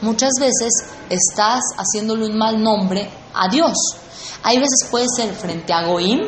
Muchas 0.00 0.32
veces 0.40 0.70
estás 1.08 1.60
haciéndole 1.76 2.26
un 2.26 2.36
mal 2.36 2.60
nombre 2.60 3.08
a 3.32 3.48
Dios. 3.48 3.76
Hay 4.42 4.56
veces 4.56 4.88
puede 4.90 5.06
ser 5.14 5.32
frente 5.34 5.72
a 5.72 5.86
Goim, 5.86 6.20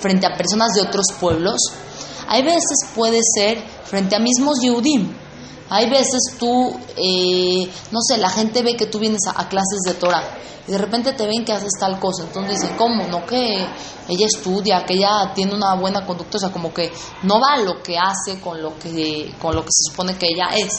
frente 0.00 0.26
a 0.26 0.36
personas 0.36 0.74
de 0.74 0.82
otros 0.82 1.06
pueblos. 1.20 1.60
Hay 2.26 2.42
veces 2.42 2.88
puede 2.94 3.20
ser 3.22 3.62
frente 3.84 4.16
a 4.16 4.18
mismos 4.18 4.58
Yehudim. 4.60 5.27
Hay 5.70 5.90
veces 5.90 6.36
tú, 6.38 6.78
eh, 6.96 7.70
no 7.90 8.00
sé, 8.00 8.18
la 8.18 8.30
gente 8.30 8.62
ve 8.62 8.76
que 8.76 8.86
tú 8.86 8.98
vienes 8.98 9.20
a, 9.26 9.48
clases 9.48 9.80
de 9.86 9.94
Torah 9.94 10.38
y 10.66 10.72
de 10.72 10.78
repente 10.78 11.12
te 11.12 11.26
ven 11.26 11.44
que 11.44 11.52
haces 11.52 11.72
tal 11.78 11.98
cosa. 11.98 12.24
Entonces 12.24 12.60
dicen, 12.60 12.76
¿cómo? 12.76 13.06
No 13.08 13.26
que 13.26 13.66
ella 14.08 14.26
estudia, 14.26 14.84
que 14.86 14.94
ella 14.94 15.32
tiene 15.34 15.54
una 15.54 15.74
buena 15.74 16.06
conducta, 16.06 16.38
o 16.38 16.40
sea, 16.40 16.50
como 16.50 16.72
que 16.72 16.90
no 17.22 17.40
va 17.40 17.58
lo 17.62 17.82
que 17.82 17.98
hace 17.98 18.40
con 18.40 18.62
lo 18.62 18.78
que, 18.78 19.34
con 19.40 19.54
lo 19.54 19.62
que 19.62 19.70
se 19.70 19.90
supone 19.90 20.16
que 20.16 20.26
ella 20.26 20.48
es. 20.56 20.72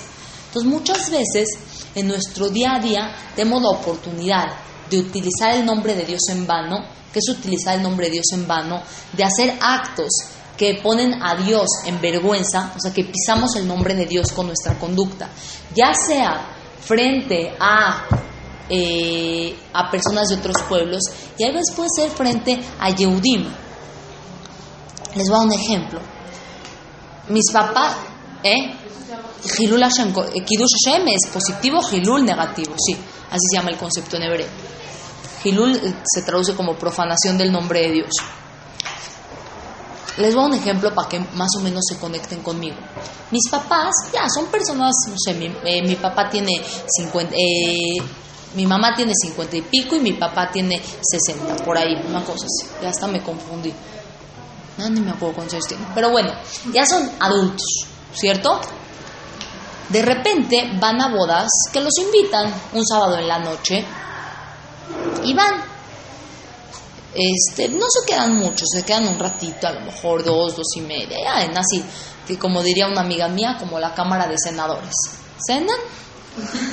Entonces 0.47 0.71
muchas 0.71 1.09
veces 1.11 1.47
en 1.93 2.07
nuestro 2.07 2.49
día 2.49 2.75
a 2.75 2.79
día 2.79 3.15
tenemos 3.35 3.61
la 3.61 3.69
oportunidad 3.69 4.45
de 4.89 4.99
utilizar 4.99 5.55
el 5.55 5.65
nombre 5.65 5.93
de 5.95 6.05
Dios 6.05 6.21
en 6.29 6.47
vano, 6.47 6.77
que 7.13 7.19
es 7.19 7.29
utilizar 7.29 7.75
el 7.75 7.83
nombre 7.83 8.07
de 8.07 8.13
Dios 8.13 8.25
en 8.33 8.47
vano, 8.47 8.81
de 9.13 9.23
hacer 9.23 9.57
actos 9.61 10.09
que 10.59 10.77
ponen 10.83 11.23
a 11.23 11.35
Dios 11.35 11.69
en 11.85 12.01
vergüenza, 12.01 12.73
o 12.75 12.79
sea, 12.81 12.91
que 12.93 13.05
pisamos 13.05 13.55
el 13.55 13.65
nombre 13.65 13.95
de 13.95 14.05
Dios 14.05 14.33
con 14.33 14.47
nuestra 14.47 14.77
conducta, 14.77 15.29
ya 15.73 15.93
sea 15.93 16.49
frente 16.81 17.55
a, 17.57 18.03
eh, 18.67 19.55
a 19.71 19.89
personas 19.89 20.27
de 20.27 20.35
otros 20.35 20.57
pueblos, 20.67 21.01
y 21.37 21.45
a 21.45 21.47
veces 21.47 21.73
puede 21.73 21.87
ser 21.95 22.09
frente 22.09 22.59
a 22.77 22.89
Yehudim. 22.89 23.47
Les 25.15 25.29
voy 25.29 25.37
a 25.37 25.43
un 25.43 25.53
ejemplo. 25.53 26.01
Mis 27.29 27.49
papás, 27.53 27.95
¿eh? 28.43 28.75
Hilul 29.57 29.81
Hashem, 29.81 30.09
eh, 30.09 30.43
Kiddush 30.43 30.75
Hashem 30.83 31.07
es 31.07 31.31
positivo, 31.31 31.79
Hilul 31.89 32.25
negativo, 32.25 32.73
sí, 32.77 32.97
así 33.31 33.47
se 33.49 33.55
llama 33.55 33.69
el 33.69 33.77
concepto 33.77 34.17
en 34.17 34.23
hebreo. 34.23 34.47
Hilul 35.41 35.73
eh, 35.77 35.93
se 36.03 36.23
traduce 36.23 36.53
como 36.53 36.75
profanación 36.75 37.37
del 37.37 37.49
nombre 37.49 37.79
de 37.79 37.91
Dios. 37.93 38.11
Les 40.19 40.35
voy 40.35 40.43
a 40.43 40.47
un 40.47 40.53
ejemplo 40.53 40.93
para 40.93 41.07
que 41.07 41.19
más 41.19 41.49
o 41.57 41.61
menos 41.61 41.81
se 41.87 41.97
conecten 41.97 42.41
conmigo. 42.41 42.75
Mis 43.31 43.49
papás, 43.49 43.93
ya, 44.13 44.27
son 44.29 44.47
personas, 44.47 44.93
no 45.07 45.15
sé, 45.17 45.33
mi, 45.33 45.45
eh, 45.63 45.95
papá 45.95 46.29
tiene 46.29 46.61
50, 46.87 47.33
eh, 47.35 48.03
mi 48.55 48.65
mamá 48.65 48.93
tiene 48.93 49.13
50 49.15 49.55
y 49.55 49.61
pico 49.61 49.95
y 49.95 50.01
mi 50.01 50.13
papá 50.13 50.51
tiene 50.51 50.81
60, 51.01 51.63
por 51.63 51.77
ahí, 51.77 51.95
una 52.05 52.21
cosa 52.25 52.45
así. 52.45 52.69
Ya 52.81 52.89
hasta 52.89 53.07
me 53.07 53.23
confundí. 53.23 53.73
No, 54.77 54.89
ni 54.89 54.99
me 54.99 55.11
acuerdo 55.11 55.41
tiene. 55.67 55.85
Pero 55.95 56.09
bueno, 56.09 56.33
ya 56.73 56.85
son 56.85 57.09
adultos, 57.19 57.87
¿cierto? 58.13 58.59
De 59.87 60.01
repente 60.01 60.71
van 60.81 61.01
a 61.01 61.09
bodas 61.09 61.47
que 61.71 61.79
los 61.79 61.97
invitan 61.97 62.53
un 62.73 62.85
sábado 62.85 63.17
en 63.17 63.27
la 63.27 63.39
noche 63.39 63.85
y 65.23 65.33
van 65.33 65.68
este, 67.13 67.69
no 67.69 67.85
se 67.89 68.05
quedan 68.07 68.35
muchos, 68.35 68.67
se 68.71 68.83
quedan 68.83 69.07
un 69.07 69.19
ratito, 69.19 69.67
a 69.67 69.73
lo 69.73 69.81
mejor 69.81 70.23
dos, 70.23 70.55
dos 70.55 70.67
y 70.75 70.81
media, 70.81 71.17
ya 71.23 71.43
en 71.43 71.57
así, 71.57 71.83
que 72.27 72.37
como 72.37 72.61
diría 72.61 72.87
una 72.87 73.01
amiga 73.01 73.27
mía, 73.27 73.57
como 73.59 73.79
la 73.79 73.93
Cámara 73.93 74.27
de 74.27 74.37
Senadores. 74.37 74.93
Cenan 75.45 75.79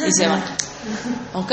y 0.07 0.13
se 0.13 0.27
van. 0.27 0.45
¿Ok? 1.35 1.53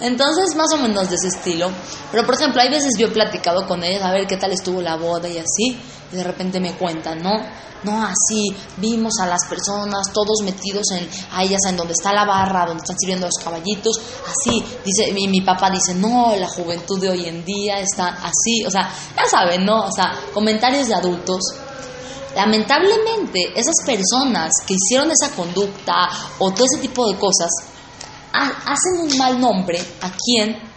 Entonces, 0.00 0.54
más 0.56 0.72
o 0.74 0.78
menos 0.78 1.08
de 1.08 1.16
ese 1.16 1.28
estilo. 1.28 1.70
Pero, 2.10 2.26
por 2.26 2.34
ejemplo, 2.34 2.60
hay 2.60 2.68
veces 2.68 2.94
yo 2.98 3.06
he 3.06 3.10
platicado 3.10 3.66
con 3.66 3.84
ellas 3.84 4.02
a 4.02 4.12
ver 4.12 4.26
qué 4.26 4.36
tal 4.36 4.52
estuvo 4.52 4.80
la 4.80 4.96
boda 4.96 5.28
y 5.28 5.38
así, 5.38 5.78
y 6.12 6.16
de 6.16 6.24
repente 6.24 6.60
me 6.60 6.74
cuentan, 6.74 7.22
¿no? 7.22 7.32
No, 7.84 8.00
así, 8.04 8.54
vimos 8.76 9.14
a 9.20 9.26
las 9.26 9.44
personas 9.48 10.12
todos 10.12 10.42
metidos 10.44 10.84
en, 10.92 11.08
a 11.32 11.42
ellas 11.42 11.60
en 11.68 11.76
donde 11.76 11.94
está 11.94 12.12
la 12.12 12.24
barra, 12.24 12.66
donde 12.66 12.80
están 12.80 12.96
sirviendo 12.96 13.26
los 13.26 13.42
caballitos, 13.42 14.00
así, 14.24 14.64
dice, 14.84 15.12
mi, 15.12 15.26
mi 15.26 15.40
papá 15.40 15.68
dice, 15.68 15.94
no, 15.94 16.34
la 16.36 16.48
juventud 16.48 17.00
de 17.00 17.10
hoy 17.10 17.26
en 17.26 17.44
día 17.44 17.80
está 17.80 18.08
así, 18.22 18.64
o 18.64 18.70
sea, 18.70 18.88
ya 19.16 19.24
saben, 19.28 19.64
¿no? 19.64 19.86
O 19.86 19.90
sea, 19.90 20.12
comentarios 20.32 20.86
de 20.88 20.94
adultos. 20.94 21.40
Lamentablemente, 22.36 23.52
esas 23.56 23.74
personas 23.84 24.52
que 24.64 24.74
hicieron 24.74 25.10
esa 25.10 25.34
conducta 25.34 26.08
o 26.38 26.50
todo 26.52 26.64
ese 26.64 26.80
tipo 26.80 27.10
de 27.10 27.18
cosas, 27.18 27.50
hacen 28.32 29.00
un 29.00 29.16
mal 29.18 29.40
nombre 29.40 29.78
a 30.00 30.10
quien 30.10 30.72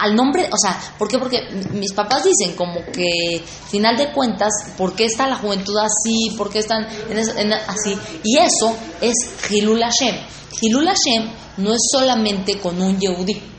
al 0.00 0.16
nombre, 0.16 0.48
o 0.50 0.56
sea, 0.56 0.80
¿por 0.98 1.08
qué? 1.08 1.18
Porque 1.18 1.38
mis 1.72 1.92
papás 1.92 2.24
dicen 2.24 2.56
como 2.56 2.80
que, 2.90 3.42
final 3.68 3.96
de 3.96 4.12
cuentas, 4.12 4.50
¿por 4.76 4.94
qué 4.94 5.04
está 5.04 5.26
la 5.26 5.36
juventud 5.36 5.76
así? 5.76 6.30
¿Por 6.36 6.50
qué 6.50 6.60
están 6.60 6.86
en, 7.10 7.52
así? 7.52 7.96
Y 8.24 8.38
eso 8.38 8.74
es 9.00 9.14
Hilul 9.50 9.82
Hashem. 9.82 10.16
Hilul 10.62 10.86
Hashem 10.86 11.30
no 11.58 11.74
es 11.74 11.80
solamente 11.92 12.58
con 12.58 12.80
un 12.80 12.98
Yehudi. 12.98 13.49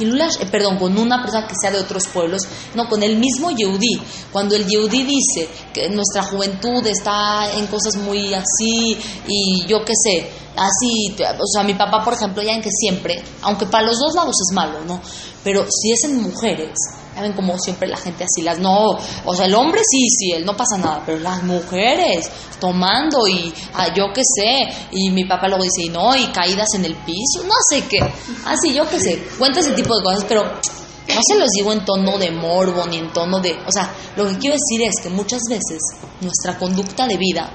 Eh, 0.00 0.46
perdón, 0.50 0.78
con 0.78 0.96
una 0.96 1.20
persona 1.22 1.46
que 1.46 1.54
sea 1.60 1.70
de 1.70 1.80
otros 1.80 2.06
pueblos, 2.08 2.42
no, 2.74 2.88
con 2.88 3.02
el 3.02 3.16
mismo 3.16 3.50
Yehudi. 3.50 4.00
Cuando 4.32 4.54
el 4.54 4.66
Yehudi 4.66 5.02
dice 5.02 5.48
que 5.72 5.88
nuestra 5.88 6.22
juventud 6.22 6.86
está 6.86 7.52
en 7.54 7.66
cosas 7.66 7.96
muy 7.96 8.32
así 8.34 8.96
y 9.26 9.66
yo 9.66 9.84
qué 9.84 9.94
sé, 9.94 10.30
así, 10.56 11.16
o 11.18 11.46
sea, 11.46 11.64
mi 11.64 11.74
papá, 11.74 12.04
por 12.04 12.14
ejemplo, 12.14 12.42
ya 12.42 12.52
en 12.52 12.62
que 12.62 12.70
siempre, 12.70 13.22
aunque 13.42 13.66
para 13.66 13.86
los 13.86 13.98
dos 13.98 14.14
lados 14.14 14.36
es 14.48 14.54
malo, 14.54 14.84
¿no? 14.86 15.00
Pero 15.42 15.66
si 15.70 15.92
es 15.92 16.04
en 16.04 16.22
mujeres, 16.22 16.74
saben 17.18 17.32
como 17.32 17.58
siempre 17.58 17.88
la 17.88 17.96
gente 17.96 18.24
así 18.24 18.42
las 18.42 18.60
no, 18.60 18.96
o 19.24 19.34
sea, 19.34 19.46
el 19.46 19.54
hombre 19.54 19.80
sí, 19.88 20.08
sí, 20.08 20.32
él 20.32 20.44
no 20.44 20.56
pasa 20.56 20.78
nada, 20.78 21.02
pero 21.04 21.18
las 21.18 21.42
mujeres 21.42 22.30
tomando 22.60 23.26
y 23.26 23.52
ah, 23.74 23.92
yo 23.92 24.12
qué 24.14 24.22
sé, 24.22 24.68
y 24.92 25.10
mi 25.10 25.24
papá 25.24 25.48
luego 25.48 25.64
dice, 25.64 25.82
y 25.82 25.88
no, 25.88 26.14
y 26.14 26.28
caídas 26.28 26.68
en 26.74 26.84
el 26.84 26.94
piso, 26.94 27.42
no 27.44 27.54
sé 27.68 27.82
qué, 27.88 27.98
así 28.46 28.72
yo 28.72 28.88
qué 28.88 29.00
sé, 29.00 29.18
cuenta 29.36 29.60
ese 29.60 29.72
tipo 29.72 29.96
de 29.96 30.04
cosas, 30.04 30.24
pero 30.28 30.44
no 30.44 31.20
se 31.26 31.38
los 31.38 31.48
digo 31.56 31.72
en 31.72 31.84
tono 31.84 32.18
de 32.18 32.30
morbo 32.30 32.86
ni 32.86 32.98
en 32.98 33.12
tono 33.12 33.40
de, 33.40 33.52
o 33.66 33.72
sea, 33.72 33.92
lo 34.16 34.28
que 34.28 34.38
quiero 34.38 34.54
decir 34.54 34.86
es 34.86 35.02
que 35.02 35.10
muchas 35.10 35.40
veces 35.48 35.80
nuestra 36.20 36.56
conducta 36.56 37.06
de 37.08 37.16
vida 37.16 37.50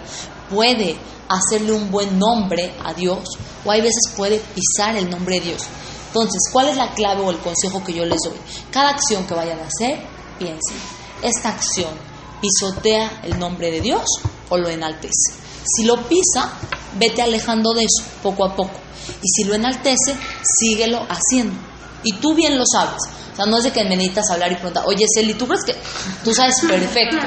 puede 0.50 0.98
hacerle 1.30 1.72
un 1.72 1.90
buen 1.90 2.20
nombre 2.20 2.74
a 2.84 2.94
Dios 2.94 3.24
o 3.64 3.72
hay 3.72 3.80
veces 3.80 4.12
puede 4.18 4.40
pisar 4.40 4.98
el 4.98 5.10
nombre 5.10 5.40
de 5.40 5.46
Dios. 5.48 5.64
Entonces, 6.14 6.44
¿cuál 6.52 6.70
es 6.70 6.78
la 6.78 6.94
clave 6.94 7.24
o 7.24 7.32
el 7.32 7.40
consejo 7.40 7.84
que 7.84 7.92
yo 7.92 8.06
les 8.06 8.20
doy? 8.24 8.38
Cada 8.70 8.92
acción 8.92 9.26
que 9.26 9.34
vayan 9.34 9.60
a 9.60 9.66
hacer, 9.66 10.00
piensen, 10.38 10.78
¿esta 11.24 11.50
acción 11.50 11.90
pisotea 12.40 13.22
el 13.24 13.40
nombre 13.40 13.72
de 13.72 13.82
Dios 13.82 14.06
o 14.50 14.58
lo 14.60 14.70
enaltece? 14.70 15.34
Si 15.66 15.86
lo 15.86 16.08
pisa, 16.08 16.54
vete 17.00 17.24
alejando 17.24 17.74
de 17.74 17.86
eso 17.86 18.08
poco 18.22 18.46
a 18.46 18.56
poco. 18.56 18.80
Y 19.24 19.28
si 19.28 19.44
lo 19.46 19.56
enaltece, 19.56 20.16
síguelo 20.60 21.04
haciendo. 21.10 21.56
Y 22.04 22.14
tú 22.18 22.36
bien 22.36 22.60
lo 22.60 22.64
sabes. 22.72 23.02
O 23.34 23.36
sea, 23.36 23.48
no 23.48 23.58
es 23.58 23.64
de 23.64 23.72
que 23.72 23.84
me 23.84 23.96
necesitas 23.96 24.30
hablar 24.30 24.52
y 24.52 24.56
preguntar, 24.56 24.84
oye, 24.86 25.06
Celi, 25.12 25.34
¿tú 25.34 25.48
crees 25.48 25.64
que 25.66 25.76
tú 26.24 26.32
sabes 26.32 26.58
perfecto? 26.68 27.18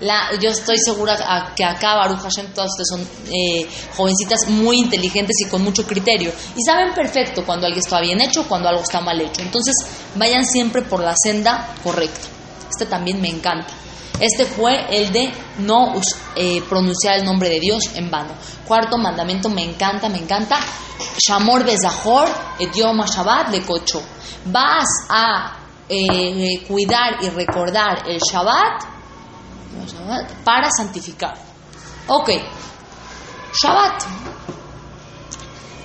La, 0.00 0.30
yo 0.40 0.48
estoy 0.48 0.76
segura 0.78 1.52
que 1.54 1.62
acá, 1.62 1.94
Baruch 1.94 2.20
Hashem, 2.20 2.54
todas 2.54 2.70
ustedes 2.70 2.88
son 2.88 3.02
eh, 3.30 3.68
jovencitas 3.94 4.48
muy 4.48 4.78
inteligentes 4.78 5.36
y 5.44 5.48
con 5.48 5.62
mucho 5.62 5.86
criterio. 5.86 6.32
Y 6.56 6.62
saben 6.64 6.94
perfecto 6.94 7.44
cuando 7.44 7.66
algo 7.66 7.78
está 7.78 8.00
bien 8.00 8.20
hecho, 8.20 8.48
cuando 8.48 8.68
algo 8.68 8.82
está 8.82 9.00
mal 9.00 9.20
hecho. 9.20 9.42
Entonces, 9.42 9.74
vayan 10.14 10.46
siempre 10.46 10.82
por 10.82 11.00
la 11.00 11.14
senda 11.22 11.74
correcta. 11.84 12.28
Este 12.70 12.86
también 12.86 13.20
me 13.20 13.28
encanta. 13.28 13.74
Este 14.18 14.46
fue 14.46 14.86
el 14.90 15.12
de 15.12 15.32
no 15.58 15.94
eh, 16.34 16.62
pronunciar 16.68 17.18
el 17.18 17.24
nombre 17.24 17.50
de 17.50 17.60
Dios 17.60 17.82
en 17.94 18.10
vano. 18.10 18.32
Cuarto 18.66 18.96
mandamiento, 18.96 19.50
me 19.50 19.64
encanta, 19.64 20.08
me 20.08 20.18
encanta. 20.18 20.58
Shamor 21.18 21.64
Bezahor, 21.64 22.28
idioma 22.58 23.06
Shabbat, 23.06 23.50
le 23.50 23.62
cocho. 23.62 24.02
Vas 24.46 24.86
a 25.10 25.58
eh, 25.88 26.64
cuidar 26.66 27.22
y 27.22 27.28
recordar 27.30 28.04
el 28.08 28.18
Shabbat 28.18 28.99
para 30.44 30.70
santificar. 30.70 31.34
Ok, 32.06 32.30
Shabbat. 33.62 34.02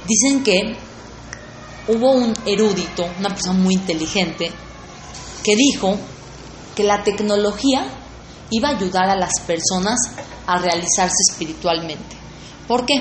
Dicen 0.08 0.44
que 0.44 0.78
hubo 1.88 2.12
un 2.12 2.34
erudito, 2.46 3.06
una 3.20 3.30
persona 3.30 3.60
muy 3.60 3.74
inteligente, 3.74 4.52
que 5.44 5.56
dijo 5.56 5.98
que 6.76 6.84
la 6.84 7.04
tecnología 7.04 7.88
iba 8.52 8.70
a 8.70 8.76
ayudar 8.76 9.10
a 9.10 9.16
las 9.16 9.40
personas 9.48 9.98
a 10.46 10.60
realizarse 10.60 11.16
espiritualmente. 11.30 12.16
¿Por 12.68 12.86
qué? 12.86 12.96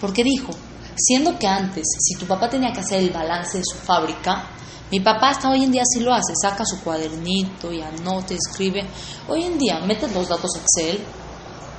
Porque 0.00 0.24
dijo, 0.24 0.50
siendo 0.96 1.38
que 1.38 1.46
antes, 1.46 1.84
si 1.98 2.18
tu 2.18 2.26
papá 2.26 2.48
tenía 2.48 2.72
que 2.72 2.80
hacer 2.80 3.00
el 3.00 3.10
balance 3.10 3.58
de 3.58 3.64
su 3.64 3.76
fábrica, 3.76 4.48
mi 4.90 5.00
papá 5.00 5.30
hasta 5.30 5.50
hoy 5.50 5.64
en 5.64 5.70
día 5.70 5.82
sí 5.84 6.00
lo 6.00 6.12
hace, 6.12 6.32
saca 6.40 6.64
su 6.64 6.80
cuadernito 6.80 7.72
y 7.72 7.80
anota, 7.80 8.34
escribe. 8.34 8.84
Hoy 9.28 9.44
en 9.44 9.58
día 9.58 9.80
metes 9.80 10.12
los 10.12 10.28
datos 10.28 10.50
Excel 10.56 11.00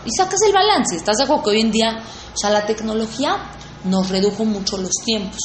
y 0.05 0.09
sacas 0.16 0.39
el 0.45 0.53
balance. 0.53 0.95
¿Estás 0.95 1.18
de 1.18 1.24
acuerdo 1.26 1.43
que 1.43 1.49
hoy 1.51 1.62
en 1.62 1.72
día, 1.72 2.01
o 2.34 2.38
sea, 2.38 2.49
la 2.49 2.66
tecnología 2.66 3.51
nos 3.84 4.09
redujo 4.09 4.45
mucho 4.45 4.78
los 4.78 4.93
tiempos? 5.03 5.39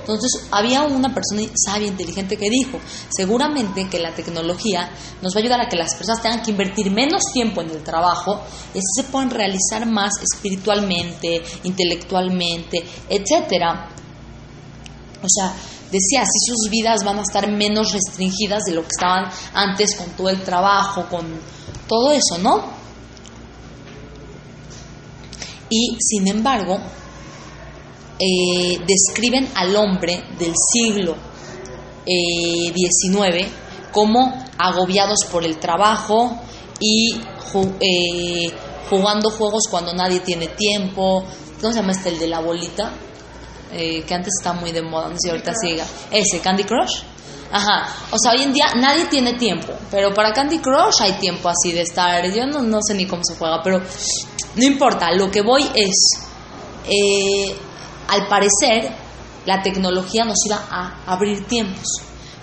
Entonces 0.00 0.48
había 0.50 0.82
una 0.82 1.14
persona 1.14 1.42
sabia, 1.54 1.88
inteligente 1.88 2.36
que 2.36 2.50
dijo, 2.50 2.78
seguramente 3.08 3.88
que 3.88 3.98
la 3.98 4.14
tecnología 4.14 4.90
nos 5.22 5.34
va 5.34 5.38
a 5.38 5.42
ayudar 5.42 5.60
a 5.62 5.68
que 5.68 5.76
las 5.76 5.94
personas 5.94 6.20
tengan 6.20 6.42
que 6.42 6.50
invertir 6.50 6.90
menos 6.90 7.22
tiempo 7.32 7.62
en 7.62 7.70
el 7.70 7.82
trabajo 7.82 8.42
y 8.74 8.78
así 8.78 8.86
se 8.96 9.04
puedan 9.04 9.30
realizar 9.30 9.86
más 9.86 10.12
espiritualmente, 10.22 11.42
intelectualmente, 11.62 12.84
etcétera. 13.08 13.88
O 15.22 15.26
sea, 15.26 15.54
decía, 15.94 16.22
así 16.22 16.38
sus 16.46 16.70
vidas 16.70 17.04
van 17.04 17.18
a 17.18 17.22
estar 17.22 17.48
menos 17.48 17.92
restringidas 17.92 18.64
de 18.64 18.72
lo 18.72 18.82
que 18.82 18.88
estaban 18.88 19.30
antes 19.54 19.94
con 19.94 20.10
todo 20.10 20.28
el 20.28 20.42
trabajo, 20.42 21.06
con 21.08 21.24
todo 21.86 22.12
eso, 22.12 22.38
¿no? 22.38 22.64
Y 25.70 25.96
sin 26.00 26.26
embargo, 26.28 26.78
eh, 28.18 28.78
describen 28.86 29.48
al 29.54 29.76
hombre 29.76 30.24
del 30.38 30.52
siglo 30.72 31.16
XIX 32.04 33.34
eh, 33.36 33.48
como 33.92 34.44
agobiados 34.58 35.20
por 35.30 35.44
el 35.44 35.58
trabajo 35.58 36.40
y 36.80 37.14
eh, 37.14 38.52
jugando 38.90 39.30
juegos 39.30 39.64
cuando 39.70 39.92
nadie 39.94 40.20
tiene 40.20 40.48
tiempo. 40.48 41.24
¿Cómo 41.60 41.72
se 41.72 41.80
llama 41.80 41.92
este? 41.92 42.08
El 42.10 42.18
de 42.18 42.26
la 42.26 42.40
bolita, 42.40 42.92
que 43.70 44.14
antes 44.14 44.34
está 44.38 44.52
muy 44.52 44.72
de 44.72 44.82
moda, 44.82 45.08
no 45.08 45.14
sé 45.14 45.18
si 45.24 45.30
ahorita 45.30 45.52
siga. 45.54 45.84
Ese, 46.10 46.40
Candy 46.40 46.64
Crush. 46.64 47.02
Ajá, 47.52 47.88
o 48.10 48.18
sea, 48.18 48.32
hoy 48.32 48.42
en 48.42 48.52
día 48.52 48.74
nadie 48.76 49.04
tiene 49.06 49.34
tiempo, 49.34 49.72
pero 49.90 50.12
para 50.12 50.32
Candy 50.32 50.58
Crush 50.58 51.02
hay 51.02 51.12
tiempo 51.14 51.48
así 51.48 51.72
de 51.72 51.82
estar. 51.82 52.24
Yo 52.32 52.46
no, 52.46 52.62
no 52.62 52.80
sé 52.82 52.94
ni 52.94 53.06
cómo 53.06 53.22
se 53.24 53.36
juega, 53.36 53.62
pero 53.62 53.80
no 54.56 54.64
importa, 54.64 55.12
lo 55.12 55.30
que 55.30 55.42
voy 55.42 55.62
es, 55.74 55.94
al 58.08 58.26
parecer, 58.28 58.90
la 59.46 59.62
tecnología 59.62 60.24
nos 60.24 60.38
iba 60.46 60.64
a 60.68 61.02
abrir 61.06 61.46
tiempos. 61.46 61.86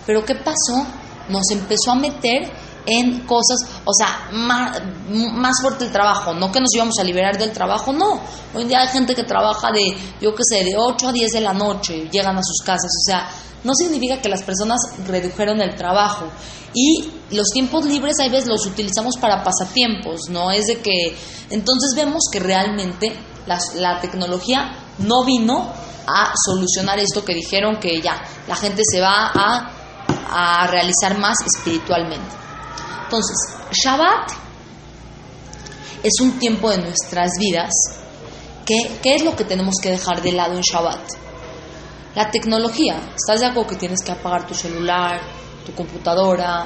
Pero 0.06 0.24
¿qué 0.24 0.36
pasó? 0.36 0.86
Nos 1.30 1.50
empezó 1.52 1.92
a 1.92 1.96
meter 1.96 2.50
en 2.86 3.26
cosas, 3.26 3.60
o 3.86 3.94
sea, 3.94 4.30
más, 4.32 4.82
más, 5.10 5.62
fuerte 5.62 5.86
el 5.86 5.92
trabajo, 5.92 6.34
no 6.34 6.52
que 6.52 6.60
nos 6.60 6.74
íbamos 6.74 6.98
a 7.00 7.04
liberar 7.04 7.38
del 7.38 7.52
trabajo, 7.52 7.94
no. 7.94 8.22
Hoy 8.54 8.64
en 8.64 8.68
día 8.68 8.82
hay 8.82 8.88
gente 8.90 9.16
que 9.16 9.24
trabaja 9.24 9.72
de, 9.72 9.96
yo 10.20 10.34
qué 10.34 10.44
sé, 10.44 10.64
de 10.64 10.76
8 10.78 11.10
a 11.10 11.12
10 11.12 11.32
de 11.32 11.42
la 11.42 11.54
noche, 11.54 12.10
llegan 12.12 12.38
a 12.38 12.44
sus 12.44 12.66
casas, 12.66 12.92
o 12.92 13.06
sea, 13.06 13.30
no 13.64 13.74
significa 13.76 14.22
que 14.22 14.30
las 14.30 14.44
personas 14.44 14.80
redujeron 15.06 15.62
el 15.62 15.76
trabajo. 15.76 16.26
Y 16.74 17.12
los 17.32 17.48
tiempos 17.50 17.86
libres 17.86 18.20
a 18.20 18.28
veces 18.28 18.48
los 18.48 18.66
utilizamos 18.66 19.18
para 19.18 19.44
pasatiempos, 19.44 20.30
¿no? 20.30 20.52
Es 20.52 20.66
de 20.66 20.82
que, 20.82 21.16
entonces 21.50 21.94
vemos 21.96 22.24
que 22.32 22.40
realmente 22.40 23.14
la 23.46 24.00
tecnología 24.00 24.72
no 25.00 25.26
vino 25.26 25.72
a 26.08 26.34
solucionar 26.46 27.00
esto 27.00 27.24
que 27.24 27.34
dijeron 27.34 27.78
que 27.80 28.02
ya, 28.02 28.22
la 28.48 28.56
gente 28.56 28.82
se 28.90 29.00
va 29.02 29.32
a, 29.34 29.72
a 30.32 30.68
realizar 30.68 31.18
más 31.20 31.38
espiritualmente. 31.56 32.41
Entonces, 33.12 33.58
Shabbat 33.74 34.32
es 36.02 36.14
un 36.22 36.40
tiempo 36.40 36.70
de 36.70 36.78
nuestras 36.78 37.32
vidas 37.38 37.70
que, 38.66 39.00
¿qué 39.04 39.16
es 39.16 39.26
lo 39.26 39.36
que 39.36 39.44
tenemos 39.44 39.76
que 39.84 39.90
dejar 39.90 40.22
de 40.22 40.32
lado 40.32 40.54
en 40.56 40.62
Shabbat? 40.62 41.02
La 42.16 42.32
tecnología. 42.32 43.14
¿Estás 43.14 43.42
de 43.42 43.48
acuerdo 43.48 43.72
que 43.72 43.76
tienes 43.76 44.02
que 44.02 44.14
apagar 44.14 44.48
tu 44.48 44.54
celular, 44.54 45.20
tu 45.66 45.74
computadora, 45.74 46.66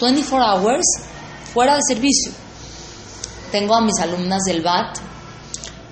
24 0.00 0.62
hours 0.62 0.86
fuera 1.52 1.74
de 1.74 1.80
servicio? 1.84 2.30
Tengo 3.50 3.74
a 3.74 3.80
mis 3.80 3.98
alumnas 3.98 4.42
del 4.46 4.62
BAT 4.62 4.98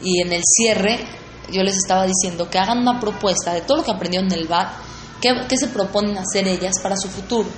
y 0.03 0.23
en 0.23 0.33
el 0.33 0.43
cierre 0.45 1.05
yo 1.51 1.65
les 1.65 1.75
estaba 1.75 2.07
diciendo 2.07 2.49
que 2.49 2.61
hagan 2.61 2.79
una 2.79 3.01
propuesta 3.01 3.55
de 3.55 3.63
todo 3.63 3.79
lo 3.79 3.83
que 3.83 3.91
aprendieron 3.91 4.33
en 4.33 4.39
el 4.39 4.47
BAT, 4.47 4.69
qué, 5.21 5.57
se 5.57 5.67
proponen 5.67 6.17
hacer 6.17 6.47
ellas 6.47 6.75
para 6.81 6.97
su 6.97 7.09
futuro. 7.09 7.49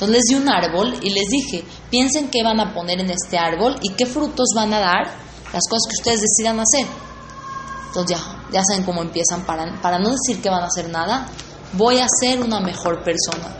Entonces 0.00 0.16
les 0.16 0.24
di 0.24 0.34
un 0.34 0.48
árbol 0.48 0.94
y 1.02 1.10
les 1.10 1.28
dije, 1.28 1.62
piensen 1.90 2.30
qué 2.30 2.42
van 2.42 2.58
a 2.58 2.72
poner 2.72 3.00
en 3.00 3.10
este 3.10 3.36
árbol 3.36 3.76
y 3.82 3.90
qué 3.90 4.06
frutos 4.06 4.48
van 4.56 4.72
a 4.72 4.80
dar 4.80 5.04
las 5.52 5.62
cosas 5.68 5.90
que 5.90 6.00
ustedes 6.00 6.20
decidan 6.22 6.58
hacer. 6.58 6.86
Entonces 7.88 8.16
ya, 8.16 8.42
ya 8.50 8.64
saben 8.64 8.84
cómo 8.84 9.02
empiezan 9.02 9.44
para, 9.44 9.78
para 9.82 9.98
no 9.98 10.08
decir 10.08 10.40
que 10.40 10.48
van 10.48 10.62
a 10.62 10.68
hacer 10.68 10.88
nada, 10.88 11.28
voy 11.74 11.98
a 11.98 12.06
ser 12.08 12.40
una 12.40 12.60
mejor 12.60 13.04
persona. 13.04 13.54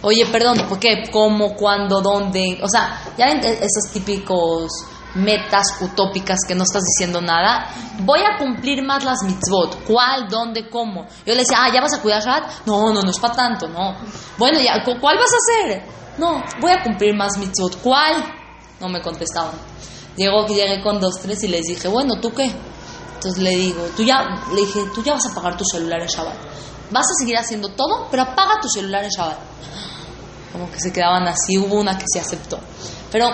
Oye, 0.00 0.24
perdón, 0.32 0.66
¿por 0.66 0.78
qué? 0.78 1.10
¿Cómo? 1.12 1.54
¿Cuándo? 1.54 2.00
¿Dónde? 2.00 2.58
O 2.62 2.68
sea, 2.70 3.12
ya 3.18 3.26
e-, 3.26 3.58
esos 3.58 3.92
típicos 3.92 4.70
metas 5.16 5.66
utópicas 5.80 6.38
que 6.46 6.54
no 6.54 6.62
estás 6.62 6.82
diciendo 6.84 7.20
nada. 7.20 7.68
Voy 8.00 8.20
a 8.20 8.38
cumplir 8.38 8.84
más 8.84 9.04
las 9.04 9.22
mitzvot. 9.24 9.84
¿Cuál? 9.84 10.28
¿Dónde? 10.28 10.68
¿Cómo? 10.68 11.06
Yo 11.24 11.32
le 11.32 11.40
decía, 11.40 11.58
ah, 11.60 11.70
¿ya 11.72 11.80
vas 11.80 11.94
a 11.94 12.02
cuidar 12.02 12.22
Shabbat? 12.22 12.66
No, 12.66 12.92
no, 12.92 13.02
no 13.02 13.10
es 13.10 13.18
para 13.18 13.34
tanto, 13.34 13.66
no. 13.68 13.96
Bueno, 14.36 14.60
ya, 14.60 14.84
¿cuál 14.84 15.16
vas 15.16 15.32
a 15.32 15.64
hacer? 15.64 15.82
No, 16.18 16.42
voy 16.60 16.70
a 16.70 16.82
cumplir 16.82 17.14
más 17.14 17.38
mitzvot. 17.38 17.80
¿Cuál? 17.82 18.24
No 18.80 18.88
me 18.88 19.00
contestaban. 19.00 19.54
Llegó 20.16 20.46
llegué 20.46 20.82
con 20.82 21.00
dos, 21.00 21.14
tres 21.20 21.42
y 21.44 21.48
les 21.48 21.66
dije, 21.66 21.88
bueno, 21.88 22.20
¿tú 22.20 22.32
qué? 22.32 22.50
Entonces 23.14 23.42
le 23.42 23.50
digo, 23.50 23.82
tú 23.96 24.02
ya, 24.02 24.22
le 24.54 24.60
dije, 24.60 24.80
tú 24.94 25.02
ya 25.02 25.14
vas 25.14 25.26
a 25.26 25.34
pagar 25.34 25.56
tu 25.56 25.64
celular 25.64 26.00
en 26.00 26.08
Shabbat. 26.08 26.36
Vas 26.90 27.06
a 27.06 27.14
seguir 27.18 27.36
haciendo 27.36 27.70
todo, 27.70 28.08
pero 28.10 28.22
apaga 28.22 28.60
tu 28.60 28.68
celular 28.68 29.02
en 29.04 29.10
Shabbat. 29.10 29.38
Como 30.52 30.70
que 30.70 30.80
se 30.80 30.92
quedaban 30.92 31.26
así, 31.26 31.58
hubo 31.58 31.76
una 31.76 31.98
que 31.98 32.04
se 32.06 32.20
aceptó. 32.20 32.58
Pero 33.10 33.28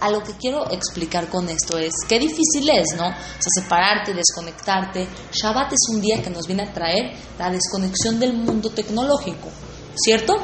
a 0.00 0.10
lo 0.10 0.22
que 0.22 0.32
quiero 0.32 0.70
explicar 0.70 1.28
con 1.28 1.48
esto 1.48 1.78
es 1.78 1.92
qué 2.08 2.18
difícil 2.18 2.68
es, 2.70 2.96
¿no? 2.96 3.12
Separarte, 3.38 4.14
desconectarte. 4.14 5.08
Shabbat 5.32 5.72
es 5.72 5.88
un 5.90 6.00
día 6.00 6.22
que 6.22 6.30
nos 6.30 6.46
viene 6.46 6.62
a 6.62 6.72
traer 6.72 7.12
la 7.38 7.50
desconexión 7.50 8.18
del 8.20 8.32
mundo 8.32 8.70
tecnológico, 8.70 9.48
¿cierto? 9.96 10.36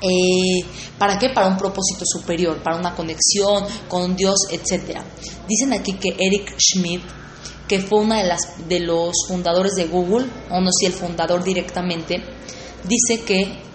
Eh, 0.00 0.64
¿Para 0.98 1.18
qué? 1.18 1.30
Para 1.30 1.48
un 1.48 1.56
propósito 1.56 2.04
superior, 2.04 2.62
para 2.62 2.76
una 2.76 2.94
conexión 2.94 3.64
con 3.88 4.14
Dios, 4.14 4.36
etc. 4.50 5.00
Dicen 5.48 5.72
aquí 5.72 5.94
que 5.94 6.10
Eric 6.18 6.56
Schmidt, 6.58 7.02
que 7.66 7.80
fue 7.80 8.00
uno 8.00 8.14
de 8.68 8.80
los 8.80 9.12
fundadores 9.26 9.72
de 9.72 9.86
Google, 9.86 10.26
o 10.50 10.60
no 10.60 10.70
sé 10.70 10.80
si 10.80 10.86
el 10.86 10.92
fundador 10.92 11.42
directamente, 11.42 12.22
dice 12.84 13.24
que 13.24 13.66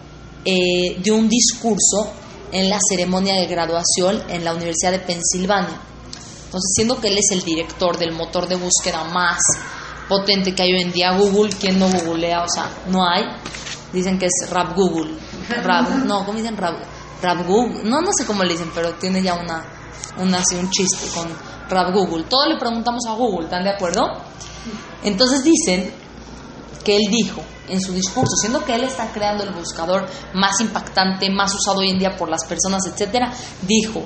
eh, 0.45 0.97
dio 1.01 1.15
un 1.15 1.27
discurso 1.27 2.13
en 2.51 2.69
la 2.69 2.77
ceremonia 2.79 3.35
de 3.35 3.47
graduación 3.47 4.21
en 4.29 4.43
la 4.43 4.53
Universidad 4.53 4.91
de 4.91 4.99
Pensilvania. 4.99 5.79
Entonces, 6.45 6.71
siendo 6.75 6.99
que 6.99 7.07
él 7.07 7.17
es 7.17 7.31
el 7.31 7.43
director 7.43 7.97
del 7.97 8.11
motor 8.11 8.47
de 8.47 8.55
búsqueda 8.55 9.03
más 9.05 9.39
potente 10.09 10.53
que 10.53 10.63
hay 10.63 10.73
hoy 10.73 10.81
en 10.81 10.91
día, 10.91 11.17
Google, 11.17 11.53
¿quién 11.57 11.79
no 11.79 11.87
googlea? 11.87 12.43
O 12.43 12.49
sea, 12.49 12.69
no 12.87 13.07
hay. 13.07 13.23
Dicen 13.93 14.19
que 14.19 14.25
es 14.25 14.49
Rap 14.49 14.75
Google. 14.75 15.13
no, 16.05 16.25
¿cómo 16.25 16.37
dicen 16.37 16.57
Rap? 16.57 16.75
Rap 17.21 17.47
Google. 17.47 17.83
No, 17.83 18.01
no 18.01 18.09
sé 18.17 18.25
cómo 18.25 18.43
le 18.43 18.53
dicen, 18.53 18.69
pero 18.75 18.93
tiene 18.95 19.21
ya 19.21 19.35
una, 19.35 19.63
una 20.17 20.39
así, 20.39 20.55
un 20.55 20.69
chiste 20.69 21.07
con 21.15 21.29
Rap 21.69 21.93
Google. 21.93 22.25
Todo 22.29 22.47
le 22.47 22.57
preguntamos 22.59 23.05
a 23.07 23.13
Google, 23.13 23.45
¿están 23.45 23.63
de 23.63 23.69
acuerdo? 23.69 24.05
Entonces 25.03 25.43
dicen 25.43 26.00
que 26.83 26.95
él 26.95 27.03
dijo 27.09 27.41
en 27.69 27.79
su 27.81 27.93
discurso, 27.93 28.35
siendo 28.39 28.63
que 28.65 28.75
él 28.75 28.83
está 28.83 29.11
creando 29.11 29.43
el 29.43 29.53
buscador 29.53 30.07
más 30.33 30.59
impactante, 30.61 31.29
más 31.29 31.53
usado 31.53 31.79
hoy 31.79 31.89
en 31.89 31.99
día 31.99 32.15
por 32.17 32.29
las 32.29 32.45
personas, 32.45 32.85
etcétera, 32.85 33.31
dijo 33.61 34.03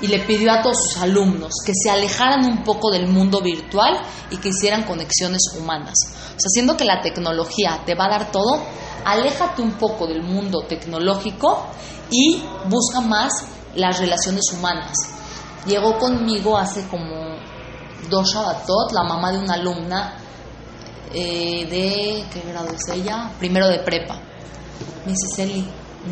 y 0.00 0.06
le 0.06 0.18
pidió 0.20 0.52
a 0.52 0.62
todos 0.62 0.76
sus 0.82 1.02
alumnos 1.02 1.52
que 1.64 1.72
se 1.74 1.90
alejaran 1.90 2.44
un 2.44 2.62
poco 2.62 2.90
del 2.90 3.08
mundo 3.08 3.40
virtual 3.40 4.00
y 4.30 4.36
que 4.36 4.50
hicieran 4.50 4.82
conexiones 4.82 5.40
humanas. 5.58 5.94
O 6.04 6.38
sea, 6.38 6.50
siendo 6.52 6.76
que 6.76 6.84
la 6.84 7.00
tecnología 7.00 7.82
te 7.86 7.94
va 7.94 8.06
a 8.06 8.10
dar 8.10 8.32
todo, 8.32 8.62
aléjate 9.04 9.62
un 9.62 9.72
poco 9.72 10.06
del 10.06 10.22
mundo 10.22 10.64
tecnológico 10.68 11.68
y 12.10 12.42
busca 12.68 13.00
más 13.00 13.44
las 13.76 13.98
relaciones 13.98 14.44
humanas. 14.52 14.92
Llegó 15.66 15.98
conmigo 15.98 16.58
hace 16.58 16.86
como 16.88 17.36
dos 18.10 18.30
Shabbatot 18.30 18.92
la 18.92 19.04
mamá 19.04 19.32
de 19.32 19.38
una 19.38 19.54
alumna 19.54 20.18
eh, 21.14 21.66
de, 21.70 22.24
¿qué 22.32 22.48
grado 22.48 22.68
es 22.68 22.88
ella? 22.92 23.30
Primero 23.38 23.68
de 23.68 23.78
prepa. 23.78 24.16
Me 25.06 25.12
dice, 25.12 25.28
Celi, 25.36 25.66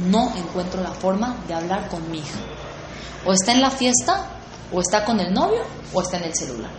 no 0.09 0.33
encuentro 0.37 0.81
la 0.81 0.93
forma 0.93 1.43
de 1.49 1.55
hablar 1.55 1.89
con 1.89 2.09
mi 2.11 2.19
hija. 2.19 2.39
O 3.27 3.33
está 3.33 3.53
en 3.53 3.61
la 3.61 3.71
fiesta, 3.71 4.31
o 4.73 4.81
está 4.81 5.05
con 5.05 5.19
el 5.21 5.33
novio, 5.33 5.63
o 5.93 6.03
está 6.03 6.19
en 6.19 6.25
el 6.25 6.35
celular. 6.35 6.71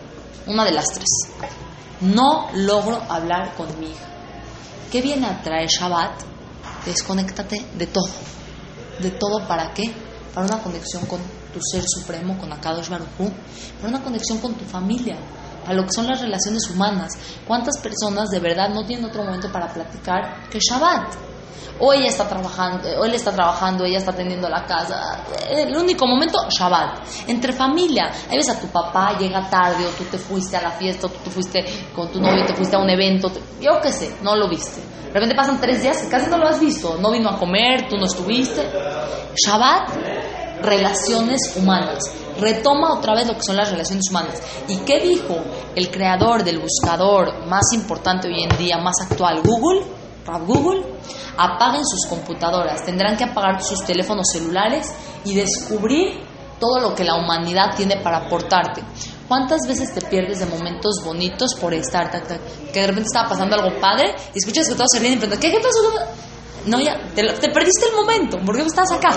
Una 0.48 0.64
de 0.66 0.72
las 0.72 0.92
tres. 0.94 1.10
No 2.02 2.48
logro 2.54 3.02
hablar 3.10 3.56
con 3.56 3.68
mi 3.80 3.88
hija. 3.88 4.08
¿Qué 4.92 5.02
viene 5.02 5.28
a 5.28 5.42
traer 5.42 5.68
Shabbat? 5.68 6.22
Desconéctate 6.86 7.66
de 7.78 7.88
todo. 7.88 8.10
¿De 9.00 9.12
todo 9.12 9.48
para 9.48 9.74
qué? 9.74 9.94
Para 10.34 10.48
una 10.48 10.64
conexión 10.64 11.06
con 11.06 11.20
tu 11.54 11.60
ser 11.62 11.84
supremo, 11.88 12.38
con 12.38 12.52
Akadosh 12.52 12.90
Baruj 12.90 13.08
para 13.78 13.90
una 13.90 14.04
conexión 14.04 14.40
con 14.40 14.56
tu 14.56 14.66
familia, 14.66 15.18
a 15.66 15.74
lo 15.74 15.84
que 15.84 15.92
son 15.92 16.08
las 16.08 16.22
relaciones 16.22 16.70
humanas. 16.70 17.14
¿Cuántas 17.48 17.78
personas 17.80 18.30
de 18.30 18.40
verdad 18.40 18.70
no 18.70 18.86
tienen 18.86 19.06
otro 19.06 19.24
momento 19.24 19.52
para 19.52 19.68
platicar 19.68 20.50
que 20.50 20.60
Shabbat? 20.60 21.14
O 21.80 21.92
ella 21.92 22.08
está 22.08 22.28
trabajando, 22.30 22.88
o 23.00 23.04
él 23.04 23.16
está 23.16 23.32
trabajando, 23.32 23.84
ella 23.84 23.98
está 23.98 24.14
teniendo 24.14 24.48
la 24.48 24.64
casa. 24.64 25.24
El 25.50 25.76
único 25.76 26.06
momento, 26.06 26.38
Shabbat. 26.48 27.00
Entre 27.28 27.52
familia. 27.52 28.12
Ahí 28.30 28.38
ves 28.38 28.50
a 28.50 28.60
tu 28.60 28.68
papá, 28.68 29.18
llega 29.18 29.50
tarde, 29.50 29.86
o 29.86 29.90
tú 29.90 30.04
te 30.06 30.18
fuiste 30.18 30.56
a 30.56 30.62
la 30.62 30.72
fiesta, 30.72 31.08
o 31.08 31.10
tú 31.10 31.18
te 31.24 31.30
fuiste 31.32 31.66
con 31.96 32.12
tu 32.12 32.22
novio, 32.22 32.46
te 32.46 32.54
fuiste 32.54 32.76
a 32.76 32.80
un 32.80 32.90
evento. 32.90 33.32
Yo 33.60 33.82
qué 33.82 33.92
sé, 33.92 34.16
no 34.22 34.36
lo 34.36 34.48
viste. 34.48 34.82
De 34.82 35.14
repente 35.20 35.36
pasan 35.36 35.60
tres 35.62 35.82
días 35.82 36.08
casi 36.10 36.30
no 36.30 36.38
lo 36.38 36.48
has 36.48 36.60
visto. 36.60 36.98
No 37.00 37.12
vino 37.12 37.30
a 37.30 37.40
comer, 37.40 37.88
tú 37.90 37.98
no 37.98 38.06
estuviste. 38.06 38.68
Shabbat, 39.36 39.90
relaciones 40.62 41.54
humanas. 41.56 42.04
Retoma 42.40 42.94
otra 42.94 43.16
vez 43.16 43.28
lo 43.28 43.36
que 43.36 43.44
son 43.44 43.58
las 43.58 43.72
relaciones 43.72 44.10
humanas. 44.10 44.42
¿Y 44.68 44.78
qué 44.78 45.00
dijo 45.00 45.36
el 45.76 45.90
creador 45.92 46.44
del 46.44 46.60
buscador 46.60 47.46
más 47.48 47.74
importante 47.74 48.28
hoy 48.28 48.44
en 48.44 48.58
día, 48.58 48.78
más 48.78 48.96
actual, 49.02 49.42
Google? 49.44 49.84
Google, 50.46 50.84
apaguen 51.38 51.86
sus 51.86 52.06
computadoras, 52.08 52.86
tendrán 52.86 53.18
que 53.18 53.26
apagar 53.26 53.62
sus 53.62 53.84
teléfonos 53.84 54.28
celulares 54.32 54.94
y 55.26 55.36
descubrir 55.36 56.24
todo 56.60 56.80
lo 56.80 56.96
que 56.96 57.04
la 57.04 57.16
humanidad 57.16 57.76
tiene 57.76 57.98
para 57.98 58.20
aportarte. 58.20 58.82
¿Cuántas 59.28 59.60
veces 59.68 59.94
te 59.94 60.02
pierdes 60.02 60.40
de 60.40 60.46
momentos 60.46 61.02
bonitos 61.04 61.56
por 61.56 61.74
estar, 61.74 62.10
que 62.10 62.80
de 62.80 62.88
repente 62.88 63.08
estaba 63.08 63.30
pasando 63.30 63.56
algo 63.56 63.80
padre 63.80 64.16
y 64.34 64.38
escuchas 64.38 64.70
que 64.70 64.76
todos 64.76 64.90
se 64.92 65.00
ríen 65.00 65.14
y 65.14 65.18
preguntan, 65.18 65.40
¿qué, 65.40 65.52
qué 65.52 65.60
pasó? 65.60 65.80
No, 66.68 66.80
ya, 66.80 66.96
te, 67.14 67.24
te 67.24 67.50
perdiste 67.50 67.88
el 67.90 67.96
momento, 67.96 68.40
¿por 68.46 68.56
qué 68.56 68.62
estás 68.62 68.92
acá? 68.92 69.10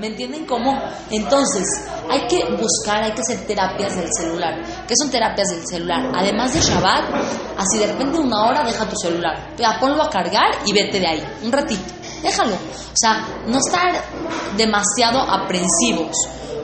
¿Me 0.00 0.06
entienden 0.06 0.46
cómo? 0.46 0.80
Entonces, 1.10 1.62
hay 2.08 2.26
que 2.26 2.42
buscar, 2.56 3.02
hay 3.04 3.12
que 3.12 3.20
hacer 3.20 3.46
terapias 3.46 3.94
del 3.96 4.08
celular. 4.16 4.54
¿Qué 4.88 4.94
son 4.96 5.10
terapias 5.10 5.50
del 5.50 5.62
celular? 5.66 6.10
Además 6.14 6.54
de 6.54 6.60
Shabbat, 6.62 7.04
así 7.58 7.78
de 7.78 7.88
repente 7.88 8.18
una 8.18 8.46
hora 8.46 8.64
deja 8.64 8.88
tu 8.88 8.96
celular. 8.96 9.54
Ponlo 9.78 10.02
a 10.02 10.08
cargar 10.08 10.52
y 10.64 10.72
vete 10.72 11.00
de 11.00 11.06
ahí, 11.06 11.22
un 11.42 11.52
ratito. 11.52 11.82
Déjalo. 12.22 12.54
O 12.54 12.96
sea, 12.96 13.26
no 13.46 13.58
estar 13.58 14.02
demasiado 14.56 15.20
aprensivos. 15.20 16.16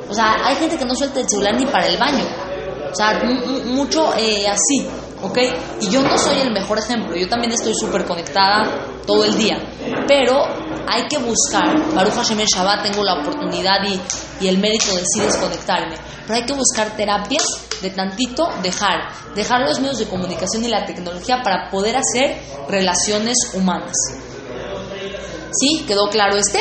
O 0.09 0.15
sea, 0.15 0.47
hay 0.47 0.57
gente 0.57 0.79
que 0.79 0.87
no 0.87 0.95
suelta 0.95 1.21
el 1.21 1.29
celular 1.29 1.57
ni 1.59 1.67
para 1.67 1.89
el 1.89 1.99
baño. 1.99 2.25
O 2.91 2.95
sea, 2.95 3.23
mucho 3.67 4.15
eh, 4.17 4.49
así. 4.49 4.89
¿ok? 5.23 5.39
Y 5.83 5.91
yo 5.91 6.03
no 6.03 6.17
soy 6.17 6.41
el 6.41 6.53
mejor 6.53 6.79
ejemplo, 6.79 7.17
yo 7.17 7.29
también 7.29 7.53
estoy 7.53 7.75
súper 7.75 8.05
conectada 8.05 8.65
todo 9.07 9.25
el 9.25 9.37
día, 9.37 9.59
pero 10.07 10.47
hay 10.89 11.07
que 11.09 11.19
buscar, 11.19 11.95
Baruch 11.95 12.15
Hashem 12.15 12.41
el 12.41 12.47
Shabbat 12.47 12.83
tengo 12.83 13.05
la 13.05 13.21
oportunidad 13.21 13.83
y, 13.85 14.01
y 14.45 14.49
el 14.49 14.59
mérito 14.59 14.95
de 14.95 15.03
sí 15.05 15.21
desconectarme, 15.21 15.97
pero 16.27 16.39
hay 16.39 16.47
que 16.47 16.53
buscar 16.53 16.97
terapias 16.97 17.45
de 17.83 17.91
tantito 17.91 18.49
dejar, 18.63 19.01
dejar 19.35 19.61
los 19.63 19.81
medios 19.81 19.99
de 19.99 20.07
comunicación 20.07 20.65
y 20.65 20.69
la 20.69 20.85
tecnología 20.87 21.43
para 21.43 21.71
poder 21.71 21.97
hacer 21.97 22.41
relaciones 22.69 23.37
humanas. 23.55 23.95
¿Sí? 25.53 25.85
¿Quedó 25.87 26.09
claro 26.11 26.37
este? 26.37 26.61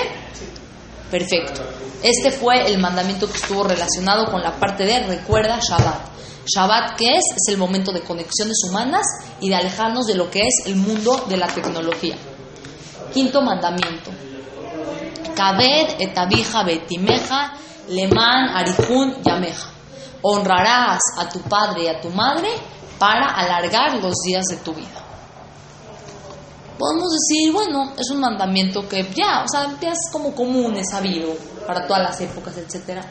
Perfecto. 1.11 1.61
Este 2.03 2.31
fue 2.31 2.67
el 2.67 2.77
mandamiento 2.77 3.27
que 3.27 3.37
estuvo 3.37 3.63
relacionado 3.63 4.31
con 4.31 4.41
la 4.41 4.59
parte 4.59 4.85
de 4.85 5.03
recuerda 5.07 5.59
Shabbat. 5.59 6.15
Shabbat, 6.45 6.97
¿qué 6.97 7.15
es? 7.15 7.23
Es 7.35 7.47
el 7.49 7.57
momento 7.57 7.91
de 7.91 8.01
conexiones 8.01 8.57
humanas 8.69 9.03
y 9.39 9.49
de 9.49 9.55
alejarnos 9.55 10.05
de 10.05 10.15
lo 10.15 10.29
que 10.29 10.41
es 10.41 10.67
el 10.67 10.75
mundo 10.75 11.25
de 11.27 11.37
la 11.37 11.47
tecnología. 11.47 12.15
Quinto 13.15 13.41
mandamiento. 13.41 14.11
Kabed 15.33 16.01
etabija 16.01 16.63
betimeja 16.63 17.53
leman 17.87 18.49
arihun 18.49 19.23
yameja. 19.23 19.69
Honrarás 20.21 20.99
a 21.17 21.29
tu 21.29 21.39
padre 21.39 21.83
y 21.83 21.87
a 21.87 22.01
tu 22.01 22.09
madre 22.09 22.49
para 22.99 23.27
alargar 23.27 24.03
los 24.03 24.15
días 24.25 24.43
de 24.49 24.57
tu 24.57 24.73
vida. 24.73 25.01
Podemos 26.77 27.07
decir, 27.13 27.53
bueno, 27.53 27.93
es 27.97 28.09
un 28.11 28.19
mandamiento 28.19 28.85
que 28.85 29.09
ya, 29.15 29.45
o 29.45 29.47
sea, 29.47 29.77
es 29.81 30.11
como 30.11 30.35
común, 30.35 30.75
es 30.75 30.89
sabido 30.91 31.29
para 31.65 31.87
todas 31.87 32.03
las 32.03 32.19
épocas, 32.19 32.57
etc. 32.57 33.01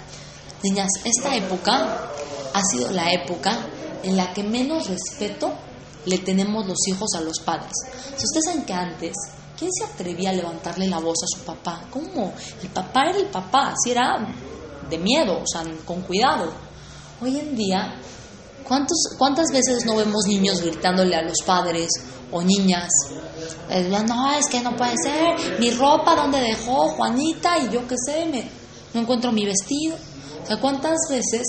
Niñas, 0.62 0.90
esta 1.02 1.34
época 1.34 2.10
ha 2.52 2.62
sido 2.62 2.90
la 2.90 3.10
época 3.10 3.56
en 4.02 4.18
la 4.18 4.34
que 4.34 4.42
menos 4.42 4.86
respeto 4.86 5.50
le 6.04 6.18
tenemos 6.18 6.66
los 6.66 6.86
hijos 6.88 7.08
a 7.16 7.22
los 7.22 7.40
padres. 7.42 7.72
Si 8.18 8.26
ustedes 8.26 8.44
saben 8.44 8.66
que 8.66 8.74
antes, 8.74 9.14
¿quién 9.58 9.70
se 9.72 9.84
atrevía 9.84 10.30
a 10.30 10.32
levantarle 10.32 10.88
la 10.88 10.98
voz 10.98 11.16
a 11.22 11.38
su 11.38 11.44
papá? 11.44 11.82
¿Cómo? 11.90 12.32
El 12.62 12.68
papá 12.70 13.06
era 13.10 13.18
el 13.18 13.26
papá, 13.26 13.72
así 13.72 13.90
era 13.90 14.26
de 14.88 14.98
miedo, 14.98 15.40
o 15.40 15.46
sea, 15.46 15.64
con 15.84 16.02
cuidado. 16.02 16.52
Hoy 17.20 17.38
en 17.38 17.56
día, 17.56 17.94
¿cuántos, 18.66 18.98
¿cuántas 19.18 19.50
veces 19.52 19.84
no 19.84 19.96
vemos 19.96 20.24
niños 20.26 20.60
gritándole 20.60 21.16
a 21.16 21.22
los 21.22 21.38
padres 21.44 21.88
o 22.30 22.42
niñas? 22.42 22.90
no, 24.06 24.32
es 24.32 24.46
que 24.46 24.60
no 24.60 24.76
puede 24.76 24.94
ser, 25.02 25.58
mi 25.60 25.70
ropa, 25.70 26.16
¿dónde 26.16 26.40
dejó 26.40 26.90
Juanita? 26.90 27.58
Y 27.58 27.70
yo 27.70 27.86
qué 27.86 27.96
sé, 28.04 28.26
me, 28.26 28.48
no 28.92 29.00
encuentro 29.00 29.32
mi 29.32 29.44
vestido. 29.44 29.96
O 30.42 30.46
sea, 30.46 30.60
¿cuántas 30.60 30.98
veces 31.08 31.46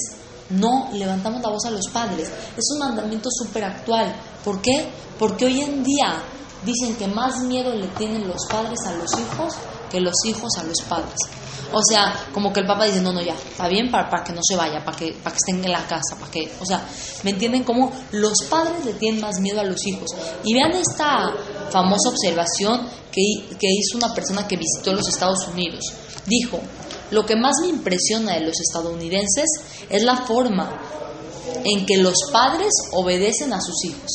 no 0.49 0.89
levantamos 0.93 1.41
la 1.41 1.49
voz 1.49 1.65
a 1.65 1.71
los 1.71 1.87
padres. 1.91 2.29
Es 2.55 2.65
un 2.73 2.79
mandamiento 2.79 3.29
súper 3.31 3.63
actual. 3.63 4.15
¿Por 4.43 4.61
qué? 4.61 4.89
Porque 5.17 5.45
hoy 5.45 5.61
en 5.61 5.83
día 5.83 6.21
dicen 6.65 6.95
que 6.95 7.07
más 7.07 7.39
miedo 7.41 7.73
le 7.73 7.87
tienen 7.89 8.27
los 8.27 8.45
padres 8.49 8.79
a 8.87 8.93
los 8.93 9.11
hijos 9.19 9.53
que 9.89 9.99
los 9.99 10.15
hijos 10.25 10.51
a 10.57 10.63
los 10.63 10.81
padres. 10.87 11.15
O 11.71 11.81
sea, 11.89 12.27
como 12.33 12.53
que 12.53 12.61
el 12.61 12.67
papá 12.67 12.85
dice, 12.85 13.01
no, 13.01 13.11
no, 13.11 13.21
ya, 13.21 13.33
está 13.33 13.67
bien 13.67 13.89
para, 13.91 14.09
para 14.09 14.23
que 14.23 14.33
no 14.33 14.41
se 14.43 14.55
vaya, 14.55 14.83
para 14.83 14.95
que, 14.97 15.13
para 15.13 15.31
que 15.31 15.37
estén 15.37 15.63
en 15.63 15.71
la 15.71 15.85
casa, 15.87 16.15
para 16.19 16.31
que, 16.31 16.51
o 16.59 16.65
sea, 16.65 16.87
¿me 17.23 17.31
entienden? 17.31 17.63
Como 17.63 17.91
los 18.11 18.37
padres 18.49 18.85
le 18.85 18.93
tienen 18.93 19.21
más 19.21 19.39
miedo 19.39 19.59
a 19.59 19.63
los 19.63 19.85
hijos. 19.85 20.09
Y 20.43 20.53
vean 20.53 20.71
esta 20.71 21.33
famosa 21.71 22.09
observación 22.09 22.87
que, 23.11 23.21
que 23.59 23.67
hizo 23.67 23.97
una 23.97 24.13
persona 24.13 24.47
que 24.47 24.57
visitó 24.57 24.93
los 24.93 25.07
Estados 25.07 25.47
Unidos. 25.47 25.83
Dijo, 26.25 26.59
lo 27.11 27.25
que 27.25 27.35
más 27.35 27.55
me 27.61 27.67
impresiona 27.67 28.33
de 28.33 28.41
los 28.41 28.59
estadounidenses 28.59 29.45
es 29.89 30.03
la 30.03 30.17
forma 30.25 30.81
en 31.63 31.85
que 31.85 31.97
los 31.97 32.15
padres 32.31 32.71
obedecen 32.91 33.53
a 33.53 33.61
sus 33.61 33.83
hijos. 33.85 34.11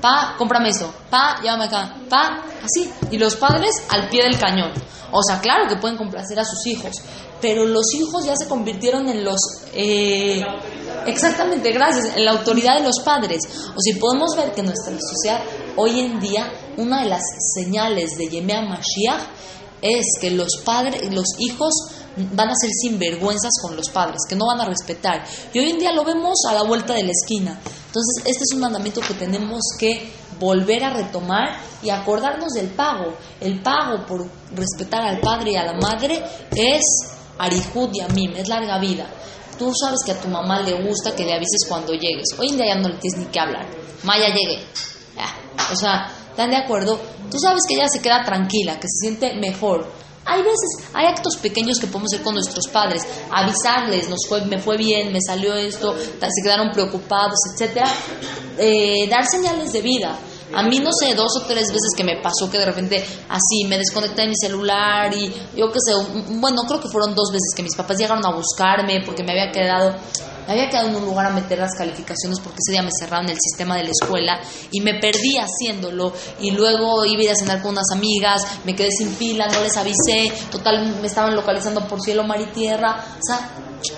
Pa, 0.00 0.34
cómprame 0.38 0.70
esto. 0.70 0.92
Pa, 1.10 1.40
llámame 1.42 1.64
acá. 1.64 1.94
Pa, 2.08 2.42
así. 2.64 2.90
Y 3.10 3.18
los 3.18 3.36
padres 3.36 3.70
al 3.88 4.08
pie 4.08 4.22
del 4.22 4.38
cañón. 4.38 4.72
O 5.12 5.22
sea, 5.22 5.40
claro 5.40 5.68
que 5.68 5.76
pueden 5.76 5.96
complacer 5.96 6.38
a 6.38 6.44
sus 6.44 6.64
hijos, 6.66 6.92
pero 7.40 7.66
los 7.66 7.92
hijos 7.94 8.24
ya 8.24 8.36
se 8.36 8.46
convirtieron 8.48 9.08
en 9.08 9.24
los... 9.24 9.40
Eh, 9.72 10.44
exactamente, 11.06 11.72
gracias, 11.72 12.16
en 12.16 12.24
la 12.24 12.32
autoridad 12.32 12.76
de 12.78 12.84
los 12.84 13.00
padres. 13.04 13.40
O 13.74 13.80
si 13.80 13.94
podemos 13.94 14.36
ver 14.36 14.52
que 14.52 14.62
nuestra 14.62 14.94
sociedad 14.98 15.40
hoy 15.76 16.00
en 16.00 16.20
día, 16.20 16.52
una 16.76 17.02
de 17.02 17.08
las 17.08 17.22
señales 17.54 18.16
de 18.16 18.28
Yemea 18.28 18.62
Mashiach 18.62 19.22
es 19.82 20.04
que 20.20 20.30
los 20.30 20.58
padres, 20.64 21.12
los 21.12 21.26
hijos 21.38 21.72
van 22.32 22.48
a 22.48 22.54
ser 22.54 22.70
sinvergüenzas 22.70 23.52
con 23.62 23.76
los 23.76 23.88
padres, 23.90 24.18
que 24.28 24.36
no 24.36 24.46
van 24.46 24.60
a 24.60 24.64
respetar. 24.64 25.24
Y 25.52 25.58
hoy 25.58 25.70
en 25.70 25.78
día 25.78 25.92
lo 25.92 26.04
vemos 26.04 26.38
a 26.48 26.54
la 26.54 26.62
vuelta 26.62 26.94
de 26.94 27.04
la 27.04 27.12
esquina. 27.12 27.58
Entonces, 27.86 28.24
este 28.24 28.44
es 28.44 28.54
un 28.54 28.60
mandamiento 28.60 29.00
que 29.00 29.14
tenemos 29.14 29.60
que 29.78 30.12
volver 30.38 30.84
a 30.84 30.90
retomar 30.90 31.60
y 31.82 31.90
acordarnos 31.90 32.52
del 32.52 32.68
pago. 32.68 33.14
El 33.40 33.62
pago 33.62 34.06
por 34.06 34.26
respetar 34.54 35.02
al 35.02 35.20
padre 35.20 35.52
y 35.52 35.56
a 35.56 35.64
la 35.64 35.74
madre 35.74 36.22
es 36.56 36.82
arihud 37.38 37.90
y 37.92 38.00
amim, 38.00 38.36
es 38.36 38.48
larga 38.48 38.78
vida. 38.78 39.06
Tú 39.58 39.72
sabes 39.74 39.98
que 40.04 40.12
a 40.12 40.20
tu 40.20 40.28
mamá 40.28 40.60
le 40.60 40.82
gusta 40.82 41.14
que 41.14 41.24
le 41.24 41.34
avises 41.34 41.66
cuando 41.68 41.92
llegues. 41.92 42.28
Hoy 42.38 42.48
en 42.48 42.56
día 42.56 42.74
ya 42.74 42.80
no 42.80 42.88
le 42.88 42.96
tienes 42.96 43.20
ni 43.20 43.26
que 43.26 43.40
hablar. 43.40 43.66
Maya 44.04 44.28
llegue. 44.28 44.64
O 45.70 45.76
sea, 45.76 46.10
¿están 46.30 46.50
de 46.50 46.56
acuerdo? 46.56 46.98
Tú 47.30 47.38
sabes 47.38 47.60
que 47.68 47.74
ella 47.74 47.86
se 47.88 48.00
queda 48.00 48.24
tranquila, 48.24 48.80
que 48.80 48.88
se 48.88 49.06
siente 49.06 49.34
mejor 49.34 49.86
hay 50.30 50.42
veces, 50.42 50.88
hay 50.94 51.06
actos 51.06 51.36
pequeños 51.38 51.78
que 51.80 51.88
podemos 51.88 52.12
hacer 52.12 52.24
con 52.24 52.34
nuestros 52.34 52.68
padres, 52.68 53.02
avisarles, 53.30 54.08
nos 54.08 54.20
fue, 54.28 54.44
me 54.46 54.58
fue 54.58 54.76
bien, 54.76 55.12
me 55.12 55.18
salió 55.20 55.54
esto, 55.54 55.94
se 55.98 56.42
quedaron 56.44 56.70
preocupados, 56.70 57.38
etcétera, 57.52 57.92
eh, 58.56 59.08
dar 59.10 59.26
señales 59.26 59.72
de 59.72 59.82
vida. 59.82 60.16
A 60.52 60.62
mí 60.64 60.78
no 60.80 60.90
sé, 60.92 61.14
dos 61.14 61.36
o 61.36 61.46
tres 61.46 61.68
veces 61.68 61.90
que 61.96 62.02
me 62.02 62.20
pasó 62.20 62.50
que 62.50 62.58
de 62.58 62.64
repente 62.64 63.04
así 63.28 63.64
me 63.68 63.78
desconecté 63.78 64.22
de 64.22 64.28
mi 64.28 64.36
celular 64.36 65.12
y 65.14 65.32
yo 65.56 65.70
qué 65.70 65.78
sé, 65.84 65.92
bueno, 66.34 66.62
creo 66.66 66.80
que 66.80 66.88
fueron 66.88 67.14
dos 67.14 67.30
veces 67.32 67.52
que 67.54 67.62
mis 67.62 67.76
papás 67.76 67.98
llegaron 67.98 68.24
a 68.24 68.34
buscarme 68.34 69.02
porque 69.04 69.22
me 69.22 69.32
había 69.32 69.52
quedado 69.52 69.94
había 70.48 70.68
quedado 70.68 70.88
en 70.88 70.96
un 70.96 71.04
lugar 71.04 71.26
a 71.26 71.30
meter 71.30 71.58
las 71.58 71.74
calificaciones 71.76 72.40
porque 72.40 72.58
ese 72.64 72.72
día 72.72 72.82
me 72.82 72.90
cerraron 72.98 73.28
el 73.28 73.38
sistema 73.40 73.76
de 73.76 73.84
la 73.84 73.90
escuela 73.90 74.40
y 74.70 74.80
me 74.80 74.94
perdí 75.00 75.36
haciéndolo 75.36 76.12
y 76.40 76.50
luego 76.52 77.04
iba 77.04 77.20
a 77.20 77.24
ir 77.24 77.30
a 77.30 77.36
cenar 77.36 77.62
con 77.62 77.72
unas 77.72 77.90
amigas, 77.92 78.42
me 78.64 78.74
quedé 78.74 78.90
sin 78.90 79.14
pila, 79.14 79.46
no 79.48 79.62
les 79.62 79.76
avisé, 79.76 80.32
total 80.50 80.96
me 81.00 81.06
estaban 81.06 81.34
localizando 81.34 81.86
por 81.86 82.00
cielo, 82.00 82.24
mar 82.24 82.40
y 82.40 82.46
tierra, 82.46 83.04
o 83.18 83.22
sea, 83.22 83.50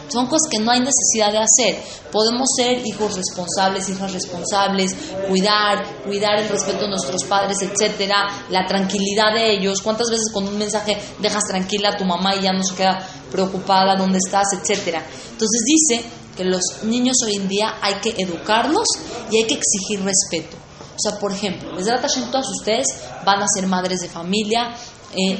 son 0.08 0.26
cosas 0.26 0.48
que 0.50 0.58
no 0.58 0.70
hay 0.70 0.80
necesidad 0.80 1.32
de 1.32 1.38
hacer. 1.38 1.82
Podemos 2.10 2.48
ser 2.56 2.86
hijos 2.86 3.16
responsables, 3.16 3.88
hijas 3.88 4.12
responsables, 4.12 4.94
cuidar, 5.28 5.84
cuidar 6.04 6.38
el 6.38 6.48
respeto 6.48 6.82
de 6.82 6.90
nuestros 6.90 7.24
padres, 7.24 7.56
etcétera, 7.62 8.28
la 8.50 8.66
tranquilidad 8.66 9.34
de 9.34 9.52
ellos. 9.52 9.80
¿Cuántas 9.82 10.10
veces 10.10 10.30
con 10.32 10.46
un 10.46 10.58
mensaje 10.58 10.96
dejas 11.18 11.42
tranquila 11.48 11.90
a 11.90 11.96
tu 11.96 12.04
mamá 12.04 12.36
y 12.36 12.42
ya 12.42 12.52
no 12.52 12.62
se 12.62 12.74
queda 12.74 12.98
preocupada 13.30 13.96
dónde 13.96 14.18
estás, 14.24 14.46
etcétera? 14.52 15.02
Entonces 15.32 15.62
dice 15.64 16.04
que 16.36 16.44
los 16.44 16.62
niños 16.84 17.16
hoy 17.24 17.36
en 17.36 17.48
día 17.48 17.76
hay 17.80 17.94
que 17.96 18.14
educarlos 18.18 18.86
y 19.30 19.36
hay 19.38 19.46
que 19.46 19.54
exigir 19.54 20.04
respeto. 20.04 20.56
O 20.94 20.98
sea, 20.98 21.18
por 21.18 21.32
ejemplo, 21.32 21.76
desde 21.76 21.90
la 21.90 22.00
todas 22.00 22.46
ustedes 22.58 22.86
van 23.24 23.42
a 23.42 23.46
ser 23.48 23.66
madres 23.66 24.00
de 24.00 24.08
familia, 24.08 24.74
eh, 25.14 25.38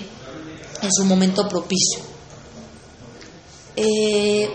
en 0.83 0.93
su 0.93 1.05
momento 1.05 1.49
propicio. 1.49 2.01
Eh, 3.77 4.49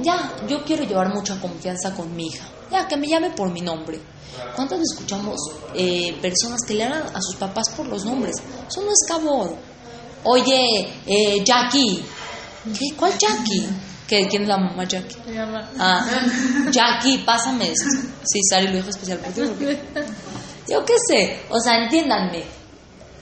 ya, 0.00 0.32
yo 0.48 0.64
quiero 0.64 0.84
llevar 0.84 1.12
mucha 1.12 1.40
confianza 1.40 1.94
con 1.94 2.14
mi 2.14 2.26
hija. 2.26 2.46
Ya, 2.70 2.88
que 2.88 2.96
me 2.96 3.08
llame 3.08 3.30
por 3.30 3.50
mi 3.50 3.60
nombre. 3.60 4.00
¿Cuántos 4.56 4.80
escuchamos 4.80 5.36
eh, 5.74 6.16
personas 6.22 6.60
que 6.66 6.74
le 6.74 6.84
hablan 6.84 7.04
a 7.14 7.20
sus 7.20 7.36
papás 7.36 7.68
por 7.76 7.86
los 7.86 8.04
nombres? 8.04 8.34
Eso 8.68 8.80
no 8.82 8.88
es 8.90 9.06
cabor. 9.06 9.56
Oye, 10.24 10.88
eh, 11.06 11.44
Jackie. 11.44 12.02
¿Qué? 12.64 12.96
¿Cuál 12.96 13.12
Jackie? 13.18 13.66
¿Qué, 14.06 14.28
¿Quién 14.28 14.42
es 14.42 14.48
la 14.48 14.58
mamá 14.58 14.84
Jackie? 14.84 15.16
Ah, 15.78 16.04
Jackie, 16.70 17.18
pásame. 17.18 17.72
Sí, 18.24 18.40
Sari 18.48 18.68
lo 18.68 18.76
dijo 18.76 18.90
especial 18.90 19.18
por 19.18 19.32
ti. 19.32 19.40
Yo 20.68 20.84
qué 20.84 20.94
sé. 21.08 21.40
O 21.50 21.58
sea, 21.60 21.82
entiéndanme. 21.82 22.44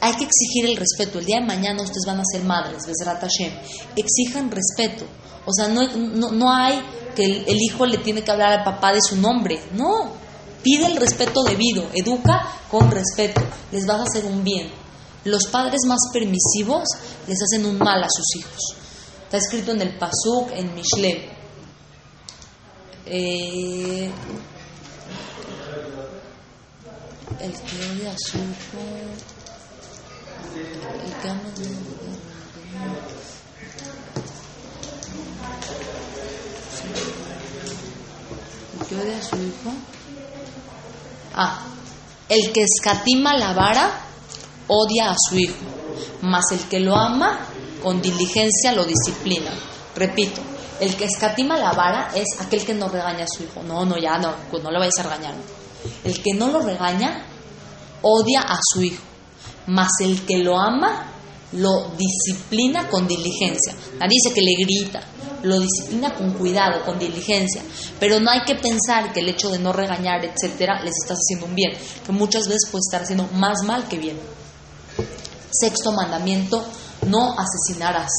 Hay 0.00 0.14
que 0.14 0.24
exigir 0.24 0.66
el 0.66 0.76
respeto. 0.76 1.18
El 1.18 1.26
día 1.26 1.40
de 1.40 1.46
mañana 1.46 1.82
ustedes 1.82 2.04
van 2.06 2.20
a 2.20 2.24
ser 2.24 2.42
madres, 2.44 2.86
Besrat 2.86 3.20
Hashem. 3.20 3.52
Exijan 3.96 4.50
respeto. 4.50 5.04
O 5.46 5.52
sea, 5.52 5.68
no, 5.68 5.86
no, 5.96 6.32
no 6.32 6.52
hay 6.52 6.82
que 7.14 7.24
el, 7.24 7.44
el 7.46 7.60
hijo 7.60 7.86
le 7.86 7.98
tiene 7.98 8.22
que 8.22 8.30
hablar 8.30 8.58
al 8.58 8.64
papá 8.64 8.92
de 8.92 9.00
su 9.00 9.16
nombre. 9.16 9.60
No. 9.72 10.12
Pide 10.62 10.86
el 10.86 10.96
respeto 10.96 11.42
debido. 11.42 11.88
Educa 11.94 12.46
con 12.70 12.90
respeto. 12.90 13.40
Les 13.72 13.86
vas 13.86 14.00
a 14.00 14.04
hacer 14.04 14.24
un 14.24 14.42
bien. 14.42 14.70
Los 15.24 15.46
padres 15.48 15.82
más 15.86 16.00
permisivos 16.12 16.84
les 17.26 17.38
hacen 17.42 17.66
un 17.66 17.78
mal 17.78 18.02
a 18.02 18.08
sus 18.08 18.36
hijos. 18.36 18.79
Está 19.30 19.38
escrito 19.38 19.70
en 19.70 19.82
el 19.82 19.96
Pasuk, 19.96 20.50
en 20.54 20.74
Mishle. 20.74 21.30
Eh, 23.06 24.10
el 27.38 27.52
que 27.52 27.76
odia 27.92 28.10
a 28.10 28.16
su 28.18 28.38
hijo, 28.38 28.80
el 31.04 31.12
que 31.22 31.28
ama 31.28 31.42
el 38.80 38.86
que 38.88 38.96
odia 38.96 39.16
a 39.16 39.22
su 39.22 39.36
hijo. 39.36 39.72
Ah, 41.36 41.66
el 42.28 42.52
que 42.52 42.64
escatima 42.64 43.36
la 43.36 43.52
vara 43.52 43.92
odia 44.66 45.12
a 45.12 45.16
su 45.16 45.38
hijo, 45.38 45.54
mas 46.22 46.50
el 46.50 46.68
que 46.68 46.80
lo 46.80 46.96
ama 46.96 47.46
con 47.80 48.00
diligencia 48.00 48.72
lo 48.72 48.84
disciplina. 48.84 49.50
Repito, 49.94 50.40
el 50.80 50.96
que 50.96 51.04
escatima 51.04 51.58
la 51.58 51.72
vara 51.72 52.10
es 52.14 52.40
aquel 52.40 52.64
que 52.64 52.74
no 52.74 52.88
regaña 52.88 53.24
a 53.24 53.28
su 53.28 53.42
hijo. 53.42 53.62
No, 53.62 53.84
no, 53.84 53.98
ya 53.98 54.18
no, 54.18 54.34
pues 54.50 54.62
no 54.62 54.70
le 54.70 54.78
vayas 54.78 54.98
a 54.98 55.02
regañar. 55.02 55.34
El 56.04 56.22
que 56.22 56.34
no 56.34 56.48
lo 56.48 56.60
regaña 56.60 57.26
odia 58.02 58.40
a 58.40 58.58
su 58.72 58.82
hijo, 58.82 59.02
mas 59.66 59.90
el 60.00 60.24
que 60.24 60.38
lo 60.38 60.58
ama 60.58 61.06
lo 61.52 61.90
disciplina 61.96 62.88
con 62.88 63.08
diligencia. 63.08 63.74
Nadie 63.98 64.16
dice 64.22 64.32
que 64.32 64.42
le 64.42 64.54
grita, 64.54 65.02
lo 65.42 65.58
disciplina 65.58 66.14
con 66.14 66.32
cuidado, 66.34 66.84
con 66.84 66.98
diligencia. 66.98 67.62
Pero 67.98 68.20
no 68.20 68.30
hay 68.30 68.42
que 68.42 68.54
pensar 68.54 69.12
que 69.12 69.20
el 69.20 69.28
hecho 69.28 69.50
de 69.50 69.58
no 69.58 69.72
regañar, 69.72 70.24
etcétera, 70.24 70.82
les 70.82 70.94
estás 71.02 71.18
haciendo 71.18 71.46
un 71.46 71.54
bien, 71.54 71.72
que 72.06 72.12
muchas 72.12 72.46
veces 72.46 72.68
puede 72.70 72.82
estar 72.86 73.02
haciendo 73.02 73.28
más 73.34 73.62
mal 73.64 73.88
que 73.88 73.98
bien. 73.98 74.18
Sexto 75.50 75.92
mandamiento, 75.92 76.64
no 77.06 77.34
asesinarás. 77.38 78.10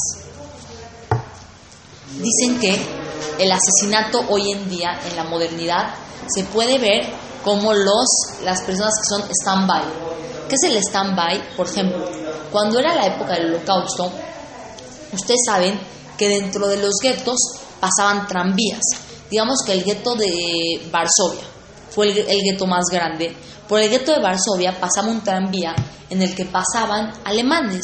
Dicen 2.20 2.60
que 2.60 2.80
el 3.40 3.52
asesinato 3.52 4.24
hoy 4.30 4.52
en 4.52 4.70
día, 4.70 5.00
en 5.10 5.16
la 5.16 5.24
modernidad, 5.24 5.94
se 6.28 6.44
puede 6.44 6.78
ver 6.78 7.12
como 7.44 7.74
los, 7.74 8.08
las 8.44 8.62
personas 8.62 8.94
que 8.98 9.16
son 9.16 9.30
stand-by. 9.42 9.84
¿Qué 10.48 10.56
es 10.56 10.64
el 10.64 10.78
stand-by? 10.78 11.56
Por 11.56 11.68
ejemplo, 11.68 12.06
cuando 12.52 12.80
era 12.80 12.94
la 12.96 13.08
época 13.08 13.34
del 13.34 13.56
holocausto, 13.56 14.12
ustedes 15.14 15.40
saben 15.46 15.80
que 16.18 16.28
dentro 16.28 16.68
de 16.68 16.78
los 16.78 16.96
guetos 17.02 17.38
pasaban 17.80 18.28
tranvías. 18.28 18.84
Digamos 19.30 19.60
que 19.66 19.74
el 19.74 19.84
gueto 19.84 20.16
de 20.16 20.88
Varsovia 20.92 21.46
fue 21.90 22.12
el, 22.12 22.18
el 22.18 22.42
gueto 22.44 22.68
más 22.68 22.86
grande. 22.92 23.36
Por 23.68 23.80
el 23.80 23.90
gueto 23.90 24.12
de 24.12 24.20
Varsovia 24.20 24.80
pasaba 24.80 25.10
un 25.10 25.22
tranvía 25.22 25.74
en 26.10 26.22
el 26.22 26.36
que 26.36 26.46
pasaban 26.46 27.14
alemanes. 27.24 27.82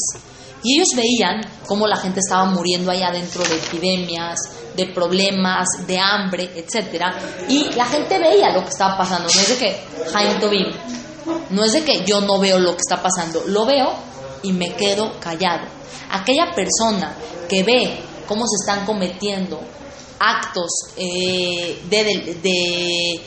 Y 0.63 0.75
ellos 0.75 0.89
veían 0.95 1.41
cómo 1.65 1.87
la 1.87 1.97
gente 1.97 2.19
estaba 2.19 2.45
muriendo 2.45 2.91
allá 2.91 3.11
dentro 3.11 3.43
de 3.43 3.55
epidemias, 3.55 4.39
de 4.75 4.87
problemas, 4.87 5.67
de 5.85 5.99
hambre, 5.99 6.51
etc. 6.55 7.03
Y 7.49 7.73
la 7.75 7.85
gente 7.85 8.17
veía 8.19 8.53
lo 8.53 8.63
que 8.63 8.69
estaba 8.69 8.97
pasando. 8.97 9.29
No 9.33 9.41
es 9.41 9.49
de 9.49 9.57
que, 9.57 9.83
Jaime 10.11 10.39
Tobin, 10.39 10.67
no 11.49 11.63
es 11.63 11.73
de 11.73 11.83
que 11.83 12.03
yo 12.05 12.21
no 12.21 12.39
veo 12.39 12.59
lo 12.59 12.71
que 12.71 12.81
está 12.81 13.01
pasando. 13.01 13.43
Lo 13.47 13.65
veo 13.65 13.93
y 14.43 14.53
me 14.53 14.73
quedo 14.73 15.19
callado. 15.19 15.67
Aquella 16.11 16.53
persona 16.55 17.15
que 17.49 17.63
ve 17.63 17.99
cómo 18.27 18.45
se 18.47 18.55
están 18.63 18.85
cometiendo 18.85 19.59
actos 20.19 20.69
eh, 20.97 21.81
de, 21.89 22.03
de, 22.03 22.39
de, 22.41 23.21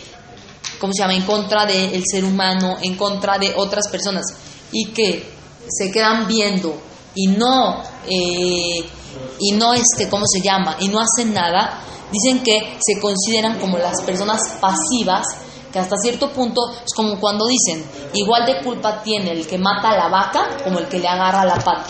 ¿cómo 0.79 0.93
se 0.93 1.03
llama?, 1.03 1.15
en 1.15 1.23
contra 1.23 1.67
del 1.67 2.03
ser 2.05 2.25
humano, 2.25 2.77
en 2.83 2.97
contra 2.97 3.39
de 3.39 3.55
otras 3.57 3.89
personas, 3.89 4.25
y 4.73 4.87
que 4.91 5.31
se 5.69 5.91
quedan 5.91 6.27
viendo 6.27 6.90
y 7.15 7.27
no, 7.29 7.83
eh, 8.07 8.85
y 9.39 9.53
no, 9.53 9.75
este, 9.75 10.09
¿cómo 10.09 10.25
se 10.27 10.41
llama?, 10.41 10.77
y 10.81 10.89
no 10.89 11.01
hacen 11.01 11.33
nada, 11.35 11.81
dicen 12.11 12.43
que 12.43 12.77
se 12.81 13.01
consideran 13.01 13.59
como 13.59 13.79
las 13.79 14.03
personas 14.03 14.41
pasivas, 14.61 15.27
que 15.73 15.79
hasta 15.79 15.97
cierto 15.97 16.31
punto 16.31 16.61
es 16.85 16.93
como 16.95 17.19
cuando 17.21 17.47
dicen, 17.47 17.85
igual 18.15 18.45
de 18.45 18.63
culpa 18.63 19.03
tiene 19.03 19.33
el 19.33 19.47
que 19.47 19.59
mata 19.59 19.91
a 19.91 19.97
la 19.97 20.09
vaca 20.09 20.59
como 20.65 20.81
el 20.81 20.89
que 20.89 20.99
le 20.99 21.09
agarra 21.09 21.45
la 21.45 21.57
pata. 21.57 21.87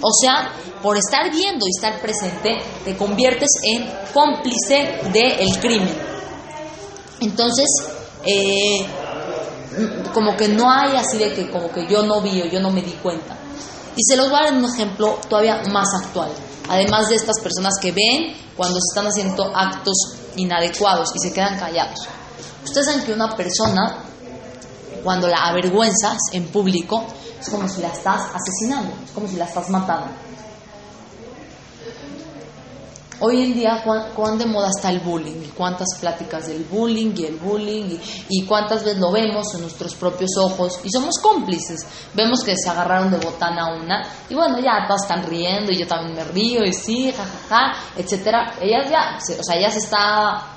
O 0.00 0.12
sea, 0.12 0.52
por 0.82 0.98
estar 0.98 1.30
viendo 1.30 1.64
y 1.66 1.70
estar 1.74 1.98
presente, 2.00 2.58
te 2.84 2.94
conviertes 2.96 3.48
en 3.62 3.90
cómplice 4.12 5.00
del 5.10 5.58
crimen. 5.58 5.96
Entonces, 7.20 7.66
eh, 8.26 8.86
como 10.12 10.36
que 10.36 10.48
no 10.48 10.70
hay 10.70 10.96
así 10.96 11.16
de 11.16 11.32
que 11.32 11.50
como 11.50 11.70
que 11.72 11.86
yo 11.86 12.02
no 12.02 12.20
vi 12.20 12.42
o 12.42 12.46
yo 12.46 12.60
no 12.60 12.70
me 12.70 12.82
di 12.82 12.92
cuenta. 13.02 13.34
Y 13.96 14.02
se 14.02 14.16
los 14.16 14.28
voy 14.30 14.38
a 14.40 14.44
dar 14.44 14.54
un 14.54 14.64
ejemplo 14.64 15.18
todavía 15.28 15.62
más 15.70 15.88
actual. 16.02 16.30
Además 16.68 17.08
de 17.08 17.16
estas 17.16 17.40
personas 17.40 17.74
que 17.80 17.92
ven 17.92 18.34
cuando 18.56 18.76
se 18.76 18.86
están 18.92 19.06
haciendo 19.06 19.56
actos 19.56 19.96
inadecuados 20.36 21.10
y 21.14 21.18
se 21.20 21.32
quedan 21.32 21.58
callados. 21.58 22.00
Ustedes 22.64 22.86
saben 22.86 23.04
que 23.04 23.12
una 23.12 23.36
persona, 23.36 24.04
cuando 25.02 25.28
la 25.28 25.46
avergüenzas 25.46 26.18
en 26.32 26.46
público, 26.48 27.04
es 27.40 27.48
como 27.50 27.68
si 27.68 27.82
la 27.82 27.88
estás 27.88 28.22
asesinando, 28.34 28.92
es 29.04 29.10
como 29.12 29.28
si 29.28 29.36
la 29.36 29.44
estás 29.44 29.68
matando. 29.68 30.06
Hoy 33.20 33.42
en 33.42 33.54
día, 33.54 33.80
¿cuán, 33.84 34.12
cuán 34.14 34.38
de 34.38 34.46
moda 34.46 34.68
está 34.74 34.90
el 34.90 35.00
bullying? 35.00 35.42
¿Y 35.44 35.48
cuántas 35.48 35.86
pláticas 36.00 36.48
del 36.48 36.64
bullying 36.64 37.12
y 37.16 37.24
el 37.24 37.36
bullying? 37.36 37.98
Y, 38.28 38.44
cuántas 38.44 38.84
veces 38.84 38.98
lo 38.98 39.12
vemos 39.12 39.54
en 39.54 39.62
nuestros 39.62 39.94
propios 39.94 40.30
ojos? 40.36 40.80
Y 40.82 40.90
somos 40.90 41.18
cómplices. 41.22 41.86
Vemos 42.14 42.42
que 42.42 42.56
se 42.56 42.68
agarraron 42.68 43.10
de 43.10 43.18
botana 43.18 43.66
a 43.66 43.74
una. 43.74 44.02
Y 44.28 44.34
bueno, 44.34 44.58
ya 44.58 44.86
todas 44.86 45.02
están 45.02 45.24
riendo 45.24 45.72
y 45.72 45.78
yo 45.78 45.86
también 45.86 46.14
me 46.14 46.24
río 46.24 46.64
y 46.64 46.72
sí, 46.72 47.12
jajaja, 47.12 47.78
etcétera. 47.96 48.54
Ellas 48.60 48.90
ya, 48.90 49.18
o 49.18 49.42
sea, 49.42 49.56
ella 49.56 49.70
se 49.70 49.78
está 49.78 50.54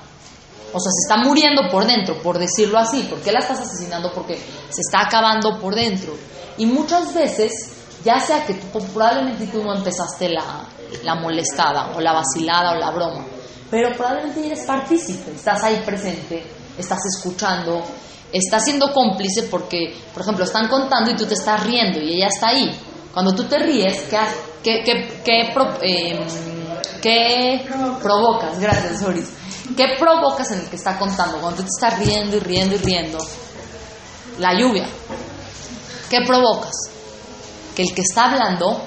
o 0.74 0.80
sea, 0.80 0.92
se 0.92 1.08
está 1.08 1.18
muriendo 1.18 1.70
por 1.72 1.86
dentro, 1.86 2.22
por 2.22 2.38
decirlo 2.38 2.78
así. 2.78 3.04
¿Por 3.04 3.22
qué 3.22 3.32
la 3.32 3.40
estás 3.40 3.60
asesinando? 3.60 4.12
Porque 4.14 4.36
se 4.36 4.82
está 4.82 5.02
acabando 5.02 5.60
por 5.60 5.74
dentro. 5.74 6.14
Y 6.58 6.66
muchas 6.66 7.14
veces, 7.14 7.77
ya 8.04 8.20
sea 8.20 8.46
que 8.46 8.54
tú, 8.56 8.80
probablemente 8.94 9.48
tú 9.48 9.64
no 9.64 9.76
empezaste 9.76 10.30
la, 10.30 10.66
la 11.04 11.16
molestada, 11.16 11.92
o 11.96 12.02
la 12.02 12.14
vacilada, 12.14 12.72
o 12.72 12.76
la 12.76 12.92
broma, 12.92 13.26
pero 13.70 13.94
probablemente 13.96 14.46
eres 14.46 14.66
partícipe, 14.66 15.32
estás 15.32 15.64
ahí 15.64 15.82
presente, 15.86 16.46
estás 16.78 17.00
escuchando, 17.06 17.84
estás 18.32 18.64
siendo 18.64 18.94
cómplice 18.94 19.44
porque, 19.44 19.96
por 20.14 20.22
ejemplo, 20.22 20.46
están 20.46 20.68
contando 20.70 21.12
y 21.12 21.16
tú 21.16 21.26
te 21.26 21.34
estás 21.34 21.66
riendo 21.66 22.00
y 22.00 22.16
ella 22.16 22.28
está 22.28 22.50
ahí. 22.50 22.80
Cuando 23.14 23.34
tú 23.34 23.44
te 23.46 23.58
ríes, 23.60 24.04
¿qué, 24.10 24.18
qué, 24.64 24.84
qué, 24.84 25.22
qué, 25.24 25.54
eh, 25.82 26.26
qué 27.02 27.66
provocas? 28.02 28.60
Gracias, 28.60 29.02
Doris. 29.02 29.30
¿Qué 29.76 29.96
provocas 30.00 30.52
en 30.52 30.60
el 30.60 30.68
que 30.68 30.76
está 30.78 30.98
contando? 30.98 31.40
Cuando 31.40 31.58
tú 31.58 31.64
te 31.64 31.70
estás 31.86 32.00
riendo 32.00 32.38
y 32.38 32.40
riendo 32.40 32.76
y 32.76 32.78
riendo, 32.78 33.18
la 34.40 34.54
lluvia. 34.58 34.88
¿Qué 36.10 36.22
provocas? 36.26 36.74
Que 37.78 37.84
el 37.84 37.94
que 37.94 38.02
está 38.02 38.32
hablando, 38.32 38.82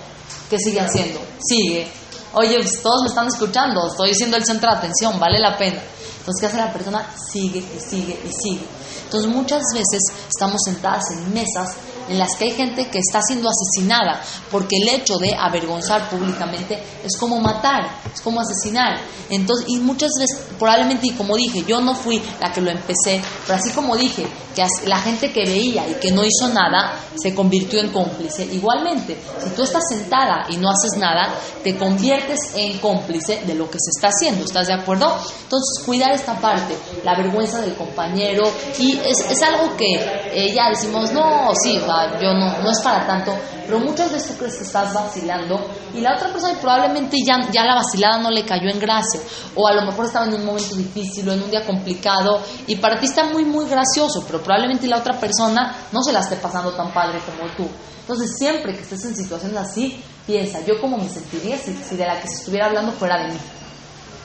¿qué 0.51 0.59
sigue 0.59 0.81
haciendo? 0.81 1.21
Sigue. 1.39 1.87
Oye, 2.33 2.57
pues, 2.57 2.83
todos 2.83 3.03
me 3.03 3.09
están 3.09 3.29
escuchando, 3.29 3.87
estoy 3.87 4.13
siendo 4.17 4.37
el 4.37 4.45
centro 4.45 4.69
de 4.69 4.79
atención, 4.79 5.21
vale 5.21 5.39
la 5.39 5.57
pena. 5.57 5.81
Entonces, 6.19 6.41
¿qué 6.41 6.47
hace 6.47 6.57
la 6.57 6.73
persona? 6.73 7.09
Sigue 7.31 7.61
y 7.61 7.79
sigue 7.81 8.21
y 8.29 8.33
sigue. 8.33 8.67
Entonces, 9.05 9.31
muchas 9.31 9.63
veces 9.73 10.01
estamos 10.29 10.61
sentadas 10.65 11.05
en 11.13 11.33
mesas 11.33 11.77
en 12.11 12.19
las 12.19 12.37
que 12.37 12.45
hay 12.45 12.51
gente 12.51 12.89
que 12.89 12.99
está 12.99 13.23
siendo 13.23 13.49
asesinada, 13.49 14.21
porque 14.51 14.77
el 14.83 14.89
hecho 14.89 15.17
de 15.17 15.35
avergonzar 15.35 16.11
públicamente 16.11 16.83
es 17.05 17.17
como 17.17 17.41
matar, 17.41 17.89
es 18.13 18.21
como 18.21 18.41
asesinar. 18.41 18.99
Entonces, 19.31 19.67
y 19.69 19.79
muchas 19.79 20.11
veces, 20.19 20.43
probablemente, 20.59 21.07
y 21.07 21.13
como 21.13 21.37
dije, 21.37 21.65
yo 21.67 21.81
no 21.81 21.95
fui 21.95 22.21
la 22.41 22.53
que 22.53 22.61
lo 22.61 22.71
empecé, 22.71 23.23
pero 23.47 23.59
así 23.59 23.71
como 23.71 23.97
dije, 23.97 24.27
que 24.55 24.65
la 24.87 24.99
gente 24.99 25.33
que 25.33 25.45
veía 25.45 25.89
y 25.89 25.95
que 25.95 26.11
no 26.11 26.25
hizo 26.25 26.49
nada, 26.53 26.99
se 27.17 27.35
convirtió 27.35 27.81
en 27.81 27.91
cómplice. 27.91 28.45
Igualmente, 28.45 29.17
si 29.43 29.51
tú 29.51 29.63
estás 29.63 29.85
sentada 29.89 30.47
y 30.49 30.57
no 30.57 30.69
haces 30.71 30.99
nada, 30.99 31.33
te 31.63 31.77
conviertes 31.77 32.39
en 32.55 32.79
cómplice 32.79 33.43
de 33.47 33.55
lo 33.55 33.71
que 33.71 33.79
se 33.79 33.91
está 33.97 34.09
haciendo, 34.09 34.45
¿estás 34.45 34.67
de 34.67 34.75
acuerdo? 34.75 35.17
Entonces, 35.45 35.85
cuidar 35.87 36.13
esta 36.13 36.35
parte, 36.41 36.77
la 37.05 37.15
vergüenza 37.15 37.61
del 37.61 37.75
compañero, 37.75 38.43
y 38.79 38.99
es, 38.99 39.31
es 39.31 39.43
algo 39.43 39.77
que 39.77 39.95
eh, 40.33 40.53
ya 40.53 40.69
decimos, 40.71 41.13
no, 41.13 41.53
sí, 41.63 41.79
yo 42.21 42.33
no, 42.33 42.59
no 42.63 42.71
es 42.71 42.81
para 42.83 43.07
tanto, 43.07 43.37
pero 43.67 43.79
muchas 43.79 44.13
veces 44.13 44.33
tú 44.33 44.39
crees 44.39 44.57
que 44.57 44.65
estás 44.65 44.93
vacilando 44.93 45.71
y 45.95 46.01
la 46.01 46.15
otra 46.15 46.33
persona 46.33 46.59
probablemente 46.61 47.17
ya, 47.25 47.37
ya 47.51 47.65
la 47.65 47.75
vacilada 47.75 48.19
no 48.19 48.31
le 48.31 48.45
cayó 48.45 48.69
en 48.69 48.79
gracia, 48.79 49.21
o 49.55 49.67
a 49.67 49.75
lo 49.75 49.83
mejor 49.83 50.07
estaba 50.07 50.27
en 50.27 50.35
un 50.35 50.45
momento 50.45 50.75
difícil 50.77 51.29
o 51.29 51.33
en 51.33 51.43
un 51.43 51.51
día 51.51 51.65
complicado 51.65 52.41
y 52.67 52.77
para 52.77 52.99
ti 52.99 53.07
está 53.07 53.25
muy, 53.25 53.45
muy 53.45 53.67
gracioso, 53.69 54.25
pero 54.27 54.43
probablemente 54.43 54.87
la 54.87 54.99
otra 54.99 55.19
persona 55.19 55.75
no 55.93 56.03
se 56.03 56.13
la 56.13 56.21
esté 56.21 56.37
pasando 56.37 56.73
tan 56.73 56.93
padre 56.93 57.21
como 57.25 57.51
tú. 57.57 57.69
Entonces, 58.01 58.37
siempre 58.37 58.75
que 58.75 58.83
estés 58.83 59.05
en 59.05 59.15
situaciones 59.15 59.57
así, 59.57 60.03
piensa, 60.27 60.61
yo 60.67 60.81
cómo 60.81 60.97
me 60.97 61.09
sentiría 61.09 61.57
si, 61.57 61.73
si 61.75 61.97
de 61.97 62.07
la 62.07 62.21
que 62.21 62.27
se 62.27 62.41
estuviera 62.41 62.67
hablando 62.67 62.91
fuera 62.93 63.19
de 63.23 63.33
mí. 63.33 63.39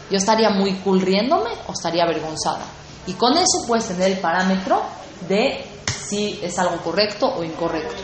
Yo 0.10 0.18
estaría 0.18 0.50
muy 0.50 0.74
cool 0.80 1.02
riéndome 1.02 1.52
o 1.68 1.72
estaría 1.72 2.04
avergonzada. 2.04 2.66
Y 3.08 3.14
con 3.14 3.34
eso 3.34 3.66
puedes 3.68 3.86
tener 3.86 4.12
el 4.12 4.18
parámetro 4.20 4.82
de 5.28 5.66
si 6.08 6.40
es 6.42 6.58
algo 6.60 6.78
correcto 6.84 7.28
o 7.28 7.44
incorrecto. 7.44 8.04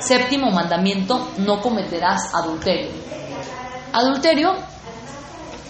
Séptimo 0.00 0.50
mandamiento, 0.50 1.32
no 1.38 1.60
cometerás 1.60 2.34
adulterio. 2.34 2.90
Adulterio, 3.92 4.54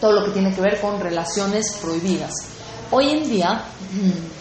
todo 0.01 0.13
lo 0.13 0.25
que 0.25 0.33
tiene 0.33 0.55
que 0.55 0.61
ver 0.61 0.81
con 0.81 1.01
relaciones 1.01 1.77
prohibidas. 1.81 2.33
Hoy 2.91 3.11
en 3.11 3.29
día, 3.29 3.65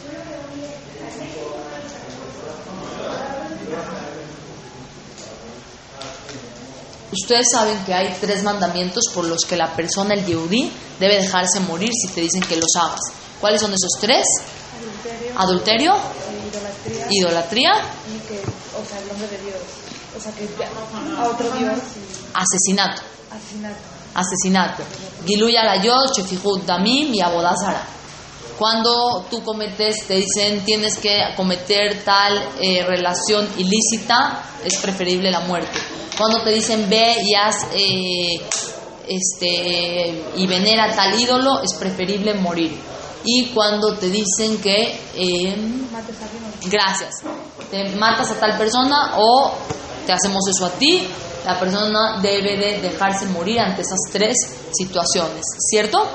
Ustedes 7.11 7.47
saben 7.49 7.77
que 7.85 7.93
hay 7.93 8.13
tres 8.19 8.43
mandamientos 8.43 9.05
por 9.13 9.23
los 9.23 9.45
que 9.47 9.55
la 9.55 9.73
persona, 9.73 10.15
el 10.15 10.25
Yehudi, 10.25 10.69
debe 10.99 11.21
dejarse 11.21 11.61
morir 11.61 11.89
si 11.93 12.09
te 12.09 12.19
dicen 12.19 12.41
que 12.41 12.57
los 12.57 12.75
hagas. 12.77 12.99
¿Cuáles 13.39 13.61
son 13.61 13.73
esos 13.73 13.91
tres? 14.01 14.25
Adulterio. 15.37 15.93
Adulterio 15.93 15.95
idolatría. 17.09 17.71
Y 18.07 18.27
que, 18.27 18.39
o 18.39 18.85
sea, 18.85 18.99
el 18.99 19.07
nombre 19.07 19.27
de 19.27 19.37
Dios. 19.43 19.61
O 20.15 20.19
sea, 20.19 20.31
que 20.31 20.47
a 21.17 21.29
otro 21.29 21.51
Dios. 21.51 21.79
Asesinato. 22.33 23.01
Asesinato. 23.31 23.79
Asesinato. 24.13 24.83
Giluya 25.25 25.63
la 25.63 25.77
Shefihut 25.77 26.65
Damim 26.65 27.13
y 27.13 27.21
Abodazara. 27.21 27.85
Cuando 28.57 29.25
tú 29.29 29.43
cometes, 29.43 30.07
te 30.07 30.15
dicen 30.15 30.63
tienes 30.63 30.97
que 30.97 31.19
cometer 31.35 32.03
tal 32.05 32.33
eh, 32.61 32.85
relación 32.85 33.49
ilícita, 33.57 34.43
es 34.63 34.77
preferible 34.77 35.29
la 35.29 35.41
muerte 35.41 35.77
cuando 36.17 36.41
te 36.41 36.51
dicen 36.51 36.89
ve 36.89 37.15
y 37.23 37.35
haz 37.35 37.67
eh, 37.73 38.41
este 39.07 40.23
y 40.35 40.47
venera 40.47 40.93
tal 40.95 41.19
ídolo, 41.19 41.61
es 41.61 41.73
preferible 41.77 42.33
morir. 42.35 42.77
Y 43.25 43.47
cuando 43.47 43.97
te 43.97 44.09
dicen 44.09 44.59
que 44.59 44.99
eh, 45.15 45.55
gracias, 46.65 47.15
te 47.71 47.95
matas 47.95 48.29
a 48.31 48.39
tal 48.39 48.57
persona 48.57 49.13
o 49.17 49.51
te 50.05 50.13
hacemos 50.13 50.43
eso 50.47 50.65
a 50.65 50.69
ti, 50.71 51.07
la 51.43 51.59
persona 51.59 52.19
debe 52.21 52.55
de 52.55 52.81
dejarse 52.81 53.25
morir 53.27 53.59
ante 53.59 53.81
esas 53.81 53.99
tres 54.11 54.35
situaciones, 54.71 55.43
¿cierto? 55.69 56.05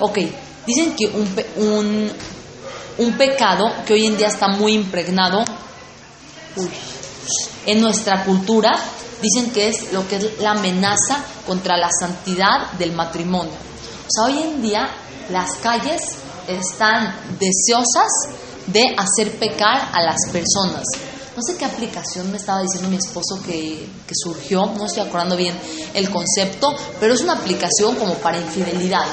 Ok, 0.00 0.18
dicen 0.66 0.94
que 0.96 1.06
un, 1.06 1.64
un, 1.64 2.12
un 2.98 3.12
pecado 3.16 3.72
que 3.86 3.94
hoy 3.94 4.06
en 4.06 4.16
día 4.16 4.28
está 4.28 4.48
muy 4.48 4.72
impregnado, 4.72 5.44
uy, 6.56 6.68
en 7.66 7.80
nuestra 7.80 8.24
cultura 8.24 8.72
dicen 9.22 9.50
que 9.52 9.68
es 9.68 9.92
lo 9.92 10.06
que 10.08 10.16
es 10.16 10.40
la 10.40 10.52
amenaza 10.52 11.24
contra 11.46 11.76
la 11.76 11.88
santidad 11.90 12.72
del 12.72 12.92
matrimonio. 12.92 13.52
O 13.52 14.08
sea, 14.08 14.24
hoy 14.24 14.42
en 14.42 14.62
día 14.62 14.88
las 15.30 15.56
calles 15.56 16.00
están 16.46 17.14
deseosas 17.38 18.10
de 18.66 18.94
hacer 18.96 19.38
pecar 19.38 19.90
a 19.92 20.02
las 20.02 20.16
personas. 20.32 20.84
No 21.36 21.42
sé 21.42 21.56
qué 21.58 21.66
aplicación 21.66 22.30
me 22.30 22.38
estaba 22.38 22.62
diciendo 22.62 22.88
mi 22.88 22.96
esposo 22.96 23.42
que, 23.44 23.86
que, 24.06 24.14
surgió, 24.14 24.66
no 24.66 24.86
estoy 24.86 25.02
acordando 25.02 25.36
bien 25.36 25.54
el 25.92 26.08
concepto, 26.10 26.74
pero 26.98 27.12
es 27.12 27.20
una 27.20 27.34
aplicación 27.34 27.94
como 27.96 28.14
para 28.14 28.38
infidelidad. 28.38 29.04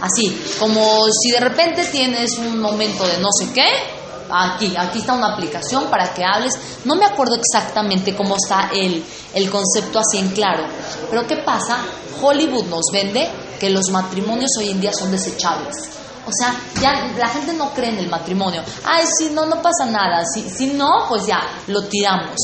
Así, 0.00 0.36
como 0.58 1.06
si 1.12 1.30
de 1.30 1.40
repente 1.40 1.84
tienes 1.84 2.38
un 2.38 2.58
momento 2.58 3.06
de 3.06 3.18
no 3.18 3.28
sé 3.38 3.52
qué, 3.52 3.68
aquí, 4.32 4.74
aquí 4.76 4.98
está 4.98 5.12
una 5.12 5.34
aplicación 5.34 5.86
para 5.90 6.12
que 6.12 6.24
hables. 6.24 6.54
No 6.84 6.96
me 6.96 7.04
acuerdo 7.04 7.36
exactamente 7.36 8.16
cómo 8.16 8.36
está 8.36 8.70
el, 8.72 9.04
el 9.34 9.50
concepto 9.50 10.00
así 10.00 10.18
en 10.18 10.30
claro, 10.30 10.64
pero 11.08 11.26
¿qué 11.26 11.36
pasa? 11.36 11.78
Hollywood 12.20 12.66
nos 12.66 12.84
vende 12.92 13.28
que 13.58 13.70
los 13.70 13.90
matrimonios 13.90 14.50
hoy 14.58 14.70
en 14.70 14.80
día 14.80 14.92
son 14.92 15.10
desechables. 15.10 15.76
O 16.26 16.32
sea, 16.32 16.54
ya 16.80 17.12
la 17.18 17.28
gente 17.28 17.54
no 17.54 17.72
cree 17.72 17.90
en 17.90 17.98
el 17.98 18.08
matrimonio. 18.08 18.62
Ay, 18.84 19.04
si 19.18 19.30
no, 19.30 19.46
no 19.46 19.62
pasa 19.62 19.86
nada. 19.86 20.22
Si, 20.32 20.48
si 20.48 20.66
no, 20.68 20.88
pues 21.08 21.26
ya, 21.26 21.40
lo 21.66 21.84
tiramos. 21.84 22.36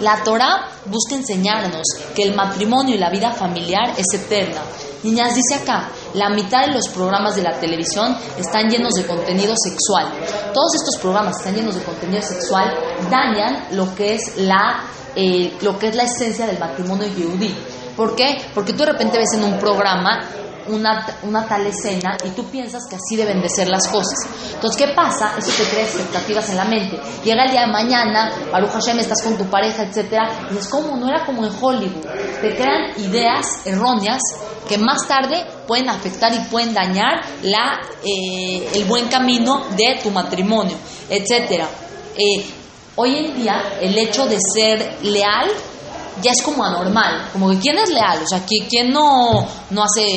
La 0.00 0.22
Torah 0.22 0.68
busca 0.86 1.14
enseñarnos 1.14 1.82
que 2.14 2.22
el 2.22 2.34
matrimonio 2.34 2.94
y 2.94 2.98
la 2.98 3.10
vida 3.10 3.32
familiar 3.32 3.94
es 3.98 4.06
eterna. 4.14 4.62
Niñas, 5.02 5.34
dice 5.34 5.56
acá, 5.56 5.90
la 6.14 6.30
mitad 6.30 6.66
de 6.66 6.72
los 6.72 6.88
programas 6.88 7.36
de 7.36 7.42
la 7.42 7.58
televisión 7.60 8.16
están 8.38 8.70
llenos 8.70 8.94
de 8.94 9.06
contenido 9.06 9.54
sexual. 9.62 10.10
Todos 10.54 10.76
estos 10.76 10.96
programas 11.02 11.36
están 11.36 11.54
llenos 11.54 11.74
de 11.74 11.82
contenido 11.82 12.22
sexual 12.22 12.72
dañan 13.10 13.66
lo 13.72 13.94
que 13.94 14.14
es 14.14 14.38
la, 14.38 14.84
eh, 15.14 15.58
lo 15.60 15.78
que 15.78 15.88
es 15.88 15.96
la 15.96 16.04
esencia 16.04 16.46
del 16.46 16.58
matrimonio 16.58 17.06
yehudí. 17.08 17.54
¿Por 17.96 18.16
qué? 18.16 18.36
Porque 18.54 18.72
tú 18.72 18.80
de 18.80 18.92
repente 18.92 19.18
ves 19.18 19.34
en 19.34 19.44
un 19.44 19.58
programa 19.58 20.28
una, 20.66 21.06
una, 21.22 21.46
tal 21.46 21.66
escena 21.66 22.16
y 22.24 22.30
tú 22.30 22.44
piensas 22.46 22.84
que 22.88 22.96
así 22.96 23.16
deben 23.16 23.40
de 23.42 23.48
ser 23.48 23.68
las 23.68 23.86
cosas. 23.88 24.18
Entonces, 24.54 24.76
¿qué 24.86 24.92
pasa? 24.94 25.34
Eso 25.38 25.50
te 25.62 25.68
crea 25.68 25.84
expectativas 25.84 26.48
en 26.50 26.56
la 26.56 26.64
mente. 26.64 26.98
Llega 27.24 27.44
el 27.44 27.50
día 27.50 27.62
de 27.62 27.72
mañana, 27.72 28.32
Baruch 28.50 28.70
Hashem, 28.70 28.98
estás 28.98 29.22
con 29.22 29.36
tu 29.36 29.44
pareja, 29.44 29.82
etcétera, 29.82 30.48
y 30.52 30.56
es 30.56 30.68
como, 30.68 30.96
no 30.96 31.08
era 31.08 31.24
como 31.26 31.44
en 31.44 31.52
Hollywood. 31.60 32.06
Te 32.40 32.56
crean 32.56 32.92
ideas 32.98 33.66
erróneas 33.66 34.20
que 34.68 34.78
más 34.78 35.06
tarde 35.06 35.44
pueden 35.66 35.88
afectar 35.88 36.32
y 36.32 36.38
pueden 36.50 36.72
dañar 36.72 37.20
la, 37.42 37.80
eh, 38.02 38.70
el 38.74 38.84
buen 38.84 39.08
camino 39.08 39.66
de 39.76 40.00
tu 40.02 40.10
matrimonio, 40.10 40.76
etcétera. 41.08 41.68
Eh, 42.16 42.44
hoy 42.96 43.16
en 43.16 43.34
día, 43.34 43.62
el 43.80 43.96
hecho 43.98 44.26
de 44.26 44.38
ser 44.54 44.98
leal 45.02 45.50
ya 46.22 46.32
es 46.32 46.42
como 46.42 46.64
anormal, 46.64 47.28
como 47.32 47.50
que 47.50 47.58
quién 47.58 47.78
es 47.78 47.90
leal, 47.90 48.22
o 48.22 48.26
sea, 48.26 48.44
quién 48.44 48.92
no, 48.92 49.46
no 49.70 49.84
hace, 49.84 50.16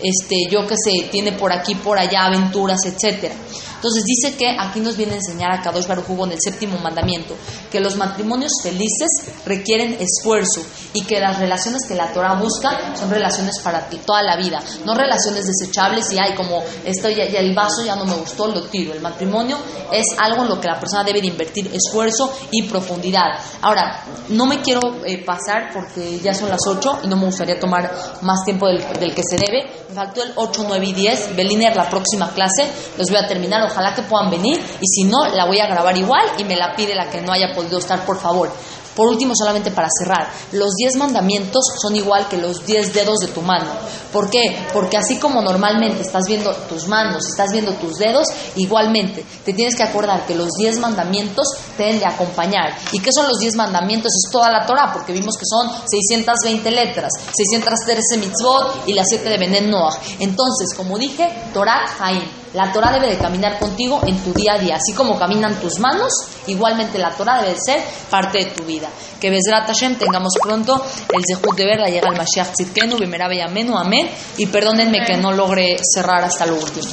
este, 0.00 0.36
yo 0.50 0.66
que 0.66 0.74
sé, 0.76 1.08
tiene 1.10 1.32
por 1.32 1.52
aquí, 1.52 1.74
por 1.74 1.98
allá 1.98 2.26
aventuras, 2.26 2.80
etcétera. 2.84 3.34
Entonces 3.82 4.04
dice 4.04 4.36
que 4.36 4.56
aquí 4.56 4.78
nos 4.78 4.96
viene 4.96 5.14
a 5.14 5.16
enseñar 5.16 5.50
a 5.50 5.60
Kadosh 5.60 5.88
Baruj 5.88 6.08
en 6.24 6.30
el 6.30 6.38
séptimo 6.40 6.78
mandamiento 6.78 7.34
que 7.68 7.80
los 7.80 7.96
matrimonios 7.96 8.52
felices 8.62 9.08
requieren 9.44 9.96
esfuerzo 9.98 10.62
y 10.92 11.02
que 11.02 11.18
las 11.18 11.40
relaciones 11.40 11.82
que 11.88 11.96
la 11.96 12.12
Torah 12.12 12.34
busca 12.34 12.94
son 12.94 13.10
relaciones 13.10 13.58
para 13.58 13.88
toda 14.06 14.22
la 14.22 14.36
vida, 14.36 14.62
no 14.84 14.94
relaciones 14.94 15.46
desechables 15.46 16.12
y 16.12 16.18
hay 16.20 16.36
como 16.36 16.62
esto 16.84 17.10
ya, 17.10 17.24
el 17.24 17.56
vaso 17.56 17.82
ya 17.84 17.96
no 17.96 18.04
me 18.04 18.14
gustó, 18.14 18.46
lo 18.46 18.62
tiro. 18.66 18.92
El 18.92 19.00
matrimonio 19.00 19.58
es 19.90 20.06
algo 20.16 20.42
en 20.42 20.50
lo 20.50 20.60
que 20.60 20.68
la 20.68 20.78
persona 20.78 21.02
debe 21.02 21.20
de 21.20 21.26
invertir 21.26 21.68
esfuerzo 21.74 22.32
y 22.52 22.62
profundidad. 22.68 23.32
Ahora, 23.62 24.04
no 24.28 24.46
me 24.46 24.60
quiero 24.60 25.04
eh, 25.04 25.24
pasar 25.24 25.72
porque 25.74 26.20
ya 26.20 26.34
son 26.34 26.50
las 26.50 26.60
8 26.68 27.00
y 27.02 27.08
no 27.08 27.16
me 27.16 27.24
gustaría 27.24 27.58
tomar 27.58 27.92
más 28.20 28.44
tiempo 28.44 28.68
del, 28.68 28.78
del 29.00 29.12
que 29.12 29.22
se 29.28 29.38
debe. 29.38 29.68
Me 29.88 29.94
faltó 29.96 30.22
el 30.22 30.32
8, 30.36 30.66
9 30.68 30.86
y 30.86 30.92
10. 30.92 31.34
Beliner, 31.34 31.74
la 31.74 31.90
próxima 31.90 32.30
clase, 32.32 32.70
los 32.96 33.08
voy 33.08 33.18
a 33.18 33.26
terminar 33.26 33.71
ojalá 33.72 33.94
que 33.94 34.02
puedan 34.02 34.30
venir 34.30 34.58
y 34.80 34.86
si 34.86 35.04
no, 35.04 35.26
la 35.34 35.46
voy 35.46 35.58
a 35.60 35.66
grabar 35.66 35.96
igual 35.96 36.24
y 36.38 36.44
me 36.44 36.56
la 36.56 36.74
pide 36.76 36.94
la 36.94 37.10
que 37.10 37.20
no 37.20 37.32
haya 37.32 37.54
podido 37.54 37.78
estar, 37.78 38.04
por 38.04 38.18
favor. 38.18 38.50
Por 38.94 39.08
último, 39.08 39.32
solamente 39.34 39.70
para 39.70 39.88
cerrar, 39.98 40.30
los 40.52 40.74
diez 40.74 40.96
mandamientos 40.96 41.64
son 41.80 41.96
igual 41.96 42.28
que 42.28 42.36
los 42.36 42.66
diez 42.66 42.92
dedos 42.92 43.20
de 43.20 43.28
tu 43.28 43.40
mano. 43.40 43.70
¿Por 44.12 44.28
qué? 44.28 44.66
Porque 44.74 44.98
así 44.98 45.18
como 45.18 45.40
normalmente 45.40 46.02
estás 46.02 46.24
viendo 46.26 46.52
tus 46.68 46.86
manos, 46.88 47.26
estás 47.26 47.52
viendo 47.52 47.72
tus 47.72 47.94
dedos, 47.94 48.28
igualmente 48.56 49.24
te 49.44 49.54
tienes 49.54 49.76
que 49.76 49.82
acordar 49.82 50.26
que 50.26 50.34
los 50.34 50.50
diez 50.58 50.78
mandamientos 50.78 51.46
te 51.76 51.84
deben 51.84 52.00
de 52.00 52.06
acompañar. 52.06 52.76
¿Y 52.92 53.00
qué 53.00 53.10
son 53.14 53.28
los 53.28 53.38
diez 53.38 53.56
mandamientos? 53.56 54.12
Es 54.12 54.30
toda 54.30 54.50
la 54.50 54.66
Torah, 54.66 54.92
porque 54.92 55.14
vimos 55.14 55.36
que 55.38 55.46
son 55.46 55.70
620 55.86 56.70
letras, 56.70 57.12
613 57.34 58.18
mitzvot 58.18 58.86
y 58.86 58.92
las 58.92 59.06
siete 59.08 59.30
de 59.30 59.38
Benen 59.38 59.70
Noah. 59.70 59.98
Entonces, 60.18 60.74
como 60.76 60.98
dije, 60.98 61.32
Torah 61.54 61.86
Haim 61.98 62.41
La 62.54 62.70
Torah 62.70 62.92
debe 62.92 63.08
de 63.08 63.18
caminar 63.18 63.58
contigo 63.58 64.00
en 64.06 64.18
tu 64.18 64.32
día 64.34 64.54
a 64.54 64.58
día, 64.58 64.76
así 64.76 64.92
como 64.94 65.18
caminan 65.18 65.58
tus 65.58 65.78
manos, 65.78 66.12
igualmente 66.46 66.98
la 66.98 67.10
Torah 67.10 67.40
debe 67.40 67.54
de 67.54 67.60
ser 67.60 67.80
parte 68.10 68.44
de 68.44 68.50
tu 68.50 68.64
vida. 68.64 68.88
Que 69.18 69.30
Bezrat 69.30 69.66
Hashem 69.66 69.96
tengamos 69.96 70.34
pronto 70.42 70.84
el 71.12 71.22
Zehut 71.24 71.56
de 71.56 71.64
verla, 71.64 71.88
llega 71.88 72.08
el 72.10 72.16
Mashiach 72.16 72.52
Tzidkenu, 72.52 72.98
Bimerabe 72.98 73.42
Amenu, 73.42 73.78
amén. 73.78 74.10
Y 74.36 74.46
perdónenme 74.46 75.04
que 75.06 75.16
no 75.16 75.32
logre 75.32 75.78
cerrar 75.94 76.24
hasta 76.24 76.44
lo 76.44 76.56
último. 76.56 76.88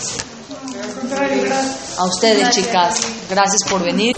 A 1.98 2.06
ustedes, 2.06 2.50
chicas, 2.52 3.02
gracias 3.30 3.70
por 3.70 3.84
venir. 3.84 4.16